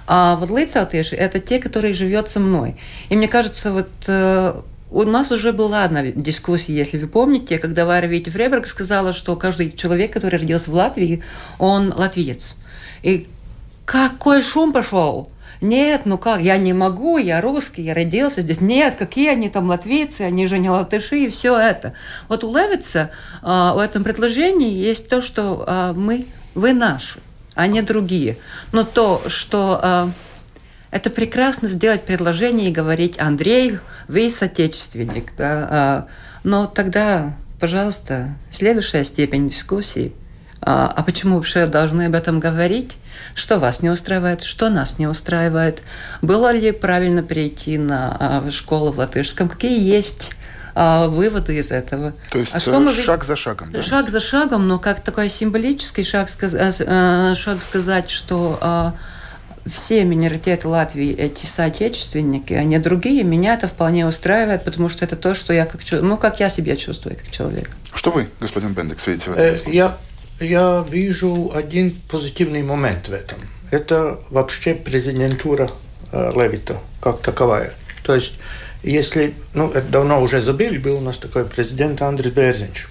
А 0.07 0.37
вот 0.37 0.51
лейдстаутеши 0.51 1.17
это 1.17 1.41
те, 1.41 1.59
которые 1.59 1.95
живет 1.95 2.29
со 2.29 2.39
мной. 2.39 2.77
И 3.09 3.17
мне 3.17 3.29
кажется, 3.29 3.73
вот 3.73 3.91
э, 4.07 4.61
у 4.95 5.03
нас 5.03 5.33
уже 5.33 5.53
была 5.53 5.83
одна 5.83 6.03
дискуссия, 6.03 6.73
если 6.73 6.99
вы 6.99 7.09
помните, 7.09 7.59
когда 7.59 7.85
Варя 7.85 8.07
Вити 8.07 8.31
Фреберг 8.31 8.67
сказала, 8.69 9.13
что 9.13 9.35
каждый 9.35 9.73
человек, 9.73 10.13
который 10.13 10.39
родился 10.39 10.71
в 10.71 10.75
Латвии, 10.75 11.23
он 11.59 11.93
латвиец. 11.93 12.55
И 13.03 13.27
какой 13.85 14.43
шум 14.43 14.73
пошел? 14.73 15.31
Нет, 15.61 16.03
ну 16.05 16.17
как, 16.17 16.41
я 16.41 16.59
не 16.59 16.73
могу, 16.73 17.19
я 17.19 17.41
русский, 17.41 17.83
я 17.83 17.95
родился 17.95 18.41
здесь. 18.41 18.61
Нет, 18.61 18.95
какие 18.95 19.31
они 19.31 19.49
там 19.49 19.69
латвийцы, 19.69 20.23
они 20.23 20.47
же 20.47 20.59
не 20.59 20.71
латыши 20.71 21.25
и 21.25 21.29
все 21.29 21.59
это. 21.59 21.95
Вот 22.29 22.45
у 22.45 22.55
Левица 22.55 23.11
а, 23.43 23.75
в 23.75 23.79
этом 23.79 24.05
предложении 24.05 24.73
есть 24.73 25.09
то, 25.09 25.23
что 25.23 25.65
а, 25.67 25.93
мы, 25.93 26.27
вы 26.55 26.73
наши, 26.73 27.19
а 27.55 27.67
не 27.67 27.83
другие. 27.83 28.37
Но 28.73 28.85
то, 28.85 29.23
что 29.27 29.81
а, 29.83 30.11
это 30.95 31.11
прекрасно 31.11 31.67
сделать 31.67 32.05
предложение 32.05 32.69
и 32.71 32.73
говорить, 32.73 33.19
Андрей, 33.19 33.81
вы 34.07 34.31
соотечественник. 34.31 35.33
Да? 35.37 35.69
а, 35.71 36.07
Но 36.45 36.67
тогда, 36.69 37.35
пожалуйста, 37.59 38.29
следующая 38.51 39.03
степень 39.05 39.49
дискуссии. 39.49 40.13
А 40.61 40.87
а 40.97 41.03
почему 41.03 41.35
вообще 41.37 41.67
должны 41.67 42.03
об 42.07 42.15
этом 42.15 42.39
говорить? 42.39 42.97
Что 43.35 43.59
вас 43.59 43.83
не 43.83 43.91
устраивает? 43.91 44.43
Что 44.43 44.71
нас 44.71 45.01
не 45.01 45.09
устраивает? 45.09 45.83
Было 46.23 46.53
ли 46.53 46.71
правильно 46.71 47.23
перейти 47.25 47.77
на 47.77 48.17
а, 48.47 48.51
школу 48.53 48.93
в 48.93 48.99
латышском? 48.99 49.49
Какие 49.49 49.81
есть 49.83 50.31
выводы 50.77 51.57
из 51.59 51.71
этого? 51.71 52.15
То 52.33 52.39
есть 52.39 52.53
А 52.55 52.59
э, 52.59 52.61
что 52.61 52.81
мы 52.81 52.93
ви- 52.93 53.03
шаг 53.03 53.23
за 53.25 53.37
шагом. 53.37 53.71
да? 53.73 53.81
Шаг 53.83 54.11
за 54.11 54.19
шагом, 54.19 54.67
но 54.67 54.79
как 54.81 55.01
такой 55.05 55.29
символический 55.29 56.03
шаг, 56.03 56.29
сказ- 56.29 56.55
э, 56.55 56.71
э, 56.85 57.35
шаг 57.37 57.63
сказать, 57.63 58.11
что 58.11 58.59
все 59.67 60.05
миноритеты 60.05 60.69
Латвии 60.69 61.15
эти 61.15 61.47
соотечественники, 61.47 62.53
а 62.53 62.65
не 62.65 62.79
другие, 62.79 63.25
меня 63.25 63.55
это 63.55 63.67
вполне 63.67 64.07
устраивает, 64.07 64.65
потому 64.65 64.89
что 64.89 65.05
это 65.05 65.17
то, 65.17 65.35
что 65.35 65.53
я 65.53 65.65
как 65.67 65.81
ну 65.93 66.17
как 66.19 66.41
я 66.41 66.49
себя 66.49 66.77
чувствую 66.77 67.17
как 67.17 67.31
человек. 67.31 67.71
Что 67.95 68.11
вы, 68.11 68.29
господин 68.41 68.75
Бендекс, 68.75 69.07
видите 69.07 69.31
в 69.31 69.33
этом 69.35 69.45
Э? 69.45 69.73
Я, 69.73 69.97
я 70.41 70.85
вижу 70.89 71.53
один 71.55 71.99
позитивный 72.11 72.63
момент 72.63 73.09
в 73.09 73.13
этом. 73.13 73.39
Это 73.71 74.21
вообще 74.31 74.75
президентура 74.75 75.71
э, 76.13 76.33
Левита 76.35 76.79
как 77.01 77.21
таковая. 77.21 77.73
То 78.03 78.15
есть, 78.15 78.35
если, 78.83 79.35
ну, 79.55 79.71
это 79.71 79.89
давно 79.89 80.21
уже 80.21 80.43
забыли, 80.43 80.77
был 80.77 80.97
у 80.97 81.01
нас 81.01 81.17
такой 81.17 81.45
президент 81.47 82.03
Андрей 82.03 82.31
Берзинч. 82.31 82.87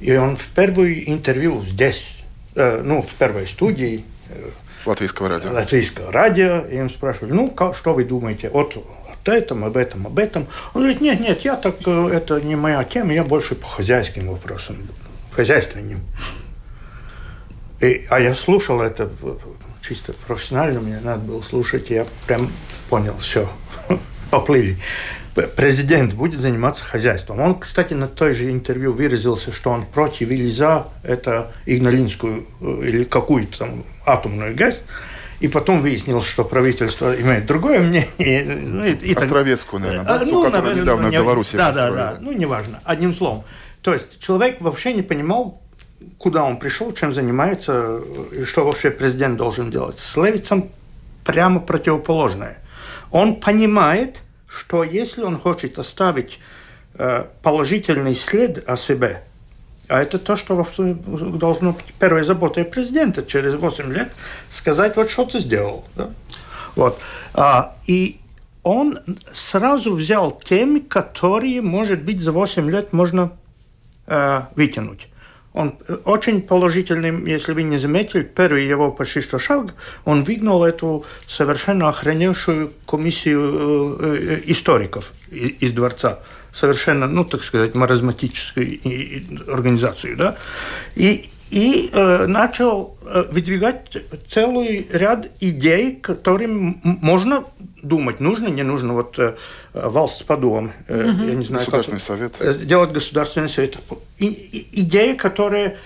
И 0.00 0.14
он 0.14 0.36
в 0.36 0.48
первую 0.48 1.08
интервью 1.10 1.64
здесь, 1.64 2.16
э, 2.54 2.82
ну, 2.84 3.00
в 3.00 3.14
первой 3.14 3.46
студии 3.46 4.04
э, 4.28 4.50
Латвийского 4.86 5.28
радио. 5.28 5.52
латвийского 5.52 6.12
радио, 6.12 6.60
и 6.66 6.76
им 6.76 6.88
спрашивали, 6.88 7.32
ну, 7.32 7.50
ка- 7.50 7.74
что 7.74 7.92
вы 7.94 8.04
думаете 8.04 8.48
от, 8.48 8.76
от 8.76 9.28
этом, 9.28 9.64
об 9.64 9.76
этом, 9.76 10.06
об 10.06 10.18
этом. 10.18 10.46
Он 10.74 10.82
говорит, 10.82 11.00
нет, 11.00 11.20
нет, 11.20 11.40
я 11.40 11.56
так, 11.56 11.76
э, 11.86 12.08
это 12.12 12.40
не 12.40 12.54
моя 12.56 12.82
тема, 12.84 13.12
я 13.12 13.24
больше 13.24 13.54
по 13.56 13.66
хозяйским 13.66 14.28
вопросам, 14.28 14.76
хозяйственным. 15.32 16.00
И, 17.80 18.06
а 18.08 18.20
я 18.20 18.34
слушал 18.34 18.80
это 18.80 19.06
в- 19.06 19.38
чисто 19.82 20.12
профессионально, 20.26 20.80
мне 20.80 21.00
надо 21.00 21.20
было 21.20 21.42
слушать, 21.42 21.90
и 21.90 21.94
я 21.94 22.06
прям 22.26 22.50
понял, 22.88 23.16
все, 23.18 23.48
поплыли. 24.30 24.78
Президент 25.56 26.14
будет 26.14 26.40
заниматься 26.40 26.82
хозяйством. 26.84 27.40
Он, 27.40 27.54
кстати, 27.58 27.92
на 27.94 28.08
той 28.08 28.32
же 28.34 28.50
интервью 28.50 28.92
выразился, 28.92 29.52
что 29.52 29.70
он 29.70 29.84
против 29.84 30.30
или 30.30 30.46
за 30.48 30.86
это 31.02 31.52
игналинскую 31.66 32.46
э, 32.60 32.64
или 32.84 33.04
какую-то 33.04 33.58
там 33.58 33.84
атомную 34.06 34.56
газ. 34.56 34.76
И 35.40 35.48
потом 35.48 35.82
выяснилось, 35.82 36.24
что 36.26 36.44
правительство 36.44 37.14
имеет 37.20 37.44
другое 37.46 37.80
мнение. 37.80 38.06
Ну, 38.46 38.86
и- 38.86 38.92
и 38.94 39.14
Островецкую, 39.14 39.80
наверное, 39.82 40.06
да? 40.06 40.14
а, 40.14 40.18
Ту, 40.20 40.24
которую 40.44 40.50
наверное, 40.52 40.80
недавно 40.82 41.02
ну, 41.02 41.08
в 41.08 41.10
не- 41.10 41.16
Беларуси 41.18 41.56
Да, 41.56 41.72
да, 41.72 41.88
построили. 41.88 41.96
да. 41.96 42.18
Ну, 42.20 42.32
неважно. 42.32 42.80
Одним 42.84 43.12
словом. 43.12 43.44
То 43.82 43.92
есть 43.92 44.18
человек 44.18 44.60
вообще 44.62 44.94
не 44.94 45.02
понимал, 45.02 45.60
куда 46.16 46.44
он 46.44 46.56
пришел, 46.58 46.92
чем 46.94 47.12
занимается, 47.12 48.00
и 48.32 48.44
что 48.44 48.64
вообще 48.64 48.90
президент 48.90 49.36
должен 49.36 49.70
делать. 49.70 49.98
С 50.00 50.16
Левицем 50.16 50.70
прямо 51.24 51.60
противоположное. 51.60 52.56
Он 53.10 53.36
понимает, 53.36 54.22
что 54.56 54.82
если 54.82 55.22
он 55.22 55.38
хочет 55.38 55.78
оставить 55.78 56.38
э, 56.94 57.24
положительный 57.42 58.16
след 58.16 58.68
о 58.68 58.76
себе, 58.76 59.22
а 59.88 60.02
это 60.02 60.18
то, 60.18 60.36
что 60.36 60.66
должно 61.06 61.72
быть 61.72 61.94
первой 61.98 62.24
заботой 62.24 62.64
президента 62.64 63.22
через 63.22 63.54
8 63.54 63.92
лет, 63.92 64.10
сказать, 64.50 64.96
вот 64.96 65.10
что 65.10 65.26
ты 65.26 65.38
сделал. 65.38 65.84
да. 65.94 66.10
Вот. 66.74 66.98
А, 67.34 67.76
и 67.86 68.20
он 68.62 68.98
сразу 69.32 69.94
взял 69.94 70.32
темы, 70.32 70.80
которые, 70.80 71.62
может 71.62 72.02
быть, 72.02 72.20
за 72.20 72.32
8 72.32 72.68
лет 72.70 72.92
можно 72.92 73.30
э, 74.06 74.42
вытянуть. 74.56 75.08
Он 75.56 75.74
очень 76.04 76.42
положительный, 76.42 77.32
если 77.32 77.54
вы 77.54 77.62
не 77.62 77.78
заметили, 77.78 78.22
первый 78.22 78.66
его 78.66 78.92
почти 78.92 79.22
что 79.22 79.38
шаг, 79.38 79.74
он 80.04 80.22
выгнал 80.22 80.62
эту 80.62 81.06
совершенно 81.26 81.88
охреневшую 81.88 82.72
комиссию 82.86 83.96
э, 83.98 84.16
э, 84.18 84.40
историков 84.52 85.12
из 85.30 85.72
дворца. 85.72 86.18
Совершенно, 86.52 87.06
ну, 87.06 87.24
так 87.24 87.42
сказать, 87.42 87.74
маразматическую 87.74 88.80
организацию, 89.48 90.16
да. 90.16 90.36
И, 90.94 91.30
и 91.50 91.90
э, 91.92 92.26
начал 92.26 92.96
э, 93.04 93.24
выдвигать 93.30 93.96
целый 94.28 94.86
ряд 94.90 95.28
идей, 95.40 95.96
которым 95.96 96.80
можно 96.82 97.44
думать, 97.82 98.20
нужно, 98.20 98.48
не 98.48 98.62
нужно. 98.64 98.94
Вот 98.94 99.18
э, 99.18 99.34
Валс 99.72 100.22
подум, 100.22 100.72
э, 100.88 101.04
я 101.26 101.34
не 101.34 101.44
знаю, 101.44 101.64
как- 101.64 101.74
Государственный 101.74 102.00
совет. 102.00 102.36
э, 102.40 102.54
делать 102.64 102.90
государственный 102.92 103.48
совет. 103.48 103.78
И, 104.18 104.26
и- 104.26 104.80
идеи, 104.82 105.14
которые 105.14 105.76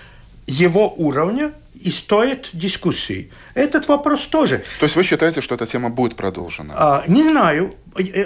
его 0.47 0.93
уровня 0.97 1.51
и 1.83 1.89
стоят 1.89 2.49
дискуссии. 2.53 3.31
Этот 3.53 3.87
вопрос 3.87 4.27
тоже. 4.27 4.63
То 4.79 4.85
есть 4.85 4.95
вы 4.95 5.03
считаете, 5.03 5.41
что 5.41 5.55
эта 5.55 5.65
тема 5.65 5.89
будет 5.89 6.15
продолжена? 6.15 6.73
А, 6.77 7.03
не 7.07 7.23
знаю, 7.23 7.73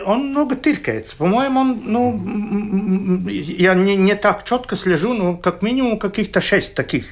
он 0.06 0.30
много 0.30 0.56
тыркается. 0.56 1.16
По-моему, 1.16 1.60
он, 1.60 1.82
ну, 1.86 3.30
я 3.30 3.74
не, 3.74 3.96
не 3.96 4.16
так 4.16 4.44
четко 4.44 4.76
слежу, 4.76 5.14
но 5.14 5.38
как 5.38 5.62
минимум 5.62 6.00
каких-то 6.00 6.42
шесть 6.42 6.76
таких 6.76 7.06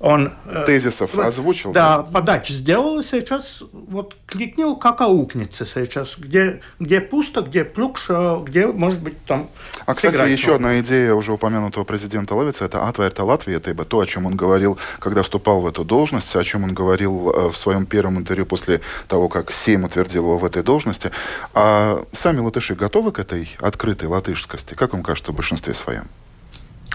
он... 0.00 0.32
э, 0.46 0.64
Тезисов 0.66 1.14
вот, 1.14 1.26
озвучил? 1.26 1.72
Да, 1.72 2.02
подач 2.02 2.48
сделал, 2.48 2.98
и 2.98 3.02
сейчас 3.02 3.62
вот 3.72 4.16
кликнул, 4.26 4.76
как 4.76 5.02
аукнется 5.02 5.66
сейчас. 5.66 6.16
Где, 6.16 6.62
где 6.78 7.00
пусто, 7.00 7.42
где 7.42 7.64
плюкш, 7.64 8.08
где, 8.42 8.66
может 8.66 9.00
быть, 9.02 9.22
там... 9.26 9.50
А, 9.84 9.94
кстати, 9.94 10.16
еще 10.30 10.52
можно. 10.52 10.68
одна 10.68 10.80
идея 10.80 11.14
уже 11.14 11.32
упомянутого 11.32 11.84
президента 11.84 12.34
Левица– 12.34 12.64
это 12.66 12.78
«Атвērta 12.78 13.24
Латвия», 13.24 13.56
это 13.56 13.74
то, 13.84 14.00
о 14.00 14.06
чем 14.06 14.26
он 14.26 14.36
говорил, 14.36 14.78
когда 14.98 15.22
вступал 15.22 15.60
в 15.60 15.66
эту 15.66 15.84
должность, 15.84 16.34
о 16.34 16.44
чем 16.44 16.64
он 16.64 16.74
говорил 16.74 17.30
э, 17.30 17.50
в 17.50 17.56
своем 17.56 17.84
первом 17.84 18.18
интервью 18.18 18.46
после 18.46 18.80
того, 19.06 19.28
как 19.28 19.52
Сейм 19.52 19.84
утвердил 19.84 20.24
его 20.24 20.38
в 20.38 20.44
этой 20.44 20.62
должности. 20.62 21.10
А 21.54 22.02
сами 22.12 22.40
латыши 22.40 22.74
готовы 22.74 23.12
к 23.12 23.18
этой 23.18 23.54
открытой 23.60 24.08
латышскости? 24.08 24.74
Как 24.74 24.92
вам 24.92 25.02
кажется, 25.02 25.32
в 25.32 25.34
большинстве 25.34 25.74
своем? 25.74 26.04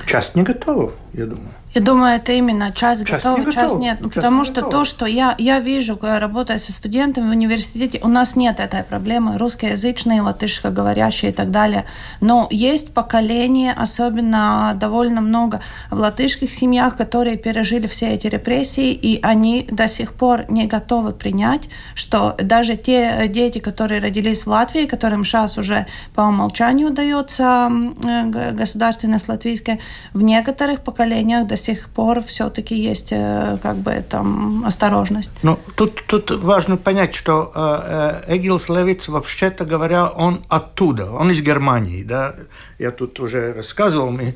Часть 0.06 0.36
не 0.36 0.44
готова, 0.44 0.92
я 1.14 1.26
думаю. 1.26 1.50
Я 1.76 1.82
думаю, 1.82 2.16
это 2.16 2.32
именно 2.32 2.72
Часть 2.72 3.04
готова, 3.04 3.38
не 3.38 3.46
готова, 3.46 3.78
нет. 3.78 3.98
Ну, 4.00 4.08
часть 4.08 4.16
потому 4.16 4.40
не 4.40 4.46
что 4.46 4.62
готова. 4.62 4.72
то, 4.72 4.86
что 4.86 5.06
я, 5.06 5.36
я 5.38 5.60
вижу, 5.60 5.98
когда 5.98 6.22
работая 6.22 6.58
со 6.58 6.72
студентами 6.72 7.28
в 7.28 7.32
университете, 7.32 8.00
у 8.02 8.08
нас 8.08 8.38
нет 8.38 8.62
этой 8.62 8.82
проблемы, 8.84 9.38
русскоязычные, 9.38 10.22
латышскоговорящие 10.22 11.32
и 11.32 11.34
так 11.34 11.52
далее. 11.52 11.84
Но 12.22 12.48
есть 12.50 12.94
поколение, 12.94 13.74
особенно 13.74 14.72
довольно 14.80 15.20
много 15.20 15.60
в 15.92 16.00
латышских 16.00 16.50
семьях, 16.50 16.96
которые 16.96 17.36
пережили 17.36 17.88
все 17.88 18.08
эти 18.08 18.28
репрессии, 18.28 18.94
и 18.94 19.20
они 19.22 19.68
до 19.70 19.90
сих 19.90 20.14
пор 20.14 20.46
не 20.50 20.68
готовы 20.68 21.12
принять, 21.12 21.68
что 21.94 22.38
даже 22.42 22.78
те 22.78 23.28
дети, 23.28 23.60
которые 23.60 24.00
родились 24.00 24.44
в 24.44 24.48
Латвии, 24.48 24.86
которым 24.86 25.26
сейчас 25.26 25.58
уже 25.58 25.88
по 26.14 26.22
умолчанию 26.22 26.90
дается 26.90 27.70
э, 28.02 28.52
государственность 28.54 29.28
латвийская, 29.28 29.82
в 30.14 30.22
некоторых 30.22 30.82
поколениях 30.82 31.48
до 31.48 31.58
сих 31.58 31.90
пор 31.90 32.22
все-таки 32.24 32.76
есть 32.76 33.12
э, 33.12 33.58
как 33.62 33.78
бы 33.78 34.04
там 34.08 34.66
осторожность. 34.66 35.32
Ну, 35.44 35.60
тут, 35.76 36.04
тут 36.08 36.32
важно 36.32 36.78
понять, 36.78 37.16
что 37.16 37.52
э, 37.54 38.36
Эгилс 38.36 38.70
Левиц, 38.70 39.08
вообще-то 39.08 39.66
говоря, 39.66 40.08
он 40.08 40.42
оттуда, 40.48 41.12
он 41.12 41.32
из 41.32 41.42
Германии, 41.42 42.04
да. 42.04 42.36
Я 42.80 42.92
тут 42.92 43.20
уже 43.20 43.54
рассказывал, 43.54 44.12
мы 44.12 44.36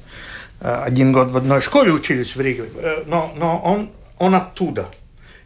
один 0.59 1.13
год 1.13 1.29
в 1.29 1.37
одной 1.37 1.61
школе 1.61 1.93
учились 1.93 2.35
в 2.35 2.41
Риге, 2.41 2.65
но, 3.05 3.33
но 3.37 3.59
он, 3.59 3.89
он 4.17 4.35
оттуда. 4.35 4.89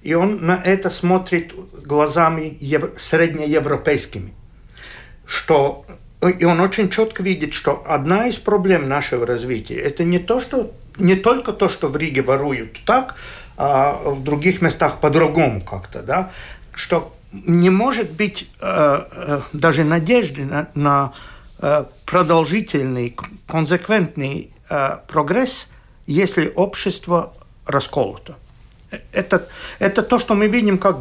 И 0.01 0.15
он 0.15 0.45
на 0.45 0.55
это 0.55 0.89
смотрит 0.89 1.53
глазами 1.85 2.57
ев... 2.59 2.99
среднеевропейскими. 2.99 4.33
Что 5.25 5.85
и 6.29 6.45
он 6.45 6.59
очень 6.59 6.89
четко 6.89 7.23
видит, 7.23 7.53
что 7.53 7.83
одна 7.87 8.27
из 8.27 8.35
проблем 8.35 8.87
нашего 8.87 9.25
развития 9.25 9.75
это 9.75 10.03
не 10.03 10.19
то, 10.19 10.39
что 10.39 10.71
не 10.97 11.15
только 11.15 11.53
то, 11.53 11.69
что 11.69 11.87
в 11.87 11.97
Риге 11.97 12.21
воруют 12.21 12.79
так, 12.85 13.15
а 13.57 13.99
в 14.03 14.23
других 14.23 14.61
местах 14.61 14.99
по-другому 14.99 15.61
как-то, 15.61 16.01
да, 16.01 16.31
что 16.73 17.13
не 17.31 17.69
может 17.69 18.11
быть 18.11 18.49
э, 18.59 19.01
э, 19.11 19.41
даже 19.53 19.83
надежды 19.83 20.45
на, 20.45 20.69
на 20.75 21.13
э, 21.59 21.85
продолжительный, 22.05 23.15
консеквентный 23.47 24.51
э, 24.69 24.97
прогресс, 25.07 25.67
если 26.05 26.51
общество 26.55 27.33
расколото. 27.65 28.35
Это, 29.11 29.47
это 29.79 30.03
то, 30.03 30.19
что 30.19 30.35
мы 30.35 30.47
видим, 30.47 30.77
как 30.77 30.97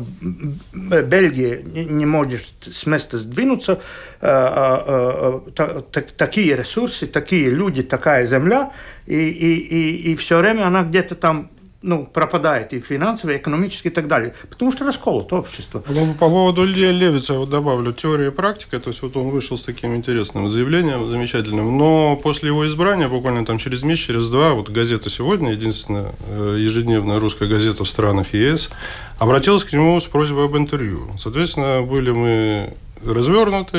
Бельгия 0.73 1.63
не, 1.63 2.07
может 2.07 2.43
с 2.61 2.87
места 2.87 3.19
сдвинуться. 3.19 3.81
Э, 4.21 5.41
э, 5.57 5.81
э, 5.95 6.01
такие 6.17 6.57
ресурсы, 6.57 7.07
такие 7.07 7.51
люди, 7.51 7.83
такая 7.83 8.27
земля, 8.27 8.73
и, 9.07 9.17
и, 9.17 9.55
и, 9.59 10.13
и 10.13 10.15
все 10.17 10.39
время 10.39 10.67
она 10.67 10.83
где-то 10.83 11.15
там 11.15 11.51
ну, 11.83 12.07
пропадает 12.07 12.73
и 12.73 12.81
финансово, 12.81 13.33
и 13.33 13.37
экономически 13.37 13.89
и 13.89 13.91
так 13.91 14.07
далее. 14.07 14.35
Потому 14.49 14.73
что 14.73 14.85
расколото 14.85 15.37
общество. 15.37 15.81
По, 15.81 15.93
по 15.93 16.29
поводу 16.29 16.65
Левица 16.65 17.35
вот 17.35 17.51
добавлю 17.51 17.93
теория 17.93 18.29
и 18.29 18.31
практика. 18.31 18.81
То 18.81 18.91
есть 18.91 19.03
вот 19.03 19.17
он 19.17 19.31
вышел 19.31 19.59
с 19.59 19.63
таким 19.63 19.95
интересным 19.95 20.49
заявлением, 20.49 21.09
замечательным. 21.09 21.77
Но 21.77 22.17
после 22.17 22.49
его 22.49 22.67
избрания, 22.67 23.09
буквально 23.09 23.45
там 23.45 23.59
через 23.59 23.83
месяц, 23.83 24.07
через 24.07 24.29
два, 24.29 24.55
вот 24.55 24.71
газета 24.71 25.11
«Сегодня», 25.11 25.53
единственная 25.53 26.13
э, 26.29 26.57
ежедневная 26.61 27.19
русская 27.19 27.49
газета 27.49 27.85
в 27.85 27.89
странах 27.89 28.33
ЕС, 28.33 28.71
обратилась 29.19 29.65
к 29.65 29.73
нему 29.73 30.01
с 30.01 30.05
просьбой 30.05 30.47
об 30.47 30.57
интервью. 30.57 31.11
Соответственно, 31.19 31.83
были 31.83 32.11
мы 32.13 32.75
развернуты 33.05 33.79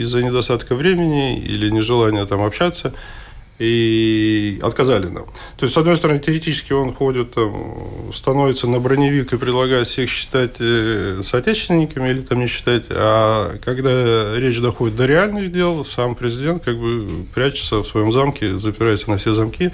из-за 0.00 0.22
недостатка 0.22 0.76
времени 0.76 1.40
или 1.40 1.68
нежелания 1.70 2.24
там 2.26 2.42
общаться– 2.42 2.94
и 3.58 4.58
отказали 4.62 5.06
нам. 5.06 5.26
То 5.56 5.64
есть, 5.64 5.74
с 5.74 5.76
одной 5.76 5.96
стороны, 5.96 6.18
теоретически 6.18 6.72
он 6.72 6.92
ходит, 6.92 7.34
там, 7.34 8.12
становится 8.12 8.66
на 8.66 8.80
броневик 8.80 9.32
и 9.32 9.36
предлагает 9.36 9.86
всех 9.86 10.10
считать 10.10 10.56
э, 10.58 11.20
соотечественниками 11.22 12.10
или 12.10 12.22
там 12.22 12.40
не 12.40 12.46
считать, 12.46 12.86
а 12.90 13.58
когда 13.64 14.36
речь 14.36 14.60
доходит 14.60 14.96
до 14.96 15.06
реальных 15.06 15.52
дел, 15.52 15.84
сам 15.84 16.14
президент 16.14 16.64
как 16.64 16.78
бы 16.78 17.26
прячется 17.34 17.78
в 17.78 17.86
своем 17.86 18.10
замке, 18.10 18.58
запирается 18.58 19.10
на 19.10 19.16
все 19.16 19.34
замки 19.34 19.70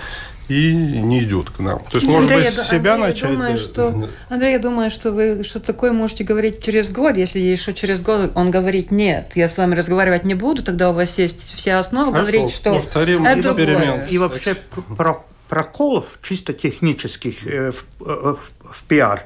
и 0.49 0.73
не 0.75 1.23
идет 1.23 1.51
к 1.51 1.59
нам. 1.59 1.81
То 1.91 1.99
есть, 1.99 2.07
может 2.07 2.31
Андрей, 2.31 2.47
быть, 2.47 2.55
с 2.55 2.69
себя 2.69 2.95
Андрей, 2.95 3.11
начать. 3.11 3.31
Думаю, 3.31 3.53
да. 3.53 3.59
что, 3.59 4.09
Андрей, 4.29 4.53
я 4.53 4.59
думаю, 4.59 4.91
что 4.91 5.13
вы 5.13 5.45
что 5.45 5.61
такое 5.61 5.93
можете 5.93 6.25
говорить 6.25 6.63
через 6.63 6.91
год, 6.91 7.17
если 7.17 7.39
еще 7.39 7.75
через 7.75 8.01
год 8.01 8.33
он 8.35 8.51
говорит 8.51 8.91
нет, 8.91 9.33
я 9.35 9.49
с 9.49 9.57
вами 9.59 9.75
разговаривать 9.75 10.25
не 10.25 10.35
буду, 10.35 10.63
тогда 10.63 10.91
у 10.91 10.95
вас 10.95 11.19
есть 11.19 11.55
вся 11.55 11.79
основа 11.79 12.13
Хорошо. 12.13 12.33
говорить, 12.33 12.55
что 12.55 12.75
Повторим 12.75 13.27
это 13.27 13.41
эксперимент. 13.41 14.11
И 14.11 14.19
вообще 14.19 14.57
про 14.97 15.23
проколов 15.49 16.19
чисто 16.23 16.53
технических 16.53 17.47
э, 17.47 17.73
в, 17.73 17.87
э, 18.01 18.35
в, 18.35 18.53
в 18.73 18.85
пиар 18.85 19.25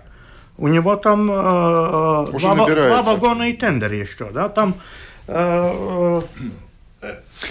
у 0.56 0.68
него 0.68 0.96
там 0.96 1.30
э, 1.30 1.34
э 1.34 2.38
два, 2.38 2.54
два 2.54 3.02
вагона 3.02 3.50
и 3.50 3.52
тендер 3.52 3.92
еще, 3.92 4.30
да, 4.32 4.48
там 4.48 4.74
э, 5.26 6.20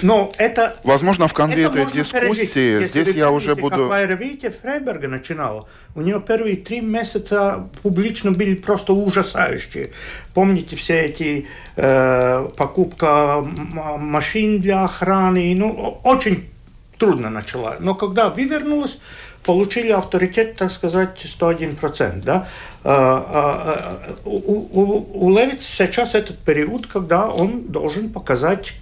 но 0.01 0.31
это... 0.37 0.77
Возможно, 0.83 1.27
в 1.27 1.33
конве 1.33 1.63
этой 1.63 1.85
дискуссии 1.85 2.77
пережить. 2.77 2.87
здесь 2.89 3.15
я 3.15 3.31
уже 3.31 3.55
буду... 3.55 3.75
Как 3.75 3.89
Вайра 3.89 4.17
Фрейберга 4.17 5.07
начинала, 5.07 5.67
у 5.95 6.01
нее 6.01 6.21
первые 6.25 6.57
три 6.57 6.81
месяца 6.81 7.67
публично 7.81 8.31
были 8.31 8.55
просто 8.55 8.93
ужасающие. 8.93 9.91
Помните 10.33 10.75
все 10.75 11.01
эти 11.01 11.47
э, 11.75 12.49
покупка 12.57 13.41
машин 13.41 14.59
для 14.59 14.83
охраны? 14.83 15.53
Ну, 15.55 15.99
очень 16.03 16.49
трудно 16.97 17.29
начала. 17.29 17.77
Но 17.79 17.95
когда 17.95 18.29
вывернулась, 18.29 18.97
получили 19.43 19.91
авторитет, 19.91 20.55
так 20.55 20.71
сказать, 20.71 21.23
101%. 21.23 22.21
Да? 22.23 22.47
Э, 22.83 22.89
э, 22.89 24.07
э, 24.07 24.13
у, 24.25 24.37
у, 24.37 25.25
у 25.25 25.35
Левиц 25.35 25.63
сейчас 25.63 26.15
этот 26.15 26.39
период, 26.39 26.87
когда 26.87 27.29
он 27.29 27.63
должен 27.67 28.09
показать 28.09 28.73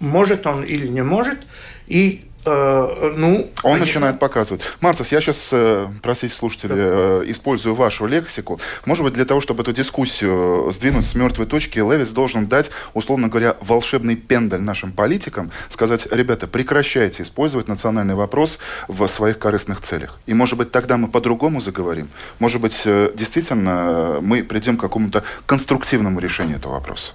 может 0.00 0.46
он 0.46 0.62
или 0.62 0.86
не 0.86 1.02
может, 1.02 1.38
и 1.86 2.24
э, 2.44 3.12
ну, 3.16 3.36
он 3.36 3.46
конечно... 3.62 3.78
начинает 3.80 4.18
показывать. 4.18 4.62
Мартас, 4.80 5.12
я 5.12 5.20
сейчас, 5.20 5.50
э, 5.52 5.88
простите 6.02 6.34
слушатели, 6.34 6.74
э, 6.76 7.24
использую 7.28 7.74
вашу 7.74 8.06
лексику. 8.06 8.60
Может 8.84 9.04
быть, 9.04 9.14
для 9.14 9.24
того, 9.24 9.40
чтобы 9.40 9.62
эту 9.62 9.72
дискуссию 9.72 10.70
сдвинуть 10.72 11.06
с 11.06 11.14
мертвой 11.14 11.46
точки, 11.46 11.78
Левис 11.78 12.10
должен 12.10 12.46
дать, 12.46 12.70
условно 12.94 13.28
говоря, 13.28 13.56
волшебный 13.60 14.16
пендаль 14.16 14.60
нашим 14.60 14.92
политикам, 14.92 15.50
сказать, 15.68 16.06
ребята, 16.10 16.46
прекращайте 16.46 17.22
использовать 17.22 17.68
национальный 17.68 18.14
вопрос 18.14 18.58
в 18.88 19.06
своих 19.08 19.38
корыстных 19.38 19.80
целях. 19.80 20.20
И, 20.26 20.34
может 20.34 20.58
быть, 20.58 20.70
тогда 20.70 20.96
мы 20.96 21.08
по-другому 21.08 21.60
заговорим. 21.60 22.08
Может 22.38 22.60
быть, 22.60 22.82
действительно, 22.84 24.18
мы 24.20 24.42
придем 24.42 24.76
к 24.76 24.80
какому-то 24.80 25.22
конструктивному 25.46 26.20
решению 26.20 26.56
этого 26.58 26.74
вопроса. 26.74 27.12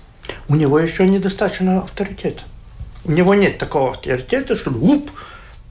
У 0.47 0.55
него 0.55 0.79
еще 0.79 1.07
недостаточно 1.07 1.79
авторитета. 1.79 2.43
У 3.03 3.11
него 3.11 3.33
нет 3.33 3.57
такого 3.57 3.91
авторитета, 3.91 4.55
что 4.55 4.71
уп, 4.71 5.09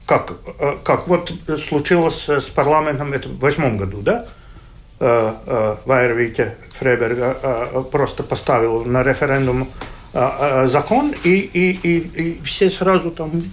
как, 0.05 0.33
э, 0.59 0.77
как 0.83 1.07
вот 1.07 1.31
случилось 1.59 2.27
с 2.27 2.49
парламентом 2.49 3.13
это 3.13 3.29
в 3.29 3.39
восьмом 3.39 3.77
году, 3.77 4.01
да? 4.01 4.25
Э, 4.99 5.33
э, 5.45 5.75
Вайервите 5.85 6.57
Фреберга 6.77 7.85
просто 7.91 8.23
поставил 8.23 8.83
на 8.85 9.03
референдум 9.03 9.69
закон, 10.13 11.13
и, 11.23 11.29
и, 11.29 11.71
и, 11.71 11.97
и 11.99 12.41
все 12.43 12.69
сразу 12.69 13.11
там 13.11 13.45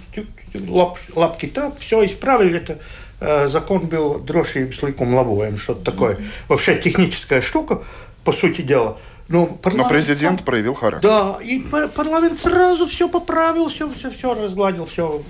лап, 0.67 0.97
лапки 1.15 1.45
так, 1.45 1.79
все 1.79 2.05
исправили 2.05 2.57
это. 2.57 3.49
Закон 3.49 3.87
был 3.87 4.19
дрожжи 4.19 4.69
с 4.73 4.81
ликом 4.81 5.15
лавуем, 5.15 5.57
что-то 5.57 5.91
такое. 5.91 6.17
Вообще 6.49 6.75
техническая 6.75 7.39
штука, 7.41 7.83
по 8.25 8.33
сути 8.33 8.61
дела. 8.61 8.97
Но, 9.29 9.59
Но 9.63 9.87
президент 9.87 10.43
проявил 10.43 10.73
характер. 10.73 11.07
Да, 11.07 11.39
и 11.41 11.59
парламент 11.95 12.37
сразу 12.37 12.87
все 12.87 13.07
поправил, 13.07 13.69
все, 13.69 13.89
все, 13.91 14.09
все 14.09 14.33
разгладил, 14.33 14.85
все 14.85 15.23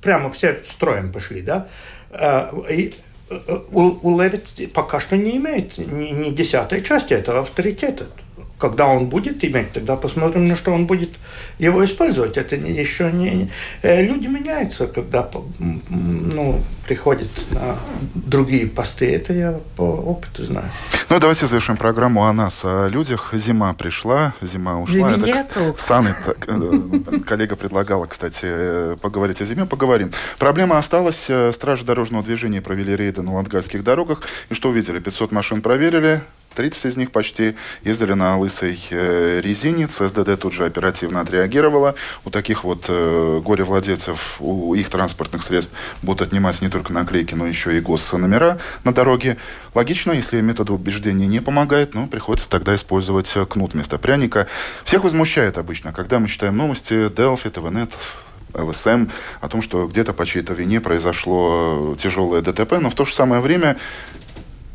прямо 0.00 0.30
все 0.30 0.62
строем 0.66 1.12
пошли, 1.12 1.42
да. 1.42 1.68
А, 2.10 2.50
и 2.70 2.94
э, 3.28 3.58
у, 3.70 3.98
у 4.02 4.20
Левит 4.20 4.72
пока 4.72 4.98
что 4.98 5.18
не 5.18 5.36
имеет 5.36 5.76
ни, 5.76 6.08
ни 6.08 6.30
десятой 6.30 6.82
части 6.82 7.12
этого 7.12 7.40
авторитета. 7.40 8.06
Когда 8.58 8.86
он 8.86 9.06
будет 9.06 9.44
иметь, 9.44 9.72
тогда 9.72 9.96
посмотрим, 9.96 10.46
на 10.46 10.56
что 10.56 10.72
он 10.72 10.86
будет 10.86 11.10
его 11.58 11.84
использовать. 11.84 12.36
Это 12.36 12.56
еще 12.56 13.12
не... 13.12 13.50
Э, 13.82 14.02
люди 14.02 14.26
меняются, 14.26 14.86
когда 14.86 15.30
ну, 15.58 16.60
приходят 16.86 17.28
на 17.52 17.76
другие 18.14 18.66
посты. 18.66 19.14
Это 19.14 19.32
я 19.32 19.60
по 19.76 19.82
опыту 19.82 20.44
знаю. 20.44 20.66
Ну, 21.08 21.20
давайте 21.20 21.46
завершим 21.46 21.76
программу 21.76 22.24
о 22.24 22.32
нас, 22.32 22.64
о 22.64 22.88
людях. 22.88 23.30
Зима 23.32 23.72
пришла, 23.74 24.34
зима 24.42 24.80
ушла. 24.80 25.14
Зимы 25.14 25.28
Это, 25.28 25.74
Саны, 25.76 26.14
э, 26.46 27.20
коллега 27.26 27.56
предлагала, 27.56 28.06
кстати, 28.06 28.44
э, 28.44 28.96
поговорить 29.00 29.40
о 29.40 29.44
зиме. 29.44 29.66
Поговорим. 29.66 30.10
Проблема 30.38 30.78
осталась. 30.78 31.30
Стражи 31.52 31.84
дорожного 31.84 32.24
движения 32.24 32.60
провели 32.60 32.96
рейды 32.96 33.22
на 33.22 33.34
латгальских 33.34 33.84
дорогах. 33.84 34.22
И 34.50 34.54
что 34.54 34.70
увидели? 34.70 34.98
500 34.98 35.32
машин 35.32 35.62
проверили, 35.62 36.22
30 36.58 36.86
из 36.86 36.96
них 36.96 37.12
почти 37.12 37.54
ездили 37.84 38.14
на 38.14 38.36
лысой 38.36 38.76
э, 38.90 39.40
резине. 39.40 39.86
ЦСДД 39.86 40.40
тут 40.40 40.52
же 40.52 40.64
оперативно 40.64 41.20
отреагировала. 41.20 41.94
У 42.24 42.30
таких 42.30 42.64
вот 42.64 42.86
э, 42.88 43.40
горе-владельцев, 43.44 44.38
у 44.40 44.74
их 44.74 44.90
транспортных 44.90 45.44
средств 45.44 45.72
будут 46.02 46.22
отнимать 46.22 46.60
не 46.60 46.68
только 46.68 46.92
наклейки, 46.92 47.36
но 47.36 47.46
еще 47.46 47.76
и 47.76 47.80
госномера 47.80 48.58
на 48.82 48.92
дороге. 48.92 49.36
Логично, 49.72 50.10
если 50.10 50.40
метод 50.40 50.70
убеждения 50.70 51.28
не 51.28 51.38
помогает, 51.38 51.94
ну, 51.94 52.08
приходится 52.08 52.50
тогда 52.50 52.74
использовать 52.74 53.30
э, 53.36 53.46
кнут 53.46 53.74
вместо 53.74 53.96
пряника. 53.96 54.48
Всех 54.82 55.04
возмущает 55.04 55.58
обычно, 55.58 55.92
когда 55.92 56.18
мы 56.18 56.26
читаем 56.26 56.56
новости 56.56 57.08
Delphi, 57.08 57.50
ТВНет, 57.50 57.92
ЛСМ 58.54 59.08
о 59.40 59.48
том, 59.48 59.62
что 59.62 59.86
где-то 59.86 60.12
по 60.12 60.26
чьей-то 60.26 60.54
вине 60.54 60.80
произошло 60.80 61.94
э, 61.94 62.00
тяжелое 62.00 62.42
ДТП, 62.42 62.78
но 62.80 62.90
в 62.90 62.94
то 62.94 63.04
же 63.04 63.14
самое 63.14 63.40
время 63.40 63.76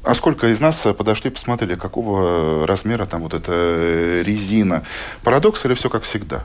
а 0.04 0.14
сколько 0.14 0.48
из 0.48 0.60
нас 0.60 0.86
подошли, 0.98 1.30
посмотрели, 1.30 1.76
какого 1.76 2.68
размера 2.68 3.06
там 3.06 3.22
вот 3.22 3.34
эта 3.34 4.22
резина? 4.26 4.84
Парадокс 5.24 5.66
или 5.66 5.74
все 5.74 5.90
как 5.90 6.04
всегда? 6.04 6.44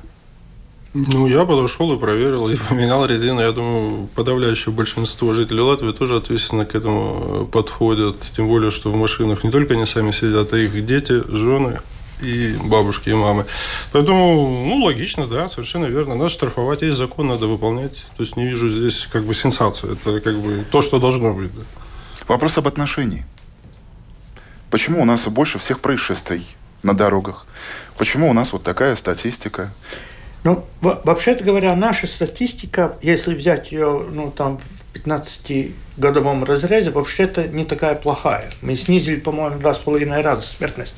Ну, 0.94 1.26
я 1.26 1.44
подошел 1.44 1.92
и 1.92 1.98
проверил, 1.98 2.48
и 2.48 2.56
поменял 2.68 3.04
резину. 3.04 3.40
Я 3.40 3.52
думаю, 3.52 4.08
подавляющее 4.14 4.72
большинство 4.72 5.34
жителей 5.34 5.60
Латвии 5.60 5.92
тоже 5.92 6.16
ответственно 6.16 6.64
к 6.64 6.74
этому 6.74 7.46
подходят. 7.52 8.16
Тем 8.36 8.48
более, 8.48 8.70
что 8.70 8.90
в 8.90 8.96
машинах 8.96 9.44
не 9.44 9.50
только 9.50 9.74
они 9.74 9.86
сами 9.86 10.12
сидят, 10.12 10.52
а 10.52 10.58
их 10.58 10.86
дети, 10.86 11.22
жены 11.28 11.80
и 12.22 12.56
бабушки, 12.64 13.10
и 13.10 13.14
мамы. 13.14 13.44
Поэтому, 13.92 14.66
ну, 14.66 14.84
логично, 14.84 15.26
да, 15.26 15.48
совершенно 15.48 15.86
верно. 15.86 16.14
Надо 16.14 16.30
штрафовать, 16.30 16.82
есть 16.82 16.96
закон, 16.96 17.28
надо 17.28 17.46
выполнять. 17.46 18.06
То 18.16 18.22
есть 18.22 18.36
не 18.36 18.46
вижу 18.46 18.68
здесь 18.68 19.08
как 19.12 19.24
бы 19.24 19.34
сенсацию. 19.34 19.92
Это 19.92 20.20
как 20.20 20.36
бы 20.36 20.64
то, 20.70 20.82
что 20.82 20.98
должно 20.98 21.32
быть. 21.34 21.54
Да. 21.54 21.62
Вопрос 22.26 22.58
об 22.58 22.66
отношении. 22.66 23.24
Почему 24.70 25.02
у 25.02 25.04
нас 25.04 25.26
больше 25.28 25.58
всех 25.58 25.80
происшествий 25.80 26.46
на 26.82 26.94
дорогах? 26.94 27.46
Почему 27.96 28.28
у 28.28 28.32
нас 28.32 28.52
вот 28.52 28.62
такая 28.62 28.96
статистика? 28.96 29.70
Ну, 30.44 30.64
вообще-то 30.80 31.42
говоря, 31.42 31.74
наша 31.74 32.06
статистика, 32.06 32.96
если 33.02 33.34
взять 33.34 33.72
ее, 33.72 34.06
ну, 34.10 34.30
там, 34.30 34.58
в 34.58 34.96
15-годовом 34.96 36.44
разрезе, 36.44 36.90
вообще-то 36.90 37.48
не 37.48 37.64
такая 37.64 37.94
плохая. 37.94 38.48
Мы 38.62 38.76
снизили, 38.76 39.16
по-моему, 39.16 39.58
два 39.58 39.74
с 39.74 39.78
половиной 39.78 40.22
раза 40.22 40.42
смертность. 40.42 40.94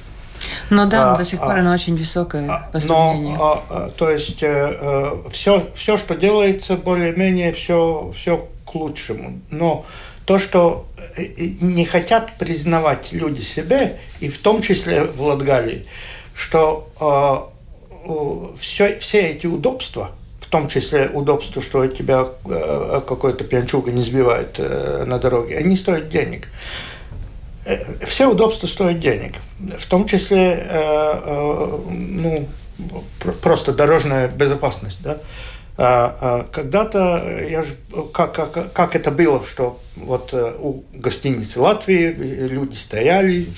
Ну 0.70 0.88
да, 0.88 1.14
а, 1.14 1.16
до 1.16 1.24
сих 1.24 1.38
пор 1.38 1.52
а, 1.52 1.60
она 1.60 1.74
очень 1.74 1.96
высокая 1.96 2.48
а, 2.48 2.70
по 2.72 2.80
сравнению. 2.80 3.36
Но, 3.36 3.44
а, 3.44 3.64
а, 3.68 3.90
то 3.90 4.10
есть 4.10 4.42
э, 4.42 4.78
э, 4.80 5.30
все, 5.30 5.70
все, 5.74 5.98
что 5.98 6.14
делается, 6.14 6.76
более-менее 6.76 7.52
все, 7.52 8.10
все 8.14 8.48
к 8.64 8.74
лучшему. 8.74 9.40
Но 9.50 9.84
то, 10.30 10.38
что 10.38 10.86
э, 11.16 11.24
не 11.60 11.84
хотят 11.84 12.38
признавать 12.38 13.12
люди 13.12 13.40
себе, 13.40 13.98
и 14.20 14.28
в 14.28 14.38
том 14.38 14.62
числе 14.62 15.02
в 15.02 15.20
Латгалии, 15.22 15.86
что 16.36 16.88
э, 17.00 18.54
все, 18.60 18.96
все 19.00 19.30
эти 19.30 19.48
удобства, 19.48 20.12
в 20.40 20.46
том 20.46 20.68
числе 20.68 21.08
удобство, 21.08 21.60
что 21.60 21.84
тебя 21.88 22.28
э, 22.44 23.00
какой-то 23.08 23.42
пьянчуга 23.42 23.90
не 23.90 24.04
сбивает 24.04 24.54
э, 24.58 25.02
на 25.04 25.18
дороге, 25.18 25.58
они 25.58 25.74
стоят 25.74 26.10
денег. 26.10 26.46
Э, 27.64 28.04
все 28.04 28.30
удобства 28.30 28.68
стоят 28.68 29.00
денег, 29.00 29.32
в 29.78 29.86
том 29.86 30.06
числе 30.06 30.52
э, 30.52 30.64
э, 30.70 31.78
ну, 31.90 32.48
просто 33.42 33.72
дорожная 33.72 34.28
безопасность. 34.28 35.02
Да? 35.02 35.18
А, 35.82 36.16
а, 36.20 36.46
когда-то 36.52 37.40
я 37.48 37.62
же, 37.62 37.74
как, 38.12 38.34
как, 38.34 38.70
как 38.74 38.94
это 38.94 39.10
было, 39.10 39.42
что 39.46 39.80
вот 39.96 40.34
у 40.34 40.84
гостиницы 40.92 41.58
Латвии 41.58 42.12
люди 42.12 42.74
стояли, 42.74 43.48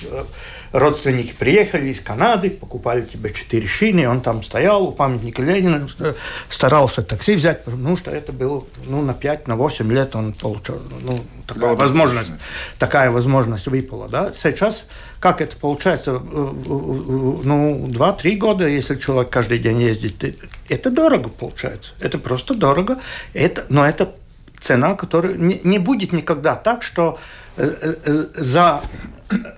родственники 0.71 1.33
приехали 1.37 1.89
из 1.89 1.99
Канады, 1.99 2.49
покупали 2.49 3.01
тебе 3.01 3.33
четыре 3.33 3.67
шины, 3.67 4.07
он 4.07 4.21
там 4.21 4.41
стоял 4.41 4.87
у 4.87 4.93
памятника 4.93 5.41
Ленина, 5.41 5.87
старался 6.49 7.03
такси 7.03 7.35
взять, 7.35 7.65
потому 7.65 7.97
что 7.97 8.09
это 8.09 8.31
было 8.31 8.63
ну, 8.85 9.01
на 9.01 9.13
5, 9.13 9.49
на 9.49 9.57
8 9.57 9.91
лет 9.91 10.15
он 10.15 10.31
получил, 10.31 10.81
ну, 11.01 11.19
такая 11.45 11.75
возможность, 11.75 12.31
такая 12.79 13.11
возможность 13.11 13.67
выпала. 13.67 14.07
Да? 14.07 14.31
Сейчас 14.33 14.85
как 15.23 15.39
это 15.39 15.55
получается, 15.55 16.11
ну, 16.19 17.87
2-3 17.87 18.35
года, 18.35 18.67
если 18.67 18.97
человек 18.97 19.29
каждый 19.31 19.57
день 19.57 19.81
ездит, 19.81 20.37
это 20.67 20.89
дорого 20.91 21.29
получается. 21.29 21.91
Это 22.01 22.17
просто 22.17 22.53
дорого, 22.53 22.97
это, 23.33 23.65
но 23.69 23.87
это 23.87 24.13
цена, 24.59 24.95
которая 24.95 25.35
не, 25.35 25.61
не 25.63 25.79
будет 25.79 26.11
никогда 26.11 26.55
так, 26.55 26.83
что 26.83 27.19
э, 27.55 27.69
э, 28.05 28.25
за 28.33 28.81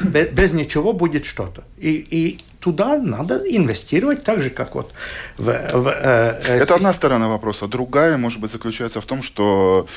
без 0.01 0.53
ничего 0.53 0.93
будет 0.93 1.25
что-то. 1.25 1.63
И, 1.77 1.93
и 1.93 2.39
туда 2.59 2.99
надо 2.99 3.41
инвестировать 3.47 4.23
так 4.23 4.41
же, 4.41 4.51
как 4.51 4.75
вот 4.75 4.93
в... 5.39 5.45
в 5.45 5.87
э, 5.87 6.41
э 6.47 6.59
Это 6.59 6.75
одна 6.75 6.93
сторона 6.93 7.27
вопроса. 7.27 7.67
Другая, 7.67 8.17
может 8.17 8.39
быть, 8.39 8.51
заключается 8.51 9.01
в 9.01 9.05
том, 9.05 9.23
что 9.23 9.87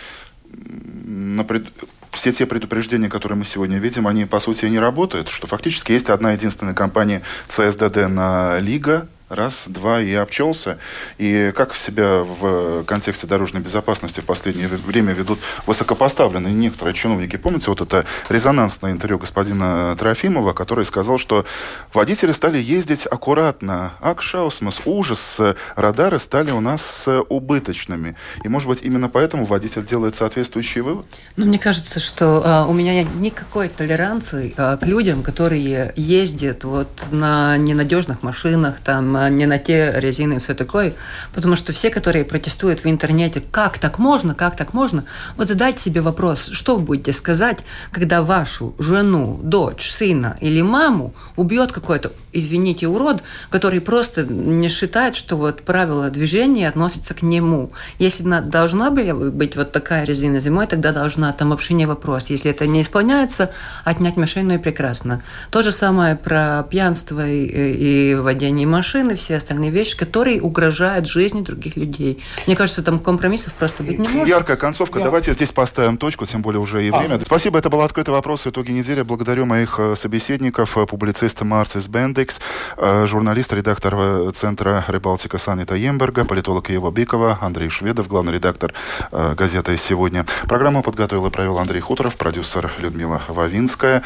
на 0.53 1.45
пред... 1.45 1.67
все 2.13 2.33
те 2.33 2.47
предупреждения, 2.47 3.09
которые 3.09 3.39
мы 3.39 3.45
сегодня 3.45 3.79
видим, 3.79 4.07
они, 4.07 4.25
по 4.25 4.41
сути, 4.41 4.67
не 4.67 4.79
работают, 4.79 5.29
что 5.29 5.47
фактически 5.47 5.93
есть 5.93 6.11
одна 6.11 6.33
единственная 6.33 6.75
компания 6.75 7.23
CSDD 7.49 8.07
на 8.09 8.59
Лига, 8.59 9.09
раз, 9.29 9.64
два 9.66 10.01
и 10.01 10.12
обчелся. 10.14 10.79
И 11.18 11.53
как 11.55 11.74
себя 11.74 12.22
в 12.22 12.85
контексте 12.85 13.26
дорожной 13.26 13.62
безопасности 13.62 14.20
в 14.20 14.24
последнее 14.24 14.68
время 14.68 15.12
ведут 15.12 15.39
высокопоставленные 15.66 16.53
некоторые 16.53 16.95
чиновники. 16.95 17.37
Помните 17.37 17.70
вот 17.70 17.81
это 17.81 18.05
резонансное 18.29 18.93
интервью 18.93 19.18
господина 19.18 19.95
Трофимова, 19.99 20.53
который 20.53 20.85
сказал, 20.85 21.18
что 21.18 21.45
водители 21.93 22.33
стали 22.33 22.59
ездить 22.59 23.07
аккуратно. 23.07 23.93
Акшаусмас, 24.01 24.83
ужас, 24.85 25.41
радары 25.76 26.18
стали 26.18 26.51
у 26.51 26.61
нас 26.61 27.09
убыточными. 27.29 28.16
И, 28.45 28.49
может 28.49 28.68
быть, 28.68 28.83
именно 28.83 29.09
поэтому 29.09 29.45
водитель 29.45 29.85
делает 29.85 30.14
соответствующий 30.14 30.81
вывод? 30.81 31.07
Ну, 31.37 31.47
мне 31.47 31.59
кажется, 31.59 32.01
что 32.01 32.43
а, 32.45 32.66
у 32.66 32.72
меня 32.72 33.03
никакой 33.03 33.68
толеранции 33.68 34.55
а, 34.57 34.76
к 34.76 34.87
людям, 34.87 35.22
которые 35.22 35.93
ездят 35.97 36.64
вот 36.64 36.89
на 37.11 37.57
ненадежных 37.57 38.22
машинах, 38.22 38.76
там, 38.85 39.18
не 39.31 39.47
на 39.47 39.59
те 39.59 39.93
резины 39.97 40.35
и 40.35 40.39
все 40.39 40.55
такое. 40.55 40.95
Потому 41.33 41.57
что 41.57 41.73
все, 41.73 41.91
которые 41.91 42.25
протестуют 42.25 42.85
в 42.85 42.87
интернете, 42.89 43.43
как 43.51 43.79
так 43.79 43.99
можно, 43.99 44.35
как 44.35 44.57
так 44.57 44.75
можно, 44.75 45.05
вот 45.37 45.49
задайте 45.49 45.81
себе 45.81 46.01
вопрос, 46.01 46.51
что 46.53 46.77
вы 46.77 46.83
будете 46.83 47.12
сказать, 47.12 47.59
когда 47.91 48.23
вашу 48.23 48.75
жену, 48.79 49.41
дочь, 49.43 49.91
сына 49.91 50.37
или 50.41 50.62
маму 50.62 51.14
убьет 51.37 51.73
какой-то, 51.73 52.12
извините, 52.33 52.87
урод, 52.87 53.23
который 53.51 53.81
просто 53.81 54.25
не 54.25 54.69
считает, 54.69 55.16
что 55.16 55.37
вот 55.37 55.62
правила 55.62 56.11
движения 56.11 56.69
относятся 56.69 57.14
к 57.14 57.23
нему. 57.23 57.73
Если 57.99 58.23
должна 58.23 58.91
быть 58.91 59.57
вот 59.57 59.73
такая 59.73 60.05
резина 60.05 60.39
зимой, 60.39 60.66
тогда 60.66 60.93
должна, 60.93 61.33
там 61.33 61.51
вообще 61.51 61.75
не 61.75 61.87
вопрос. 61.87 62.31
Если 62.31 62.51
это 62.51 62.66
не 62.66 62.83
исполняется, 62.83 63.51
отнять 63.85 64.16
машину 64.16 64.55
и 64.55 64.59
прекрасно. 64.59 65.23
То 65.51 65.62
же 65.62 65.73
самое 65.73 66.16
про 66.16 66.64
пьянство 66.69 67.27
и, 67.27 68.12
и 68.12 68.14
водение 68.14 68.66
машин 68.66 69.08
машины, 69.09 69.17
все 69.17 69.37
остальные 69.37 69.71
вещи, 69.71 69.97
которые 69.97 70.41
угрожают 70.41 71.07
жизни 71.07 71.43
других 71.43 71.77
людей. 71.77 72.23
Мне 72.47 72.57
кажется, 72.57 72.83
там 72.83 72.99
компромиссов 72.99 73.55
просто 73.55 73.83
быть 73.83 73.99
не 73.99 74.09
может. 74.09 74.29
Яркая 74.29 74.57
концовка. 74.57 74.99
Я... 74.99 75.05
Давайте 75.05 75.33
здесь 75.33 75.53
поставим 75.53 75.97
точку, 75.97 76.27
тем 76.27 76.43
более 76.43 76.61
уже 76.61 76.87
и 76.87 76.91
а. 76.91 76.99
время. 76.99 77.19
Спасибо, 77.25 77.59
это 77.59 77.71
был 77.71 77.83
открытый 77.83 78.13
вопрос 78.13 78.47
итоги 78.47 78.73
недели. 78.73 79.03
Благодарю 79.03 79.47
моих 79.47 79.79
э, 79.79 79.95
собеседников, 79.97 80.77
э, 80.77 80.87
публициста 80.87 81.45
Марцис 81.45 81.89
Бендекс, 81.89 82.41
э, 82.77 83.07
журналист, 83.07 83.53
редактор 83.53 84.33
Центра 84.33 84.85
Рыбалтика 84.89 85.39
Санита 85.39 85.75
Емберга, 85.75 86.25
политолог 86.25 86.71
Ева 86.71 86.91
Бикова, 86.91 87.39
Андрей 87.41 87.71
Шведов, 87.71 88.09
главный 88.09 88.35
редактор 88.35 88.73
газеты 89.13 89.77
«Сегодня». 89.77 90.27
Программу 90.47 90.83
подготовил 90.83 91.27
и 91.27 91.31
провел 91.31 91.59
Андрей 91.59 91.81
Хуторов, 91.81 92.17
продюсер 92.17 92.71
Людмила 92.79 93.23
Вавинская. 93.29 94.03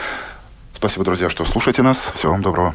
Спасибо, 0.73 1.05
друзья, 1.05 1.31
что 1.31 1.45
слушаете 1.45 1.83
нас. 1.83 2.13
Всего 2.15 2.33
вам 2.33 2.43
доброго. 2.43 2.75